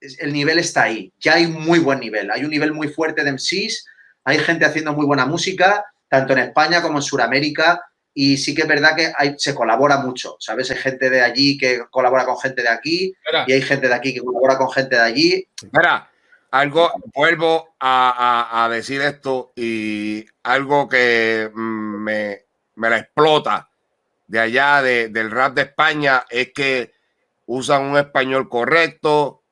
el 0.00 0.32
nivel 0.32 0.58
está 0.58 0.84
ahí. 0.84 1.12
Ya 1.18 1.34
hay 1.34 1.46
muy 1.46 1.80
buen 1.80 1.98
nivel. 1.98 2.30
Hay 2.30 2.44
un 2.44 2.50
nivel 2.50 2.72
muy 2.72 2.88
fuerte 2.88 3.24
de 3.24 3.32
MCs, 3.32 3.86
hay 4.24 4.38
gente 4.38 4.64
haciendo 4.64 4.92
muy 4.92 5.04
buena 5.04 5.26
música, 5.26 5.84
tanto 6.08 6.32
en 6.32 6.40
España 6.40 6.82
como 6.82 6.98
en 6.98 7.02
Sudamérica. 7.02 7.82
Y 8.14 8.36
sí 8.36 8.54
que 8.54 8.62
es 8.62 8.68
verdad 8.68 8.96
que 8.96 9.12
hay, 9.16 9.34
se 9.38 9.54
colabora 9.54 9.98
mucho, 9.98 10.36
¿sabes? 10.40 10.70
Hay 10.72 10.78
gente 10.78 11.08
de 11.08 11.20
allí 11.20 11.56
que 11.56 11.82
colabora 11.90 12.24
con 12.24 12.38
gente 12.38 12.62
de 12.62 12.68
aquí 12.68 13.14
Espera. 13.24 13.44
y 13.46 13.52
hay 13.52 13.62
gente 13.62 13.86
de 13.86 13.94
aquí 13.94 14.12
que 14.12 14.20
colabora 14.20 14.58
con 14.58 14.70
gente 14.72 14.96
de 14.96 15.02
allí. 15.02 15.48
Espera, 15.62 16.10
algo, 16.50 16.90
vuelvo 17.14 17.74
a, 17.78 18.48
a, 18.50 18.64
a 18.64 18.68
decir 18.68 19.02
esto 19.02 19.52
y 19.54 20.26
algo 20.42 20.88
que 20.88 21.50
me, 21.54 22.42
me, 22.74 22.90
la 22.90 22.98
explota 22.98 23.68
de 24.26 24.40
allá 24.40 24.82
de, 24.82 25.08
del 25.10 25.30
rap 25.30 25.54
de 25.54 25.62
España 25.62 26.24
es 26.28 26.52
que 26.52 26.92
usan 27.46 27.82
un 27.84 27.98
español 27.98 28.48
correcto, 28.48 29.42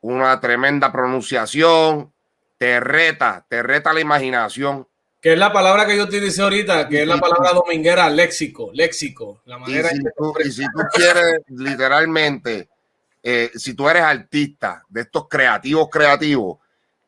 una 0.00 0.40
tremenda 0.40 0.90
pronunciación, 0.90 2.12
te 2.58 2.80
reta, 2.80 3.46
te 3.48 3.62
reta 3.62 3.92
la 3.92 4.00
imaginación 4.00 4.88
que 5.20 5.34
es 5.34 5.38
la 5.38 5.52
palabra 5.52 5.86
que 5.86 5.96
yo 5.96 6.04
utilicé 6.04 6.40
ahorita, 6.40 6.88
que 6.88 7.02
es 7.02 7.08
la 7.08 7.18
palabra 7.18 7.52
dominguera, 7.52 8.08
léxico, 8.08 8.70
léxico. 8.72 9.42
La 9.44 9.58
manera 9.58 9.90
y, 9.92 9.96
si 9.96 10.02
tú, 10.16 10.34
y 10.42 10.50
si 10.50 10.62
tú 10.62 10.80
quieres 10.94 11.42
literalmente, 11.48 12.68
eh, 13.22 13.50
si 13.54 13.74
tú 13.74 13.88
eres 13.88 14.02
artista 14.02 14.82
de 14.88 15.02
estos 15.02 15.28
creativos, 15.28 15.88
creativos, 15.90 16.58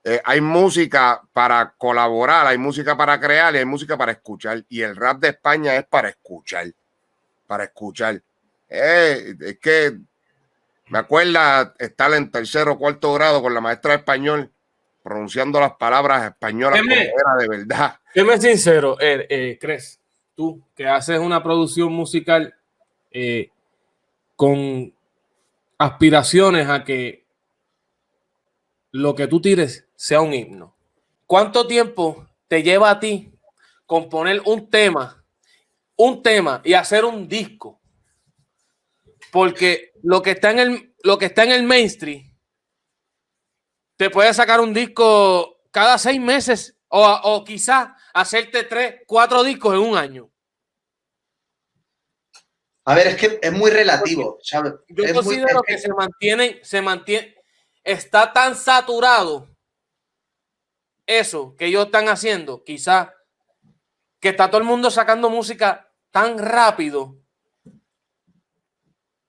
eh, 0.05 0.20
hay 0.25 0.40
música 0.40 1.22
para 1.33 1.72
colaborar, 1.79 2.46
hay 2.46 2.59
música 2.59 2.96
para 2.96 3.18
crear 3.18 3.55
y 3.55 3.59
hay 3.59 3.64
música 3.64 3.96
para 3.96 4.12
escuchar. 4.12 4.62
Y 4.68 4.83
el 4.83 4.94
rap 4.94 5.18
de 5.20 5.29
España 5.29 5.75
es 5.77 5.87
para 5.87 6.11
escuchar, 6.11 6.66
para 7.46 7.64
escuchar. 7.64 8.20
Eh, 8.68 9.35
es 9.40 9.59
que 9.59 9.96
me 10.88 10.98
acuerda 10.98 11.72
estar 11.79 12.12
en 12.12 12.31
tercero 12.31 12.72
o 12.72 12.79
cuarto 12.79 13.14
grado 13.14 13.40
con 13.40 13.55
la 13.55 13.61
maestra 13.62 13.92
de 13.92 13.98
español 13.98 14.53
pronunciando 15.03 15.61
las 15.61 15.72
palabras 15.72 16.24
españolas 16.24 16.80
como 16.80 16.93
era 16.93 17.37
de 17.39 17.49
verdad. 17.49 17.97
Dime 18.15 18.39
sincero, 18.39 19.01
eh, 19.01 19.27
eh, 19.31 19.59
¿crees 19.59 19.99
tú 20.35 20.63
que 20.77 20.87
haces 20.87 21.19
una 21.19 21.43
producción 21.43 21.91
musical 21.95 22.55
eh, 23.11 23.51
con 24.37 24.95
aspiraciones 25.79 26.69
a 26.69 26.85
que 26.85 27.25
lo 28.91 29.15
que 29.15 29.27
tú 29.29 29.41
tires 29.41 29.89
sea 29.95 30.21
un 30.21 30.35
himno? 30.35 30.77
¿Cuánto 31.27 31.67
tiempo 31.67 32.29
te 32.49 32.63
lleva 32.63 32.91
a 32.91 33.01
ti 33.01 33.33
componer 33.87 34.43
un 34.45 34.69
tema, 34.69 35.25
un 35.97 36.23
tema 36.23 36.61
y 36.67 36.75
hacer 36.75 37.07
un 37.07 37.27
disco? 37.27 37.81
Porque 39.31 39.95
lo 40.03 40.21
que 40.21 40.33
está 40.33 40.51
en 40.51 40.59
el, 40.59 40.95
lo 41.03 41.17
que 41.17 41.27
está 41.27 41.45
en 41.45 41.53
el 41.53 41.63
mainstream 41.63 42.31
te 43.97 44.11
puede 44.11 44.35
sacar 44.35 44.61
un 44.61 44.75
disco 44.75 45.63
cada 45.71 45.97
seis 45.97 46.21
meses 46.21 46.77
o, 46.89 47.03
o 47.07 47.43
quizás 47.43 48.01
hacerte 48.15 48.65
tres, 48.65 49.03
cuatro 49.07 49.43
discos 49.43 49.75
en 49.75 49.81
un 49.81 49.97
año. 49.97 50.31
A 52.85 52.95
ver, 52.95 53.07
es 53.09 53.17
que 53.17 53.39
es 53.41 53.53
muy 53.53 53.71
relativo. 53.71 54.39
¿sabes? 54.43 54.75
Yo 54.89 55.05
es 55.05 55.13
considero 55.13 55.55
muy, 55.55 55.63
que, 55.67 55.75
que 55.75 55.79
se 55.79 55.89
mantiene, 55.89 56.61
se 56.63 56.83
mantiene, 56.83 57.37
está 57.85 58.33
tan 58.33 58.57
saturado 58.57 59.49
eso 61.07 61.55
que 61.57 61.67
ellos 61.67 61.87
están 61.87 62.09
haciendo, 62.09 62.65
quizás 62.65 63.09
que 64.21 64.31
está 64.31 64.49
todo 64.49 64.61
el 64.61 64.67
mundo 64.67 64.91
sacando 64.91 65.31
música 65.31 65.93
tan 66.11 66.39
rápido 66.39 67.17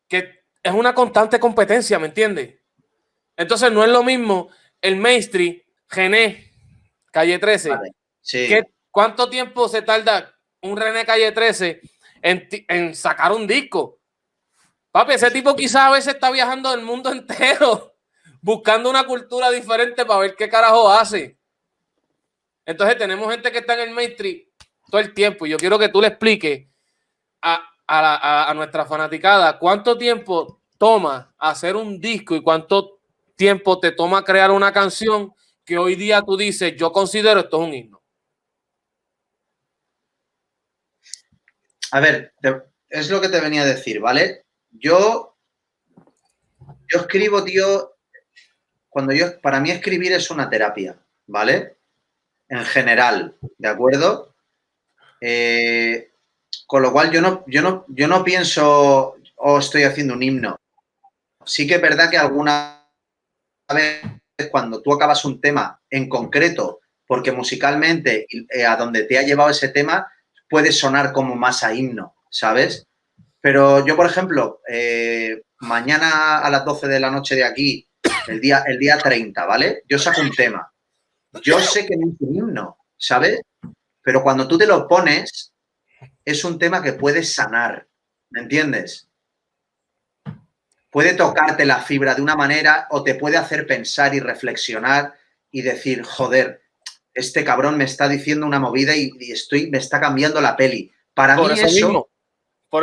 que 0.08 0.44
es 0.62 0.74
una 0.74 0.94
constante 0.94 1.40
competencia, 1.40 1.98
¿me 1.98 2.08
entiendes? 2.08 2.60
Entonces 3.36 3.72
no 3.72 3.84
es 3.84 3.90
lo 3.90 4.04
mismo 4.04 4.50
el 4.82 4.98
mainstream, 4.98 5.62
René, 5.90 6.52
calle 7.12 7.40
13. 7.40 7.72
¿Cuánto 8.94 9.28
tiempo 9.28 9.68
se 9.68 9.82
tarda 9.82 10.36
un 10.62 10.78
René 10.78 11.04
calle 11.04 11.32
13 11.32 11.82
en, 12.22 12.94
sacar 12.94 13.32
un 13.32 13.48
disco? 13.48 13.98
Papi, 14.92 15.14
ese 15.14 15.32
tipo 15.32 15.56
quizás 15.56 15.88
a 15.88 15.90
veces 15.90 16.14
está 16.14 16.30
viajando 16.30 16.72
el 16.72 16.84
mundo 16.84 17.12
entero 17.12 17.96
buscando 18.40 18.92
una 18.92 19.04
cultura 19.08 19.50
diferente 19.50 20.06
para 20.06 20.20
ver 20.20 20.36
qué 20.36 20.48
carajo 20.48 20.92
hace. 20.92 21.40
Entonces 22.68 22.96
tenemos 22.96 23.32
gente 23.32 23.52
que 23.52 23.58
está 23.58 23.74
en 23.74 23.90
el 23.90 23.96
mainstream 23.96 24.42
todo 24.92 25.02
el 25.02 25.12
tiempo. 25.16 25.48
Y 25.48 25.50
yo 25.50 25.58
quiero 25.58 25.80
que 25.80 25.90
tú 25.90 26.00
le 26.00 26.10
expliques 26.10 26.68
a, 27.42 27.68
a, 27.88 28.54
nuestra 28.54 28.86
fanaticada 28.86 29.58
cuánto 29.58 29.98
tiempo 29.98 30.62
toma 30.78 31.34
hacer 31.40 31.76
un 31.76 32.00
disco 32.00 32.36
y 32.36 32.44
cuánto 32.44 33.00
tiempo 33.36 33.80
te 33.80 33.92
toma 33.92 34.24
crear 34.24 34.52
una 34.52 34.72
canción 34.72 35.34
que 35.66 35.80
hoy 35.80 35.96
día 35.96 36.22
tú 36.22 36.38
dices, 36.38 36.76
yo 36.78 36.92
considero 36.92 37.40
esto 37.40 37.60
es 37.60 37.68
un 37.68 37.74
himno. 37.74 38.03
A 41.94 42.00
ver, 42.00 42.34
es 42.90 43.12
lo 43.12 43.22
que 43.22 43.30
te 43.30 43.40
venía 43.40 43.62
a 43.62 43.66
decir, 43.66 44.00
¿vale? 44.00 44.46
Yo, 44.72 45.38
yo 46.92 47.02
escribo, 47.02 47.44
tío, 47.44 47.94
cuando 48.90 49.14
yo, 49.14 49.40
para 49.42 49.60
mí 49.60 49.70
escribir 49.70 50.12
es 50.12 50.32
una 50.32 50.50
terapia, 50.50 50.98
¿vale? 51.28 51.78
En 52.50 52.66
general, 52.66 53.36
¿de 53.60 53.68
acuerdo? 53.68 54.34
Eh, 55.22 56.14
con 56.66 56.82
lo 56.82 56.92
cual 56.92 57.12
yo 57.12 57.22
no, 57.22 57.44
yo 57.46 57.62
no, 57.62 57.86
yo 57.90 58.08
no 58.08 58.24
pienso, 58.24 59.16
oh, 59.36 59.60
estoy 59.60 59.84
haciendo 59.84 60.16
un 60.16 60.24
himno. 60.24 60.60
Sí 61.46 61.68
que 61.68 61.76
es 61.76 61.82
verdad 61.82 62.10
que 62.10 62.18
alguna 62.18 62.90
vez 63.72 64.02
cuando 64.50 64.82
tú 64.82 64.94
acabas 64.94 65.26
un 65.26 65.40
tema 65.40 65.80
en 65.92 66.10
concreto, 66.10 66.80
porque 67.06 67.32
musicalmente 67.32 68.26
eh, 68.50 68.66
a 68.66 68.78
donde 68.78 69.04
te 69.04 69.20
ha 69.20 69.22
llevado 69.22 69.52
ese 69.52 69.68
tema 69.68 70.12
puede 70.54 70.72
sonar 70.72 71.14
como 71.14 71.36
más 71.36 71.64
a 71.64 71.74
himno, 71.74 72.16
¿sabes? 72.30 72.86
Pero 73.42 73.84
yo, 73.88 73.96
por 73.96 74.06
ejemplo, 74.06 74.62
eh, 74.70 75.42
mañana 75.62 76.38
a 76.38 76.50
las 76.52 76.64
12 76.64 76.88
de 76.90 77.00
la 77.00 77.10
noche 77.10 77.34
de 77.34 77.44
aquí, 77.44 77.90
el 78.28 78.40
día, 78.40 78.64
el 78.68 78.78
día 78.78 79.00
30, 79.00 79.48
¿vale? 79.48 79.82
Yo 79.90 79.98
saco 79.98 80.22
un 80.22 80.30
tema. 80.30 80.72
Yo 81.42 81.60
sé 81.60 81.88
que 81.88 81.98
no 81.98 82.12
es 82.12 82.18
un 82.20 82.36
himno, 82.36 82.78
¿sabes? 82.96 83.42
Pero 84.04 84.22
cuando 84.22 84.48
tú 84.48 84.56
te 84.60 84.68
lo 84.68 84.88
pones, 84.88 85.56
es 86.24 86.46
un 86.46 86.60
tema 86.60 86.84
que 86.84 86.94
puede 86.94 87.24
sanar, 87.24 87.88
¿me 88.30 88.42
entiendes? 88.42 89.10
Puede 90.92 91.16
tocarte 91.16 91.66
la 91.66 91.82
fibra 91.82 92.14
de 92.14 92.22
una 92.22 92.36
manera 92.36 92.86
o 92.92 93.04
te 93.04 93.16
puede 93.16 93.38
hacer 93.38 93.66
pensar 93.66 94.14
y 94.14 94.20
reflexionar 94.20 95.16
y 95.50 95.64
decir, 95.64 96.04
joder, 96.04 96.62
este 97.14 97.44
cabrón 97.44 97.78
me 97.78 97.84
está 97.84 98.08
diciendo 98.08 98.46
una 98.46 98.60
movida 98.60 98.96
y, 98.96 99.12
estoy, 99.32 99.70
me 99.70 99.78
está 99.78 100.00
cambiando 100.00 100.42
la 100.42 100.56
peli. 100.56 100.92
Para 101.14 101.36
mí 101.36 101.46
eso, 101.54 102.10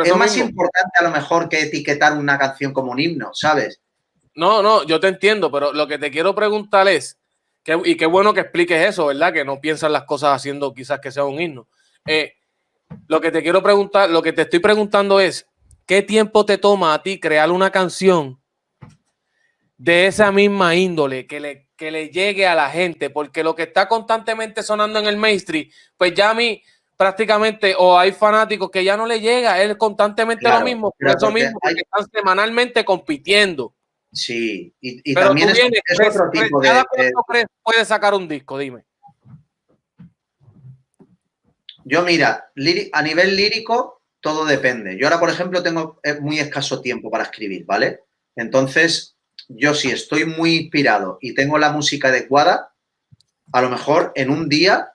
es 0.03 0.15
más 0.15 0.37
importante 0.37 0.91
a 0.99 1.03
lo 1.03 1.11
mejor 1.11 1.49
que 1.49 1.61
etiquetar 1.61 2.17
una 2.17 2.37
canción 2.37 2.71
como 2.71 2.91
un 2.91 2.99
himno, 2.99 3.31
¿sabes? 3.33 3.81
No, 4.35 4.61
no, 4.63 4.83
yo 4.85 4.99
te 4.99 5.09
entiendo, 5.09 5.51
pero 5.51 5.73
lo 5.73 5.87
que 5.87 5.97
te 5.97 6.09
quiero 6.09 6.33
preguntar 6.33 6.87
es, 6.87 7.19
y 7.83 7.95
qué 7.95 8.05
bueno 8.05 8.33
que 8.33 8.39
expliques 8.39 8.87
eso, 8.87 9.07
¿verdad? 9.07 9.33
Que 9.33 9.43
no 9.43 9.59
piensas 9.59 9.91
las 9.91 10.03
cosas 10.03 10.35
haciendo 10.35 10.73
quizás 10.73 10.99
que 10.99 11.11
sea 11.11 11.25
un 11.25 11.39
himno. 11.39 11.67
Eh, 12.05 12.33
lo 13.07 13.19
que 13.19 13.31
te 13.31 13.43
quiero 13.43 13.61
preguntar, 13.61 14.09
lo 14.09 14.21
que 14.21 14.33
te 14.33 14.43
estoy 14.43 14.59
preguntando 14.59 15.19
es, 15.19 15.45
¿qué 15.85 16.01
tiempo 16.01 16.45
te 16.45 16.57
toma 16.57 16.93
a 16.93 17.03
ti 17.03 17.19
crear 17.19 17.51
una 17.51 17.69
canción 17.69 18.40
de 19.81 20.05
esa 20.05 20.31
misma 20.31 20.75
índole 20.75 21.25
que 21.25 21.39
le, 21.39 21.67
que 21.75 21.89
le 21.89 22.09
llegue 22.09 22.45
a 22.45 22.53
la 22.53 22.69
gente? 22.69 23.09
Porque 23.09 23.43
lo 23.43 23.55
que 23.55 23.63
está 23.63 23.87
constantemente 23.87 24.61
sonando 24.61 24.99
en 24.99 25.07
el 25.07 25.17
mainstream, 25.17 25.69
pues 25.97 26.13
ya 26.13 26.29
a 26.29 26.33
mí 26.35 26.61
prácticamente, 26.95 27.73
o 27.75 27.97
hay 27.97 28.11
fanáticos 28.11 28.69
que 28.69 28.83
ya 28.83 28.95
no 28.95 29.07
le 29.07 29.19
llega, 29.19 29.59
es 29.59 29.75
constantemente 29.77 30.47
lo 30.47 30.61
mismo, 30.61 30.93
por 30.97 31.09
eso 31.09 31.31
mismo, 31.31 31.57
porque 31.59 31.81
están 31.81 32.07
semanalmente 32.11 32.85
compitiendo. 32.85 33.73
Sí, 34.13 34.71
y, 34.79 35.13
también 35.15 35.49
es, 35.49 35.99
otro 35.99 36.29
tipo 36.31 36.59
de... 36.61 36.83
puede 37.63 37.85
sacar 37.85 38.13
un 38.13 38.27
disco? 38.27 38.59
Dime. 38.59 38.83
Yo, 41.85 42.03
mira, 42.03 42.51
a 42.93 43.01
nivel 43.01 43.35
lírico, 43.35 44.03
todo 44.19 44.45
depende. 44.45 44.95
Yo 44.95 45.07
ahora, 45.07 45.19
por 45.19 45.31
ejemplo, 45.31 45.63
tengo 45.63 45.99
eh, 46.03 46.19
muy 46.19 46.37
escaso 46.37 46.81
tiempo 46.81 47.09
para 47.09 47.23
escribir, 47.23 47.65
¿vale? 47.65 48.01
Entonces, 48.35 49.17
yo 49.55 49.73
si 49.73 49.91
estoy 49.91 50.25
muy 50.25 50.55
inspirado 50.55 51.17
y 51.21 51.33
tengo 51.33 51.57
la 51.57 51.71
música 51.71 52.09
adecuada, 52.09 52.73
a 53.51 53.61
lo 53.61 53.69
mejor 53.69 54.11
en 54.15 54.29
un 54.29 54.49
día 54.49 54.93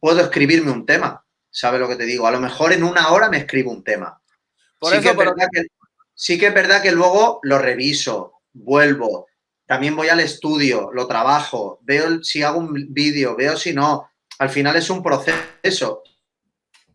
puedo 0.00 0.20
escribirme 0.20 0.70
un 0.70 0.86
tema. 0.86 1.24
¿Sabes 1.50 1.80
lo 1.80 1.88
que 1.88 1.96
te 1.96 2.04
digo? 2.04 2.26
A 2.26 2.32
lo 2.32 2.40
mejor 2.40 2.72
en 2.72 2.82
una 2.82 3.10
hora 3.10 3.28
me 3.28 3.38
escribo 3.38 3.70
un 3.70 3.84
tema. 3.84 4.20
sí, 4.82 5.00
que 5.00 5.10
es 5.10 5.16
verdad 5.16 5.48
que, 5.52 5.66
sí 6.14 6.38
que 6.38 6.48
es 6.48 6.54
verdad 6.54 6.82
que 6.82 6.92
luego 6.92 7.38
lo 7.42 7.58
reviso, 7.58 8.40
vuelvo, 8.52 9.28
también 9.66 9.96
voy 9.96 10.08
al 10.08 10.20
estudio, 10.20 10.90
lo 10.92 11.06
trabajo, 11.06 11.78
veo 11.82 12.22
si 12.22 12.42
hago 12.42 12.58
un 12.58 12.92
vídeo, 12.92 13.36
veo 13.36 13.56
si 13.56 13.72
no, 13.72 14.10
al 14.38 14.50
final 14.50 14.76
es 14.76 14.90
un 14.90 15.02
proceso. 15.02 16.02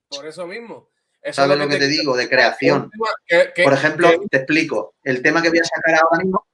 Por 0.09 0.27
eso 0.27 0.45
mismo. 0.45 0.89
¿Sabes 1.31 1.57
lo 1.57 1.67
que, 1.67 1.77
te, 1.77 1.87
digo? 1.87 2.15
De 2.15 2.29
creación. 2.29 2.89
Por 3.63 3.73
ejemplo, 3.73 4.09
te 4.29 4.37
explico, 4.37 4.95
el 5.03 5.21
tema 5.21 5.41
que 5.41 5.49
voy 5.49 5.59
a 5.59 5.63
sacar 5.63 5.95
ahora 5.95 6.23
mismo, 6.23 6.47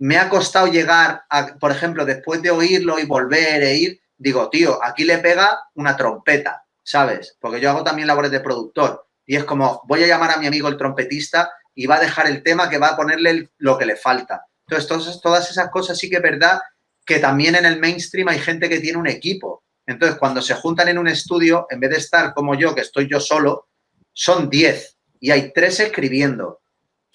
me 0.00 0.16
ha 0.16 0.30
costado 0.30 0.66
llegar 0.66 1.24
a, 1.28 1.58
por 1.58 1.70
ejemplo, 1.70 2.06
después 2.06 2.40
de 2.40 2.50
oírlo 2.50 2.98
y 2.98 3.04
volver 3.04 3.62
e 3.62 3.76
ir, 3.76 4.00
digo, 4.16 4.48
tío, 4.48 4.82
aquí 4.82 5.04
le 5.04 5.18
pega 5.18 5.60
una 5.74 5.94
trompeta, 5.94 6.64
¿sabes? 6.82 7.36
Porque 7.38 7.60
yo 7.60 7.68
hago 7.68 7.84
también 7.84 8.08
labores 8.08 8.30
de 8.30 8.40
productor. 8.40 9.06
Y 9.26 9.36
es 9.36 9.44
como, 9.44 9.82
voy 9.86 10.02
a 10.02 10.06
llamar 10.06 10.30
a 10.30 10.38
mi 10.38 10.46
amigo 10.46 10.68
el 10.68 10.78
trompetista 10.78 11.50
y 11.74 11.86
va 11.86 11.96
a 11.96 12.00
dejar 12.00 12.26
el 12.26 12.42
tema 12.42 12.70
que 12.70 12.78
va 12.78 12.88
a 12.88 12.96
ponerle 12.96 13.50
lo 13.58 13.76
que 13.76 13.84
le 13.84 13.94
falta. 13.94 14.46
Entonces, 14.66 15.20
todas 15.20 15.50
esas 15.50 15.68
cosas 15.68 15.98
sí 15.98 16.08
que 16.08 16.16
es 16.16 16.22
verdad 16.22 16.60
que 17.04 17.18
también 17.18 17.54
en 17.56 17.66
el 17.66 17.78
mainstream 17.78 18.28
hay 18.28 18.38
gente 18.38 18.70
que 18.70 18.80
tiene 18.80 18.98
un 18.98 19.06
equipo. 19.06 19.64
Entonces, 19.86 20.18
cuando 20.18 20.40
se 20.40 20.54
juntan 20.54 20.88
en 20.88 20.96
un 20.96 21.08
estudio, 21.08 21.66
en 21.68 21.78
vez 21.78 21.90
de 21.90 21.96
estar 21.98 22.32
como 22.32 22.54
yo, 22.54 22.74
que 22.74 22.80
estoy 22.80 23.06
yo 23.06 23.20
solo, 23.20 23.68
son 24.14 24.48
10 24.48 24.96
y 25.20 25.30
hay 25.30 25.52
tres 25.52 25.78
escribiendo. 25.80 26.60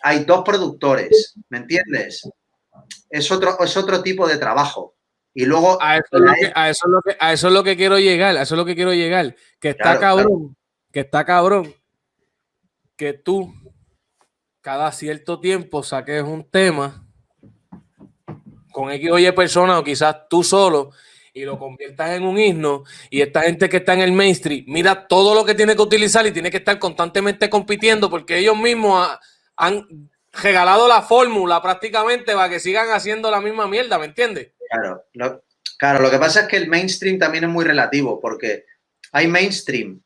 Hay 0.03 0.23
dos 0.23 0.43
productores, 0.45 1.33
¿me 1.49 1.57
entiendes? 1.57 2.29
Es 3.09 3.31
otro, 3.31 3.57
es 3.63 3.77
otro 3.77 4.01
tipo 4.01 4.27
de 4.27 4.37
trabajo. 4.37 4.95
Y 5.33 5.45
luego... 5.45 5.77
A 5.81 5.97
eso, 5.97 6.07
es 6.13 6.21
lo 6.21 6.33
que, 6.33 6.53
a 6.55 6.69
eso, 7.33 7.47
es 7.47 7.53
lo 7.53 7.63
que, 7.63 7.75
quiero 7.75 7.99
llegar, 7.99 8.37
a 8.37 8.41
eso 8.43 8.55
es 8.55 8.57
lo 8.57 8.65
que 8.65 8.75
quiero 8.75 8.93
llegar. 8.93 9.35
Que 9.59 9.69
está 9.69 9.99
cabrón, 9.99 10.55
que 10.91 11.01
está 11.01 11.25
cabrón, 11.25 11.73
que 12.95 13.13
tú 13.13 13.53
cada 14.61 14.91
cierto 14.91 15.39
tiempo 15.39 15.83
saques 15.83 16.23
un 16.23 16.49
tema 16.49 17.05
con 18.71 18.91
X 18.91 19.11
o 19.11 19.19
Y 19.19 19.31
personas 19.31 19.79
o 19.79 19.83
quizás 19.83 20.27
tú 20.29 20.43
solo 20.43 20.91
y 21.33 21.43
lo 21.43 21.59
conviertas 21.59 22.11
en 22.11 22.23
un 22.23 22.39
himno 22.39 22.83
y 23.09 23.21
esta 23.21 23.41
gente 23.41 23.69
que 23.69 23.77
está 23.77 23.93
en 23.93 24.01
el 24.01 24.11
mainstream 24.11 24.63
mira 24.67 25.07
todo 25.07 25.35
lo 25.35 25.45
que 25.45 25.53
tiene 25.53 25.75
que 25.75 25.81
utilizar 25.81 26.25
y 26.25 26.31
tiene 26.31 26.49
que 26.49 26.57
estar 26.57 26.79
constantemente 26.79 27.49
compitiendo 27.49 28.09
porque 28.09 28.37
ellos 28.37 28.57
mismos 28.57 29.07
han 29.55 30.09
regalado 30.41 30.87
la 30.87 31.01
fórmula 31.01 31.61
prácticamente 31.61 32.33
para 32.33 32.49
que 32.49 32.59
sigan 32.59 32.89
haciendo 32.91 33.31
la 33.31 33.41
misma 33.41 33.67
mierda, 33.67 33.97
¿me 33.99 34.05
entiendes? 34.05 34.51
Claro, 34.69 35.05
claro, 35.77 35.99
lo 36.01 36.11
que 36.11 36.19
pasa 36.19 36.41
es 36.41 36.47
que 36.47 36.57
el 36.57 36.67
mainstream 36.67 37.19
también 37.19 37.45
es 37.45 37.49
muy 37.49 37.65
relativo 37.65 38.19
porque 38.19 38.65
hay 39.11 39.27
mainstream, 39.27 40.01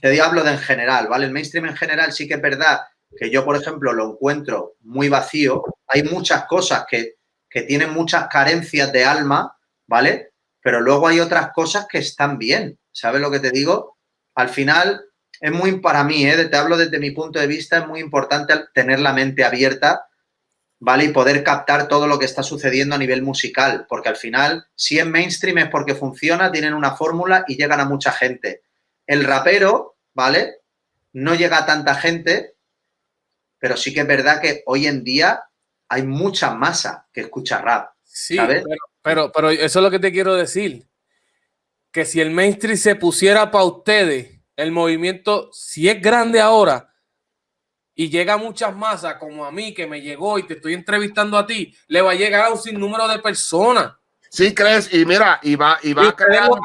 te 0.00 0.20
hablo 0.20 0.42
de 0.42 0.52
en 0.52 0.58
general, 0.58 1.08
¿vale? 1.08 1.26
El 1.26 1.32
mainstream 1.32 1.66
en 1.66 1.76
general 1.76 2.12
sí 2.12 2.26
que 2.26 2.34
es 2.34 2.42
verdad 2.42 2.80
que 3.16 3.30
yo, 3.30 3.44
por 3.44 3.56
ejemplo, 3.56 3.92
lo 3.92 4.12
encuentro 4.12 4.76
muy 4.80 5.08
vacío. 5.08 5.64
Hay 5.88 6.04
muchas 6.04 6.44
cosas 6.44 6.84
que, 6.88 7.16
que 7.48 7.62
tienen 7.62 7.90
muchas 7.90 8.28
carencias 8.28 8.92
de 8.92 9.04
alma, 9.04 9.56
¿vale? 9.86 10.30
pero 10.62 10.80
luego 10.80 11.08
hay 11.08 11.20
otras 11.20 11.52
cosas 11.52 11.86
que 11.88 11.98
están 11.98 12.38
bien. 12.38 12.78
¿Sabes 12.92 13.20
lo 13.20 13.30
que 13.30 13.40
te 13.40 13.50
digo? 13.50 13.98
Al 14.34 14.48
final, 14.48 15.04
es 15.40 15.52
muy 15.52 15.80
para 15.80 16.04
mí, 16.04 16.26
¿eh? 16.26 16.44
te 16.44 16.56
hablo 16.56 16.76
desde 16.76 16.98
mi 16.98 17.12
punto 17.12 17.40
de 17.40 17.46
vista, 17.46 17.78
es 17.78 17.86
muy 17.86 18.00
importante 18.00 18.54
tener 18.74 19.00
la 19.00 19.14
mente 19.14 19.42
abierta, 19.42 20.06
¿vale? 20.78 21.04
Y 21.04 21.08
poder 21.08 21.42
captar 21.42 21.88
todo 21.88 22.06
lo 22.06 22.18
que 22.18 22.26
está 22.26 22.42
sucediendo 22.42 22.94
a 22.94 22.98
nivel 22.98 23.22
musical, 23.22 23.86
porque 23.88 24.10
al 24.10 24.16
final, 24.16 24.66
si 24.74 24.98
es 24.98 25.06
mainstream 25.06 25.58
es 25.58 25.68
porque 25.70 25.94
funciona, 25.94 26.52
tienen 26.52 26.74
una 26.74 26.94
fórmula 26.94 27.44
y 27.48 27.56
llegan 27.56 27.80
a 27.80 27.86
mucha 27.86 28.12
gente. 28.12 28.62
El 29.06 29.24
rapero, 29.24 29.96
¿vale? 30.12 30.58
No 31.14 31.34
llega 31.34 31.58
a 31.58 31.66
tanta 31.66 31.94
gente, 31.94 32.54
pero 33.58 33.78
sí 33.78 33.94
que 33.94 34.00
es 34.00 34.06
verdad 34.06 34.42
que 34.42 34.62
hoy 34.66 34.86
en 34.86 35.02
día 35.02 35.44
hay 35.88 36.02
mucha 36.02 36.52
masa 36.54 37.08
que 37.12 37.22
escucha 37.22 37.62
rap. 37.62 37.92
Sí, 38.04 38.36
¿sabes? 38.36 38.64
Pero, 39.02 39.32
pero 39.32 39.50
eso 39.50 39.78
es 39.78 39.82
lo 39.82 39.90
que 39.90 39.98
te 39.98 40.12
quiero 40.12 40.34
decir. 40.34 40.86
Que 41.90 42.04
si 42.04 42.20
el 42.20 42.30
mainstream 42.30 42.76
se 42.76 42.94
pusiera 42.94 43.50
para 43.50 43.64
ustedes, 43.64 44.39
el 44.60 44.72
movimiento, 44.72 45.50
si 45.52 45.88
es 45.88 46.00
grande 46.00 46.40
ahora, 46.40 46.92
y 47.94 48.08
llega 48.08 48.34
a 48.34 48.38
muchas 48.38 48.74
masas 48.76 49.14
como 49.14 49.44
a 49.44 49.52
mí 49.52 49.74
que 49.74 49.86
me 49.86 50.00
llegó 50.00 50.38
y 50.38 50.46
te 50.46 50.54
estoy 50.54 50.74
entrevistando 50.74 51.38
a 51.38 51.46
ti, 51.46 51.74
le 51.88 52.00
va 52.02 52.12
a 52.12 52.14
llegar 52.14 52.44
a 52.44 52.50
un 52.50 52.58
sinnúmero 52.58 53.08
de 53.08 53.18
personas. 53.18 53.94
Sí, 54.30 54.54
crees, 54.54 54.92
y 54.92 55.04
mira, 55.04 55.40
y 55.42 55.56
va, 55.56 55.78
y 55.82 55.92
va 55.92 56.08
a 56.08 56.16
crear, 56.16 56.50
va 56.50 56.58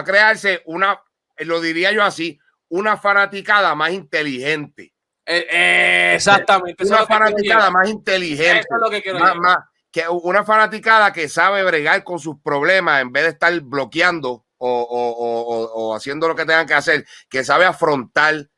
a 0.00 0.04
crearse 0.04 0.62
una, 0.66 1.00
lo 1.38 1.60
diría 1.60 1.90
yo 1.92 2.02
así, 2.02 2.38
una 2.68 2.96
fanaticada 2.96 3.74
más 3.74 3.92
inteligente. 3.92 4.94
Eh, 5.26 5.46
eh, 5.50 6.12
exactamente. 6.14 6.86
Una 6.86 7.06
fanaticada 7.06 7.70
más 7.70 7.88
inteligente. 7.88 8.60
Eso 8.60 8.76
es 8.76 8.80
lo 8.80 8.90
que 8.90 9.02
quiero 9.02 9.18
más, 9.18 9.58
que 9.90 10.08
una 10.08 10.44
fanaticada 10.44 11.12
que 11.12 11.28
sabe 11.28 11.62
bregar 11.64 12.04
con 12.04 12.18
sus 12.18 12.40
problemas 12.40 13.00
en 13.00 13.10
vez 13.10 13.24
de 13.24 13.30
estar 13.30 13.60
bloqueando 13.60 14.44
o, 14.60 15.94
haciendo 15.96 16.28
lo 16.28 16.36
que 16.36 16.44
tengan 16.44 16.66
que 16.66 16.74
hacer, 16.74 17.06
que 17.28 17.44
sabe 17.44 17.64
afrontar, 17.64 18.48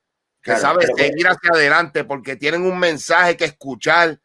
que 0.43 0.57
sabe 0.57 0.87
seguir 0.97 1.29
hacia 1.29 1.51
adelante 1.53 2.05
porque 2.05 2.37
tienen 2.37 2.63
un 2.63 2.79
mensaje 2.79 3.37
que 3.37 3.45
escuchar. 3.45 4.21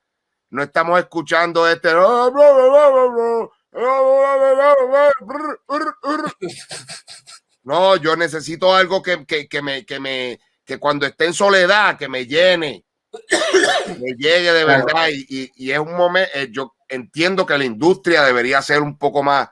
No 0.50 0.64
estamos 0.64 1.00
escuchando 1.00 1.68
este. 1.68 1.92
No, 7.64 7.98
yo 7.98 8.16
necesito 8.16 8.74
algo 8.74 9.02
que, 9.04 9.26
que, 9.26 9.62
me, 9.62 9.86
que 9.86 10.00
me, 10.00 10.40
que 10.64 10.80
cuando 10.80 11.06
esté 11.06 11.26
en 11.26 11.34
soledad, 11.34 11.98
que 11.98 12.08
me 12.08 12.26
llene, 12.26 12.86
me 14.00 14.14
llegue 14.18 14.54
de 14.54 14.64
verdad. 14.64 15.10
Y, 15.12 15.52
y, 15.54 15.72
es 15.72 15.80
un 15.80 15.96
momento, 15.96 16.32
eh, 16.34 16.48
yo 16.50 16.76
entiendo 16.88 17.46
que 17.46 17.58
la 17.58 17.66
industria 17.66 18.24
debería 18.24 18.62
ser 18.62 18.82
un 18.82 18.98
poco 18.98 19.22
más. 19.22 19.50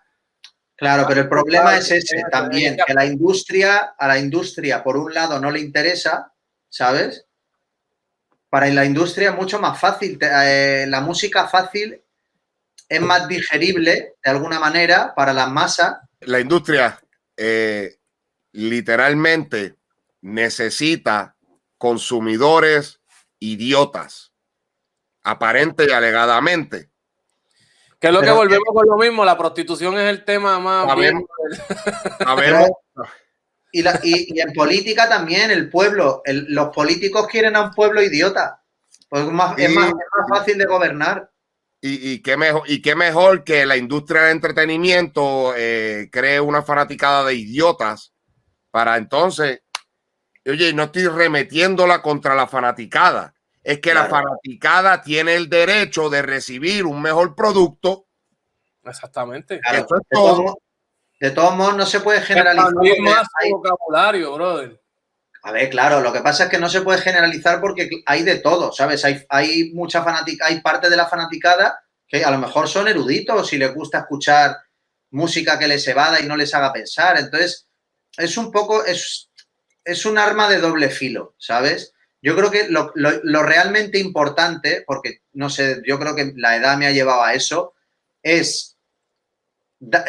Claro, 0.75 1.05
pero 1.07 1.21
el 1.21 1.29
problema 1.29 1.77
es 1.77 1.89
ese 1.89 2.21
también, 2.29 2.77
que 2.85 2.93
la 2.93 3.05
industria, 3.05 3.95
a 3.97 4.07
la 4.07 4.19
industria, 4.19 4.83
por 4.83 4.97
un 4.97 5.13
lado, 5.13 5.39
no 5.39 5.49
le 5.49 5.59
interesa, 5.59 6.33
¿sabes? 6.67 7.25
Para 8.49 8.67
la 8.67 8.83
industria 8.83 9.29
es 9.29 9.35
mucho 9.35 9.59
más 9.59 9.79
fácil. 9.79 10.17
Eh, 10.21 10.85
la 10.87 10.99
música 10.99 11.47
fácil 11.47 12.01
es 12.89 13.01
más 13.01 13.27
digerible, 13.27 14.15
de 14.23 14.31
alguna 14.31 14.59
manera, 14.59 15.13
para 15.15 15.31
las 15.33 15.49
masas. 15.49 15.97
La 16.21 16.39
industria, 16.41 16.99
eh, 17.37 17.97
literalmente, 18.51 19.75
necesita 20.21 21.35
consumidores 21.77 22.99
idiotas, 23.39 24.33
aparente 25.23 25.85
y 25.87 25.91
alegadamente. 25.91 26.89
Que 28.05 28.09
es 28.09 28.13
lo 28.13 28.21
que 28.21 28.31
volvemos 28.31 28.67
con 28.71 28.87
lo 28.87 28.97
mismo, 28.97 29.25
la 29.25 29.35
prostitución 29.35 29.97
es 29.97 30.09
el 30.09 30.23
tema 30.23 30.59
más... 30.59 30.85
Sabemos, 32.19 32.69
y, 33.71 33.81
la, 33.81 33.99
y, 34.03 34.39
en 34.39 34.53
política 34.53 35.09
también, 35.09 35.49
el 35.49 35.71
pueblo, 35.71 36.21
los 36.25 36.69
políticos 36.69 37.27
quieren 37.27 37.55
a 37.55 37.61
un 37.61 37.71
pueblo 37.71 38.03
idiota. 38.03 38.61
Pues 39.09 39.25
más, 39.25 39.57
es, 39.57 39.73
más, 39.73 39.91
fácil 40.29 40.57
de 40.59 40.65
gobernar. 40.65 41.31
Y, 41.81 42.11
y, 42.11 42.21
qué 42.21 42.37
mejor, 42.37 42.61
y 42.67 42.81
qué 42.81 42.95
mejor 42.95 43.43
que 43.43 43.65
la 43.65 43.75
industria 43.75 44.21
del 44.21 44.33
entretenimiento 44.33 45.53
eh, 45.57 46.07
cree 46.11 46.39
una 46.39 46.61
fanaticada 46.61 47.25
de 47.25 47.33
idiotas 47.33 48.13
para 48.69 48.97
entonces 48.97 49.61
Oye, 50.47 50.73
no 50.73 50.83
estoy 50.83 51.07
remetiéndola 51.07 52.03
contra 52.03 52.35
la 52.35 52.45
fanaticada. 52.45 53.33
Es 53.65 53.79
que 53.79 53.95
la 53.95 54.05
fanaticada 54.05 55.01
tiene 55.01 55.33
el 55.33 55.49
derecho 55.49 56.07
de 56.07 56.21
recibir 56.21 56.85
un 56.85 57.01
mejor 57.01 57.33
producto. 57.33 58.05
Exactamente. 58.85 59.55
de, 59.55 61.31
todos, 61.31 61.55
modos, 61.55 61.75
no 61.75 61.83
se 61.87 61.99
puede 62.01 62.21
generalizar. 62.21 62.71
más 63.01 63.27
vocabulario, 63.49 64.35
brother. 64.35 64.79
A 65.41 65.51
ver, 65.51 65.71
claro, 65.71 65.99
lo 65.99 66.13
que 66.13 66.21
pasa 66.21 66.43
es 66.43 66.49
que 66.51 66.59
no 66.59 66.69
se 66.69 66.81
puede 66.81 67.01
generalizar 67.01 67.59
porque 67.59 67.89
hay 68.05 68.21
de 68.21 68.35
todo, 68.35 68.71
¿sabes? 68.71 69.03
Hay, 69.03 69.25
hay 69.29 69.71
mucha 69.73 70.03
fanática, 70.03 70.45
hay 70.45 70.61
parte 70.61 70.87
de 70.87 70.97
la 70.97 71.07
fanaticada 71.07 71.83
que 72.07 72.23
a 72.23 72.29
lo 72.29 72.37
mejor 72.37 72.67
son 72.67 72.87
eruditos 72.87 73.51
y 73.51 73.57
les 73.57 73.73
gusta 73.73 73.97
escuchar 73.97 74.57
música 75.09 75.57
que 75.57 75.67
les 75.67 75.87
evada 75.87 76.19
y 76.19 76.27
no 76.27 76.37
les 76.37 76.53
haga 76.53 76.71
pensar. 76.71 77.17
Entonces, 77.17 77.67
es 78.15 78.37
un 78.37 78.51
poco, 78.51 78.85
es, 78.85 79.31
es 79.83 80.05
un 80.05 80.19
arma 80.19 80.47
de 80.47 80.59
doble 80.59 80.91
filo, 80.91 81.33
¿sabes? 81.39 81.94
Yo 82.25 82.35
creo 82.35 82.49
que 82.49 82.67
lo, 82.69 83.43
realmente 83.43 83.99
importante, 83.99 84.83
porque 84.87 85.21
no 85.33 85.47
sé, 85.47 85.83
yo 85.85 85.99
creo 85.99 86.15
que 86.15 86.33
la 86.35 86.55
edad 86.55 86.75
me 86.75 86.87
ha 86.87 86.91
llevado 86.91 87.21
a 87.21 87.35
eso, 87.35 87.75
es 88.23 88.79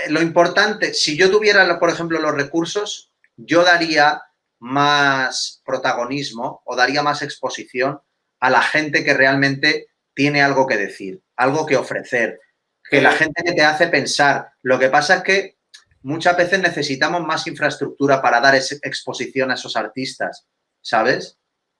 lo 0.09 0.23
importante, 0.23 0.95
si 0.95 1.15
yo 1.15 1.31
tuviera, 1.31 1.79
por 1.79 1.91
ejemplo, 1.91 2.19
los 2.19 2.35
recursos, 2.35 3.13
yo 3.37 3.65
daría 3.65 4.23
más 4.61 5.61
protagonismo 5.63 6.63
o 6.65 6.75
daría 6.75 7.03
más 7.03 7.21
exposición 7.21 8.01
a 8.41 8.49
la 8.49 8.63
gente 8.63 9.05
que 9.05 9.13
realmente 9.13 9.89
tiene 10.15 10.43
algo 10.43 10.67
que 10.67 10.79
decir, 10.79 11.21
algo 11.37 11.67
que 11.67 11.77
ofrecer, 11.77 12.41
que 12.83 13.03
la 13.03 13.13
gente 13.13 13.43
que 13.45 13.53
te 13.53 13.63
hace 13.63 13.89
pensar. 13.89 14.53
Lo 14.63 14.79
que 14.79 14.89
pasa 14.89 15.17
es 15.17 15.23
que 15.23 15.59
muchas 16.01 16.35
veces 16.35 16.61
necesitamos 16.61 17.27
más 17.27 17.47
infraestructura 17.47 18.23
para 18.23 18.41
dar 18.41 18.55
exposición 18.55 19.51
a 19.51 19.55
esos 19.55 19.77
artistas, 19.77 20.47
¿sabes? 20.81 21.37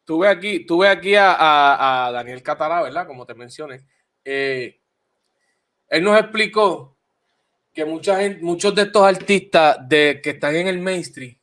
Tuve 0.07 0.29
aquí, 0.29 0.61
tuve 0.61 0.89
aquí 0.89 1.15
a, 1.19 2.11
Daniel 2.13 2.41
Catalá, 2.41 2.81
¿verdad? 2.81 3.09
Como 3.09 3.27
te 3.27 3.35
mencioné. 3.35 3.85
Eh, 4.25 4.81
él 5.89 6.05
nos 6.05 6.19
explicó 6.19 6.97
que 7.75 7.85
mucha 7.85 8.21
gente, 8.21 8.41
muchos 8.41 8.73
de 8.77 8.83
estos 8.83 9.03
artistas 9.03 9.77
de, 9.89 10.21
que 10.23 10.31
están 10.31 10.55
en 10.55 10.69
el 10.69 10.79
mainstream 10.79 11.37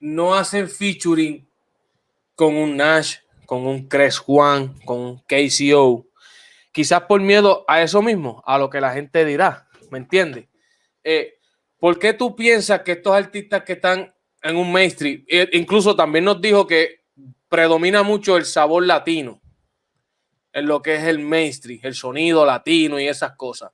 no 0.00 0.34
hacen 0.34 0.68
featuring 0.68 1.46
con 2.34 2.56
un 2.56 2.74
Nash, 2.74 3.16
con 3.44 3.66
un 3.66 3.86
Cres 3.86 4.18
Juan, 4.18 4.72
con 4.86 4.98
un 4.98 5.18
KCO. 5.18 6.06
Quizás 6.72 7.02
por 7.02 7.20
miedo 7.20 7.66
a 7.68 7.82
eso 7.82 8.00
mismo, 8.00 8.42
a 8.46 8.56
lo 8.56 8.70
que 8.70 8.80
la 8.80 8.92
gente 8.92 9.26
dirá, 9.26 9.68
¿me 9.90 9.98
entiendes? 9.98 10.46
Eh, 11.04 11.34
¿Por 11.78 11.98
qué 11.98 12.14
tú 12.14 12.34
piensas 12.34 12.80
que 12.80 12.92
estos 12.92 13.12
artistas 13.12 13.62
que 13.62 13.74
están 13.74 14.14
en 14.42 14.56
un 14.56 14.72
mainstream, 14.72 15.24
e 15.28 15.50
incluso 15.52 15.94
también 15.94 16.24
nos 16.24 16.40
dijo 16.40 16.66
que 16.66 16.98
predomina 17.48 18.02
mucho 18.02 18.36
el 18.36 18.44
sabor 18.44 18.84
latino 18.86 19.40
en 20.52 20.66
lo 20.66 20.82
que 20.82 20.96
es 20.96 21.04
el 21.04 21.18
mainstream, 21.18 21.80
el 21.82 21.94
sonido 21.94 22.44
latino 22.44 22.98
y 22.98 23.08
esas 23.08 23.36
cosas? 23.36 23.72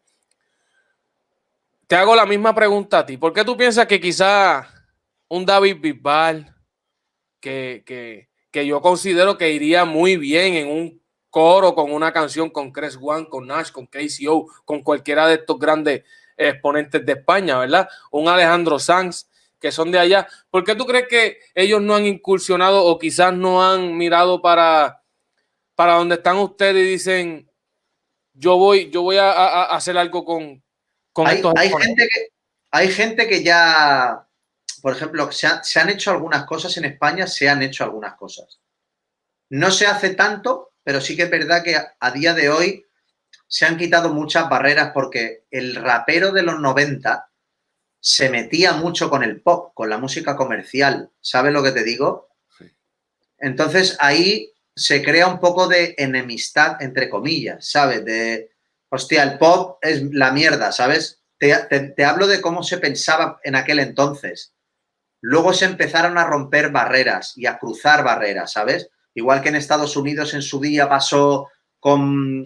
Te 1.86 1.96
hago 1.96 2.16
la 2.16 2.26
misma 2.26 2.54
pregunta 2.54 3.00
a 3.00 3.06
ti. 3.06 3.16
¿Por 3.16 3.32
qué 3.32 3.44
tú 3.44 3.56
piensas 3.56 3.86
que 3.86 4.00
quizá 4.00 4.68
un 5.28 5.44
David 5.44 5.76
Bisbal, 5.80 6.54
que, 7.40 7.82
que, 8.52 8.66
yo 8.66 8.80
considero 8.80 9.36
que 9.36 9.52
iría 9.52 9.84
muy 9.84 10.16
bien 10.16 10.54
en 10.54 10.68
un 10.68 11.02
coro 11.28 11.74
con 11.74 11.92
una 11.92 12.12
canción 12.12 12.48
con 12.50 12.70
Chris 12.70 12.96
One, 13.00 13.28
con 13.28 13.46
Nash, 13.46 13.70
con 13.70 13.86
KCO, 13.86 14.46
con 14.64 14.82
cualquiera 14.82 15.26
de 15.26 15.34
estos 15.34 15.58
grandes 15.58 16.04
exponentes 16.36 17.04
de 17.04 17.12
España, 17.12 17.58
¿verdad? 17.58 17.88
Un 18.12 18.28
Alejandro 18.28 18.78
Sanz, 18.78 19.28
que 19.64 19.72
son 19.72 19.90
de 19.90 19.98
allá. 19.98 20.28
¿Por 20.50 20.62
qué 20.62 20.74
tú 20.74 20.84
crees 20.84 21.08
que 21.08 21.38
ellos 21.54 21.80
no 21.80 21.94
han 21.94 22.04
incursionado 22.04 22.84
o 22.84 22.98
quizás 22.98 23.32
no 23.32 23.66
han 23.66 23.96
mirado 23.96 24.42
para, 24.42 25.02
para 25.74 25.94
donde 25.94 26.16
están 26.16 26.36
ustedes 26.36 26.86
y 26.86 26.90
dicen, 26.90 27.50
yo 28.34 28.58
voy, 28.58 28.90
yo 28.90 29.00
voy 29.00 29.16
a, 29.16 29.62
hacer 29.74 29.96
algo 29.96 30.22
con, 30.22 30.62
con 31.14 31.28
hay, 31.28 31.36
estos 31.36 31.54
hay 31.56 31.70
gente 31.70 32.08
que 32.12 32.28
Hay 32.72 32.88
gente 32.88 33.26
que 33.26 33.42
ya, 33.42 34.28
por 34.82 34.92
ejemplo, 34.92 35.32
se, 35.32 35.48
se 35.62 35.80
han 35.80 35.88
hecho 35.88 36.10
algunas 36.10 36.44
cosas 36.44 36.76
en 36.76 36.84
España, 36.84 37.26
se 37.26 37.48
han 37.48 37.62
hecho 37.62 37.84
algunas 37.84 38.16
cosas. 38.16 38.60
No 39.48 39.70
se 39.70 39.86
hace 39.86 40.10
tanto, 40.10 40.74
pero 40.82 41.00
sí 41.00 41.16
que 41.16 41.22
es 41.22 41.30
verdad 41.30 41.64
que 41.64 41.74
a 41.98 42.10
día 42.10 42.34
de 42.34 42.50
hoy 42.50 42.84
se 43.48 43.64
han 43.64 43.78
quitado 43.78 44.12
muchas 44.12 44.46
barreras 44.46 44.90
porque 44.92 45.46
el 45.50 45.74
rapero 45.74 46.32
de 46.32 46.42
los 46.42 46.60
90 46.60 47.30
se 48.06 48.28
metía 48.28 48.74
mucho 48.74 49.08
con 49.08 49.24
el 49.24 49.40
pop, 49.40 49.72
con 49.72 49.88
la 49.88 49.96
música 49.96 50.36
comercial. 50.36 51.08
¿Sabes 51.22 51.54
lo 51.54 51.62
que 51.62 51.72
te 51.72 51.84
digo? 51.84 52.28
Entonces 53.38 53.96
ahí 53.98 54.52
se 54.76 55.02
crea 55.02 55.26
un 55.26 55.40
poco 55.40 55.68
de 55.68 55.94
enemistad, 55.96 56.82
entre 56.82 57.08
comillas, 57.08 57.66
¿sabes? 57.66 58.04
De, 58.04 58.50
hostia, 58.90 59.22
el 59.22 59.38
pop 59.38 59.78
es 59.80 60.02
la 60.12 60.32
mierda, 60.32 60.70
¿sabes? 60.70 61.22
Te, 61.38 61.54
te, 61.96 62.04
hablo 62.04 62.26
de 62.26 62.42
cómo 62.42 62.62
se 62.62 62.76
pensaba 62.76 63.40
en 63.42 63.56
aquel 63.56 63.78
entonces. 63.78 64.52
Luego 65.22 65.54
se 65.54 65.64
empezaron 65.64 66.18
a 66.18 66.26
romper 66.26 66.70
barreras 66.70 67.32
y 67.38 67.46
a 67.46 67.56
cruzar 67.56 68.04
barreras, 68.04 68.52
¿sabes? 68.52 68.90
Igual 69.14 69.40
que 69.40 69.48
en 69.48 69.56
Estados 69.56 69.96
Unidos 69.96 70.34
en 70.34 70.42
su 70.42 70.60
día 70.60 70.90
pasó 70.90 71.48
con 71.80 72.44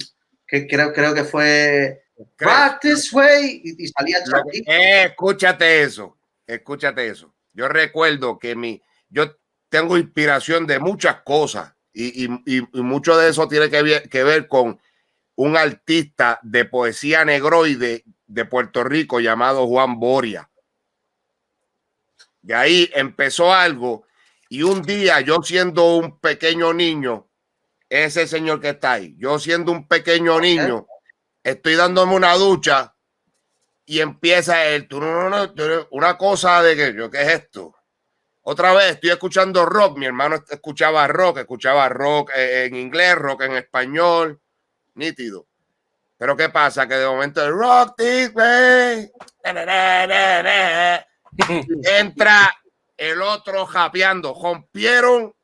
que 0.49 0.67
creo, 0.67 0.93
creo 0.93 1.15
que 1.15 1.25
fue 1.25 2.03
Practice 2.37 3.15
Way 3.15 3.63
y, 3.65 3.87
salía 3.89 4.19
eh, 4.67 5.05
escúchate 5.05 5.83
eso, 5.83 6.17
escúchate 6.47 7.07
eso. 7.07 7.35
Yo 7.53 7.69
recuerdo 7.69 8.39
que 8.39 8.57
mi, 8.57 8.83
yo 9.11 9.37
tengo 9.69 9.99
inspiración 9.99 10.67
de 10.67 10.79
muchas 10.79 11.23
cosas 11.23 11.75
y, 11.93 12.25
y, 12.47 12.61
mucho 12.73 13.17
de 13.17 13.31
eso 13.31 13.47
tiene 13.47 13.69
que 13.69 13.83
ver, 13.83 14.09
que 14.09 14.25
ver, 14.25 14.49
con 14.49 14.81
un 15.35 15.57
artista 15.57 16.39
de 16.43 16.65
poesía 16.65 17.25
negroide 17.25 18.05
de 18.27 18.45
Puerto 18.45 18.85
Rico 18.85 19.21
llamado 19.21 19.67
Juan 19.67 20.01
Boria. 20.01 20.49
De 22.41 22.55
ahí 22.55 22.91
empezó 22.95 23.53
algo 23.53 24.07
Y 24.49 24.63
un 24.63 24.83
día, 24.83 25.21
yo 25.21 25.43
siendo 25.43 25.97
un 25.97 26.19
pequeño 26.19 26.73
niño, 26.73 27.28
ese 27.89 28.27
señor 28.27 28.61
que 28.61 28.71
está 28.71 28.93
ahí, 28.93 29.15
yo 29.19 29.39
siendo 29.39 29.73
un 29.73 29.89
pequeño 29.89 30.41
niño, 30.41 30.87
estoy 31.43 31.75
dándome 31.75 32.15
una 32.15 32.35
ducha 32.35 32.95
y 33.87 34.01
empieza 34.01 34.57
no, 34.91 35.55
una 35.91 36.19
cosa 36.19 36.63
de 36.63 36.77
que 36.77 36.95
yo, 36.95 37.11
¿qué 37.11 37.23
es 37.23 37.29
esto? 37.29 37.75
Otra 38.43 38.73
vez 38.73 38.93
estoy 38.93 39.11
escuchando 39.11 39.67
rock, 39.67 39.99
mi 39.99 40.07
hermano 40.07 40.43
escuchaba 40.49 41.07
rock, 41.07 41.39
escuchaba 41.39 41.89
rock 41.89 42.31
eh, 42.35 42.65
en 42.65 42.77
inglés, 42.77 43.15
rock 43.15 43.43
en 43.43 43.53
español, 43.53 44.41
nítido. 44.95 45.47
Pero 46.17 46.37
¿qué 46.37 46.49
pasa? 46.49 46.89
Que 46.89 46.95
de 46.95 47.07
momento 47.07 47.45
el 47.45 47.53
rock 47.53 47.95
this 47.97 48.31
way, 48.35 49.11
entra 51.99 52.57
el 52.97 53.23
otro 53.23 53.67
japeando. 53.67 54.35
Rompieron, 54.35 55.35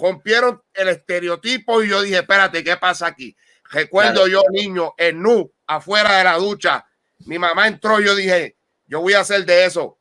rompieron 0.00 0.62
el 0.74 0.88
estereotipo 0.88 1.82
y 1.82 1.88
yo 1.88 2.02
dije, 2.02 2.18
espérate, 2.18 2.62
¿qué 2.62 2.76
pasa 2.76 3.06
aquí? 3.06 3.36
Recuerdo 3.70 4.26
yo, 4.26 4.42
niño, 4.50 4.94
en 4.96 5.22
nu, 5.22 5.52
afuera 5.66 6.18
de 6.18 6.24
la 6.24 6.36
ducha. 6.36 6.86
Mi 7.26 7.38
mamá 7.38 7.68
entró 7.68 8.00
y 8.00 8.04
yo 8.04 8.14
dije, 8.14 8.56
yo 8.86 9.00
voy 9.00 9.14
a 9.14 9.20
hacer 9.20 9.44
de 9.44 9.66
eso. 9.66 9.98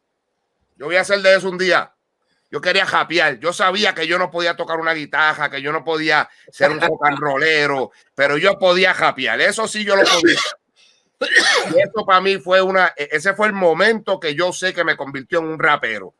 Yo 0.75 0.85
voy 0.85 0.95
a 0.95 1.01
hacer 1.01 1.21
de 1.21 1.35
eso 1.35 1.49
un 1.49 1.57
día. 1.57 1.93
Yo 2.49 2.61
quería 2.61 2.85
japear. 2.85 3.39
Yo 3.39 3.51
sabía 3.51 3.93
que 3.93 4.07
yo 4.07 4.17
no 4.17 4.31
podía 4.31 4.55
tocar 4.55 4.79
una 4.79 4.93
guitarra, 4.93 5.49
que 5.49 5.61
yo 5.61 5.73
no 5.73 5.83
podía 5.83 6.29
ser 6.49 6.71
un 6.71 6.79
rock 6.79 7.05
and 7.05 7.19
rollero, 7.19 7.91
pero 8.15 8.37
yo 8.37 8.57
podía 8.57 8.93
japear. 8.93 9.41
Eso 9.41 9.67
sí 9.67 9.83
yo 9.83 9.95
lo 9.95 10.03
podía. 10.03 10.39
Y 11.19 11.81
eso 11.81 12.05
para 12.05 12.21
mí 12.21 12.37
fue 12.37 12.61
una, 12.61 12.93
e, 12.95 13.09
ese 13.11 13.33
fue 13.33 13.47
el 13.47 13.53
momento 13.53 14.19
que 14.19 14.35
yo 14.35 14.53
sé 14.53 14.73
que 14.73 14.83
me 14.83 14.95
convirtió 14.95 15.39
en 15.39 15.45
un 15.45 15.59
rapero. 15.59 16.13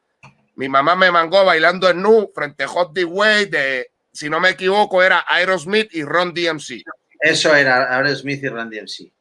Mi 0.58 0.68
mamá 0.68 0.96
me 0.96 1.12
mangó 1.12 1.46
bailando 1.46 1.88
en 1.88 2.02
nu 2.02 2.32
frente 2.34 2.64
a 2.64 2.68
Hot 2.68 2.92
D. 2.92 3.06
Way 3.06 3.46
de, 3.46 3.92
si 4.12 4.28
no 4.28 4.40
me 4.40 4.50
equivoco, 4.50 5.04
era 5.04 5.24
Aerosmith 5.28 5.94
y 5.94 6.04
Ron 6.04 6.34
DMC. 6.34 6.84
Eso 7.20 7.56
era 7.56 7.96
Aerosmith 7.96 8.44
y 8.44 8.48
Ron 8.48 8.70
DMC. 8.70 9.12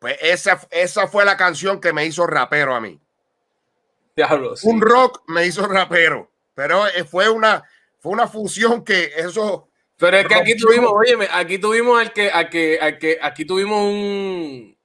Pues 0.00 0.16
esa, 0.20 0.60
esa 0.70 1.06
fue 1.06 1.24
la 1.24 1.36
canción 1.36 1.80
que 1.80 1.92
me 1.92 2.04
hizo 2.04 2.26
rapero 2.26 2.74
a 2.74 2.80
mí. 2.80 3.00
Un 4.64 4.80
rock 4.80 5.22
me 5.28 5.46
hizo 5.46 5.64
rapero, 5.66 6.32
pero 6.54 6.88
eh, 6.88 7.04
fue 7.04 7.28
una, 7.28 7.62
fue 8.00 8.12
una 8.12 8.26
fusión 8.26 8.84
que 8.84 9.12
eso. 9.16 9.68
Pero 9.96 10.16
es 10.16 10.26
que 10.26 10.34
aquí 10.34 10.56
tuvimos, 10.56 10.90
oye, 10.92 11.16
aquí 11.32 11.58
tuvimos 11.58 12.00
al 12.00 12.12
que, 12.12 12.30
al 12.30 12.50
que, 12.50 12.78
al 12.80 12.98
que, 12.98 13.18
aquí 13.22 13.44
tuvimos 13.44 13.84
un, 13.84 14.76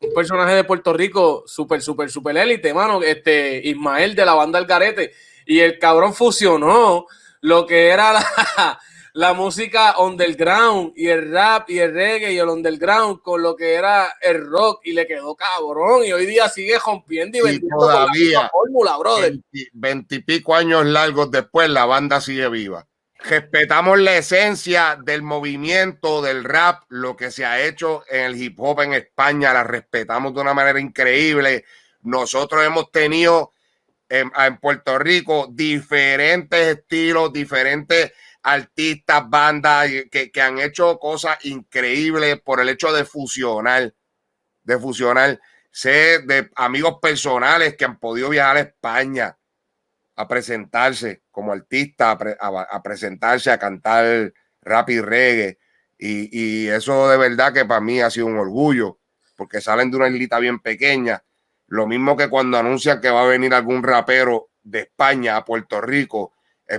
un 0.00 0.14
personaje 0.14 0.54
de 0.54 0.64
Puerto 0.64 0.92
Rico 0.92 1.44
súper, 1.46 1.82
súper, 1.82 2.10
súper 2.10 2.36
élite, 2.36 2.72
mano, 2.72 3.02
este 3.02 3.60
Ismael 3.64 4.14
de 4.14 4.24
la 4.24 4.34
banda 4.34 4.58
El 4.58 4.66
Garete, 4.66 5.12
y 5.46 5.60
el 5.60 5.78
cabrón 5.78 6.14
fusionó 6.14 7.06
lo 7.40 7.66
que 7.66 7.88
era 7.88 8.12
la, 8.12 8.26
la 9.14 9.32
música 9.32 9.98
underground 9.98 10.92
y 10.94 11.08
el 11.08 11.32
rap 11.32 11.70
y 11.70 11.78
el 11.78 11.92
reggae 11.92 12.32
y 12.32 12.38
el 12.38 12.48
underground 12.48 13.20
con 13.22 13.42
lo 13.42 13.56
que 13.56 13.74
era 13.74 14.14
el 14.20 14.46
rock 14.46 14.80
y 14.84 14.92
le 14.92 15.06
quedó 15.06 15.34
cabrón 15.34 16.04
y 16.04 16.12
hoy 16.12 16.26
día 16.26 16.48
sigue 16.48 16.78
rompiendo 16.78 17.38
y, 17.38 17.42
vendiendo 17.42 17.78
todavía 17.78 18.48
fórmula, 18.48 18.96
brother. 18.98 19.38
Veintipico 19.72 20.54
años 20.54 20.86
largos 20.86 21.30
después 21.30 21.68
la 21.68 21.84
banda 21.86 22.20
sigue 22.20 22.48
viva. 22.48 22.86
Respetamos 23.18 23.98
la 23.98 24.16
esencia 24.16 24.96
del 25.02 25.22
movimiento 25.22 26.22
del 26.22 26.44
rap, 26.44 26.84
lo 26.88 27.16
que 27.16 27.30
se 27.30 27.44
ha 27.44 27.60
hecho 27.60 28.04
en 28.08 28.26
el 28.26 28.40
hip 28.40 28.58
hop 28.60 28.82
en 28.82 28.94
España, 28.94 29.52
la 29.52 29.64
respetamos 29.64 30.32
de 30.34 30.40
una 30.40 30.54
manera 30.54 30.78
increíble. 30.78 31.64
Nosotros 32.02 32.64
hemos 32.64 32.92
tenido 32.92 33.52
en, 34.08 34.30
en 34.36 34.56
Puerto 34.58 34.98
Rico 34.98 35.48
diferentes 35.50 36.78
estilos, 36.78 37.32
diferentes 37.32 38.12
artistas, 38.42 39.28
bandas 39.28 39.90
que, 40.10 40.30
han 40.40 40.58
hecho 40.58 40.98
cosas 40.98 41.44
increíbles 41.44 42.40
por 42.40 42.60
el 42.60 42.68
hecho 42.68 42.92
de 42.92 43.04
fusionar, 43.04 43.94
de 44.62 44.78
fusionar. 44.78 45.40
Sé 45.70 46.20
de 46.20 46.50
amigos 46.56 46.98
personales 47.00 47.76
que 47.76 47.84
han 47.84 47.98
podido 47.98 48.30
viajar 48.30 48.56
a 48.56 48.60
España 48.60 49.38
a 50.16 50.26
presentarse 50.26 51.22
como 51.38 51.52
artista, 51.52 52.18
a, 52.40 52.82
presentarse, 52.82 53.52
a 53.52 53.58
cantar 53.58 54.32
rap 54.60 54.90
y 54.90 55.00
reggae. 55.00 55.60
Y, 55.96 56.28
y, 56.32 56.66
eso 56.66 57.08
de 57.08 57.16
verdad 57.16 57.52
que 57.52 57.64
para 57.64 57.80
mí 57.80 58.00
ha 58.00 58.10
sido 58.10 58.26
un 58.26 58.38
orgullo, 58.38 58.98
porque 59.36 59.60
salen 59.60 59.88
de 59.88 59.98
una 59.98 60.08
islita 60.08 60.40
bien 60.40 60.58
pequeña. 60.58 61.22
Lo 61.68 61.86
mismo 61.86 62.16
que 62.16 62.28
cuando 62.28 62.58
anuncian 62.58 63.00
que 63.00 63.10
va 63.10 63.22
a 63.22 63.28
venir 63.28 63.54
algún 63.54 63.84
rapero 63.84 64.50
de 64.64 64.80
España 64.80 65.36
a 65.36 65.44
Puerto 65.44 65.80
Rico 65.80 66.32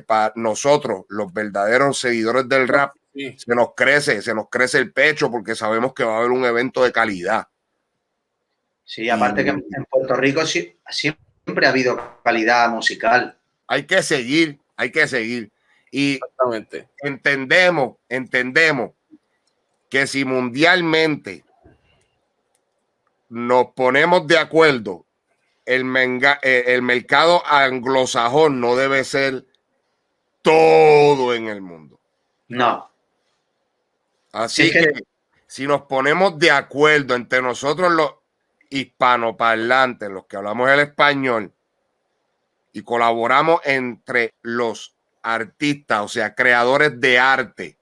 para 0.06 0.34
nosotros, 0.36 1.06
los 1.08 1.32
verdaderos 1.32 1.98
seguidores 1.98 2.50
del 2.50 2.68
rap, 2.68 2.94
se 3.14 3.56
nos 3.56 3.70
crece, 3.78 4.22
se 4.22 4.36
nos 4.36 4.50
crece 4.50 4.80
el 4.80 4.92
pecho 4.92 5.32
porque 5.32 5.56
sabemos 5.56 5.94
que 5.94 6.04
va 6.04 6.16
a 6.16 6.18
haber 6.18 6.32
un 6.32 6.44
evento 6.44 6.84
de 6.84 6.92
calidad. 6.92 7.48
Sí, 8.84 9.10
aparte 9.10 9.46
que 9.46 9.52
en 9.52 9.86
Puerto 9.90 10.16
Rico 10.16 10.42
siempre 10.46 11.66
ha 11.66 11.70
habido 11.70 12.20
calidad 12.26 12.70
musical. 12.72 13.39
Hay 13.70 13.86
que 13.86 14.02
seguir, 14.02 14.60
hay 14.76 14.92
que 14.92 15.08
seguir. 15.08 15.52
Y 15.92 16.20
entendemos, 17.04 17.98
entendemos 18.10 18.92
que 19.90 20.08
si 20.08 20.26
mundialmente 20.26 21.46
nos 23.30 23.68
ponemos 23.68 24.26
de 24.26 24.40
acuerdo, 24.40 25.06
el, 25.66 25.86
eh, 26.42 26.64
el 26.68 26.82
mercado 26.82 27.44
anglosajón 27.46 28.60
no 28.60 28.76
debe 28.76 29.04
ser 29.04 29.46
todo 30.42 31.36
en 31.36 31.48
el 31.48 31.62
mundo. 31.62 32.00
No. 32.48 32.90
Así 34.32 34.72
que, 34.72 34.94
si 35.46 35.68
nos 35.68 35.84
ponemos 35.84 36.40
de 36.40 36.50
acuerdo 36.50 37.14
entre 37.14 37.44
nosotros 37.44 37.92
los 37.92 38.16
hispanoparlantes, 38.72 40.10
los 40.10 40.26
que 40.26 40.38
hablamos 40.38 40.70
el 40.72 40.80
español, 40.80 41.54
y 42.80 42.84
colaboramos 42.84 43.62
entre 43.66 44.34
los 44.42 44.96
artistas, 45.22 46.02
o 46.02 46.08
sea, 46.08 46.34
creadores 46.34 47.00
de 47.00 47.20
arte, 47.20 47.78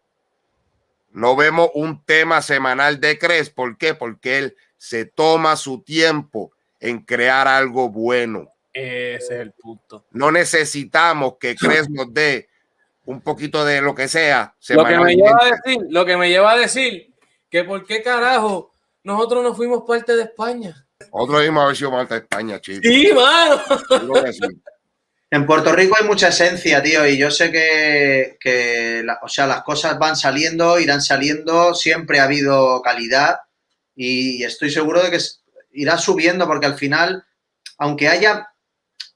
no 1.12 1.36
vemos 1.36 1.70
un 1.74 2.04
tema 2.04 2.42
semanal 2.44 3.00
de 3.00 3.18
Cres. 3.18 3.50
¿Por 3.50 3.78
qué? 3.78 3.96
Porque 3.96 4.38
él 4.38 4.56
se 4.78 5.06
toma 5.06 5.56
su 5.56 5.82
tiempo 5.82 6.52
en 6.80 7.00
crear 7.00 7.48
algo 7.48 7.90
bueno. 7.90 8.52
Ese 8.72 9.16
es 9.18 9.32
el 9.32 9.52
punto. 9.52 10.06
No 10.12 10.32
necesitamos 10.32 11.38
que 11.40 11.56
Cres 11.56 11.90
nos 11.90 12.14
dé 12.14 12.50
un 13.06 13.22
poquito 13.22 13.66
de 13.66 13.82
lo 13.82 13.96
que 13.96 14.08
sea. 14.08 14.54
Lo 14.70 14.86
que, 14.86 15.00
me 15.00 15.16
lleva 15.16 15.40
a 15.42 15.46
decir, 15.46 15.88
lo 15.90 16.06
que 16.06 16.18
me 16.18 16.30
lleva 16.30 16.52
a 16.52 16.58
decir 16.58 17.12
que 17.50 17.64
por 17.64 17.84
qué 17.86 18.04
carajo 18.04 18.72
nosotros 19.04 19.44
no 19.44 19.56
fuimos 19.56 19.86
parte 19.88 20.16
de 20.16 20.24
España. 20.24 20.86
Otro 21.10 21.40
mismo 21.40 21.62
haber 21.62 21.76
sido 21.76 21.92
parte 21.92 22.14
de 22.14 22.20
España, 22.20 22.62
chicos. 22.62 22.82
Sí, 22.84 23.12
mano. 23.14 23.62
En 25.30 25.46
Puerto 25.46 25.74
Rico 25.74 25.96
hay 26.00 26.08
mucha 26.08 26.30
esencia, 26.30 26.82
tío, 26.82 27.06
y 27.06 27.18
yo 27.18 27.30
sé 27.30 27.52
que, 27.52 28.38
que 28.40 29.06
o 29.22 29.28
sea, 29.28 29.46
las 29.46 29.64
cosas 29.64 30.00
van 30.00 30.16
saliendo, 30.16 30.80
irán 30.80 31.02
saliendo, 31.02 31.76
siempre 31.76 32.20
ha 32.20 32.24
habido 32.24 32.82
calidad 32.82 33.40
y 33.94 34.44
estoy 34.44 34.72
seguro 34.72 35.04
de 35.04 35.12
que 35.12 35.20
irá 35.74 35.98
subiendo 35.98 36.48
porque 36.48 36.68
al 36.68 36.76
final, 36.76 37.26
aunque 37.78 38.08
haya 38.08 38.48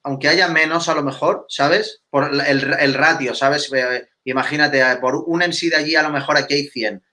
aunque 0.03 0.27
haya 0.27 0.47
menos 0.47 0.89
a 0.89 0.95
lo 0.95 1.03
mejor, 1.03 1.45
¿sabes? 1.47 2.01
Por 2.09 2.31
el, 2.33 2.93
ratio, 2.93 3.35
¿sabes? 3.35 3.71
Eh, 3.73 4.07
imagínate, 4.23 4.81
eh, 4.81 4.97
por 4.99 5.15
un 5.15 5.41
MC 5.41 5.69
de 5.69 5.75
allí 5.75 5.95
a 5.95 6.03
lo 6.03 6.09
mejor 6.09 6.37
aquí 6.37 6.55
hay 6.55 6.67
100. 6.67 7.03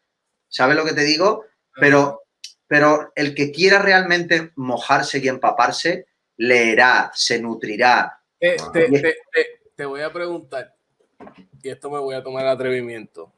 ¿Sabes 0.49 0.77
lo 0.77 0.85
que 0.85 0.95
te 0.95 1.03
digo? 1.03 1.45
Pero, 1.79 2.23
pero 2.67 3.13
el 3.15 3.35
que 3.35 3.53
quiera 3.53 3.79
realmente 3.79 4.53
mojarse 4.57 5.19
y 5.19 5.29
empaparse, 5.29 6.07
leerá, 6.37 7.11
se 7.15 7.41
nutrirá. 7.41 8.18
Te, 8.41 9.85
voy 9.85 10.01
a 10.01 10.13
preguntar, 10.13 10.75
y 11.63 11.69
esto 11.69 11.91
me 11.91 11.99
voy 11.99 12.15
a 12.15 12.23
tomar 12.23 12.45
el 12.45 12.51
atrevimiento, 12.51 13.33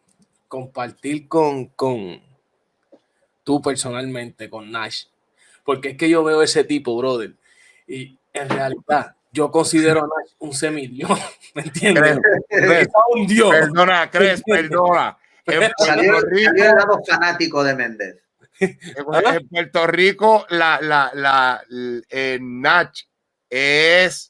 compartir 0.49 1.29
con, 1.29 1.67
con 1.67 2.21
tú 3.45 3.63
personalmente, 3.63 4.51
con 4.51 4.71
Nash, 4.71 5.05
porque 5.65 5.91
es 5.91 5.97
que 5.97 6.09
yo 6.09 6.25
veo 6.25 6.43
ese 6.43 6.65
tipo, 6.65 6.97
brother, 6.97 7.35
y 7.87 8.19
en 8.33 8.49
realidad 8.49 9.17
yo 9.33 9.51
considero 9.51 10.01
a 10.01 10.07
Nash 10.07 10.33
un 10.39 10.53
semidios, 10.53 11.11
¿me 11.55 11.63
entiendes? 11.63 12.19
un 13.15 13.27
dios. 13.27 13.51
Perdona, 13.51 14.11
crees, 14.11 14.43
perdona. 14.43 15.17
En 15.47 15.61
Puerto 15.77 16.27
Rico, 16.27 16.53
el 16.55 16.77
lado 16.77 17.03
fanático 17.07 17.65
de 17.65 17.75
Méndez. 17.75 18.23
En 18.61 19.49
Puerto 19.49 19.87
Rico, 19.87 20.47
la, 20.51 20.81
la, 20.83 21.11
la, 21.15 21.63
el 21.69 22.61
Nach 22.61 22.95
es. 23.49 24.30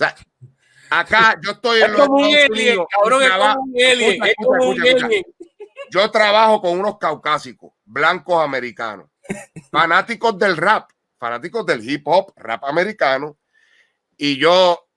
Sea, 0.00 0.16
acá 0.88 1.38
yo 1.42 1.50
estoy 1.50 1.82
en 1.82 1.92
los 1.92 2.06
como 2.06 2.16
un 2.16 2.24
alien, 2.24 2.78
cabrón, 2.88 3.22
es 3.22 3.30
como 3.30 3.62
un 3.64 3.84
alien, 3.84 4.24
es 4.24 4.34
como 4.36 4.70
un 4.70 4.80
alien. 4.80 5.24
Yo 5.90 6.10
trabajo 6.10 6.62
con 6.62 6.80
unos 6.80 6.96
caucásicos, 6.96 7.74
blancos 7.84 8.42
americanos, 8.42 9.10
fanáticos 9.70 10.38
del 10.38 10.56
rap, 10.56 10.90
fanáticos 11.18 11.66
del 11.66 11.86
hip 11.86 12.00
hop, 12.06 12.32
rap 12.36 12.64
americano, 12.64 13.36
y 14.16 14.38
yo 14.38 14.88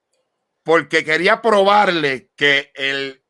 porque 0.63 1.03
quería 1.03 1.41
probarle 1.41 2.29
que 2.37 2.71
el 2.73 3.21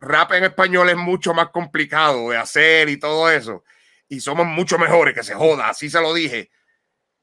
rap 0.00 0.32
en 0.32 0.44
español 0.44 0.90
es 0.90 0.96
mucho 0.96 1.32
más 1.32 1.48
complicado 1.48 2.28
de 2.28 2.36
hacer 2.36 2.90
y 2.90 2.98
todo 2.98 3.30
eso. 3.30 3.64
Y 4.06 4.20
somos 4.20 4.46
mucho 4.46 4.76
mejores, 4.76 5.14
que 5.14 5.22
se 5.22 5.34
joda, 5.34 5.70
así 5.70 5.88
se 5.88 6.02
lo 6.02 6.12
dije. 6.12 6.50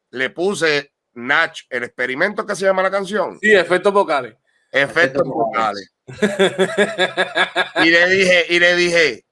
Le 0.10 0.32
puse 0.32 0.91
Natch, 1.14 1.64
el 1.70 1.84
experimento 1.84 2.46
que 2.46 2.56
se 2.56 2.66
llama 2.66 2.84
la 2.84 2.92
canción. 2.92 3.38
Sí, 3.40 3.52
efectos 3.54 3.94
vocales. 3.94 4.36
Efectos 4.72 5.28
vocales. 5.28 5.92
y 7.84 7.90
le 7.90 8.10
dije, 8.10 8.46
y 8.50 8.60
le 8.60 8.76
dije, 8.76 9.26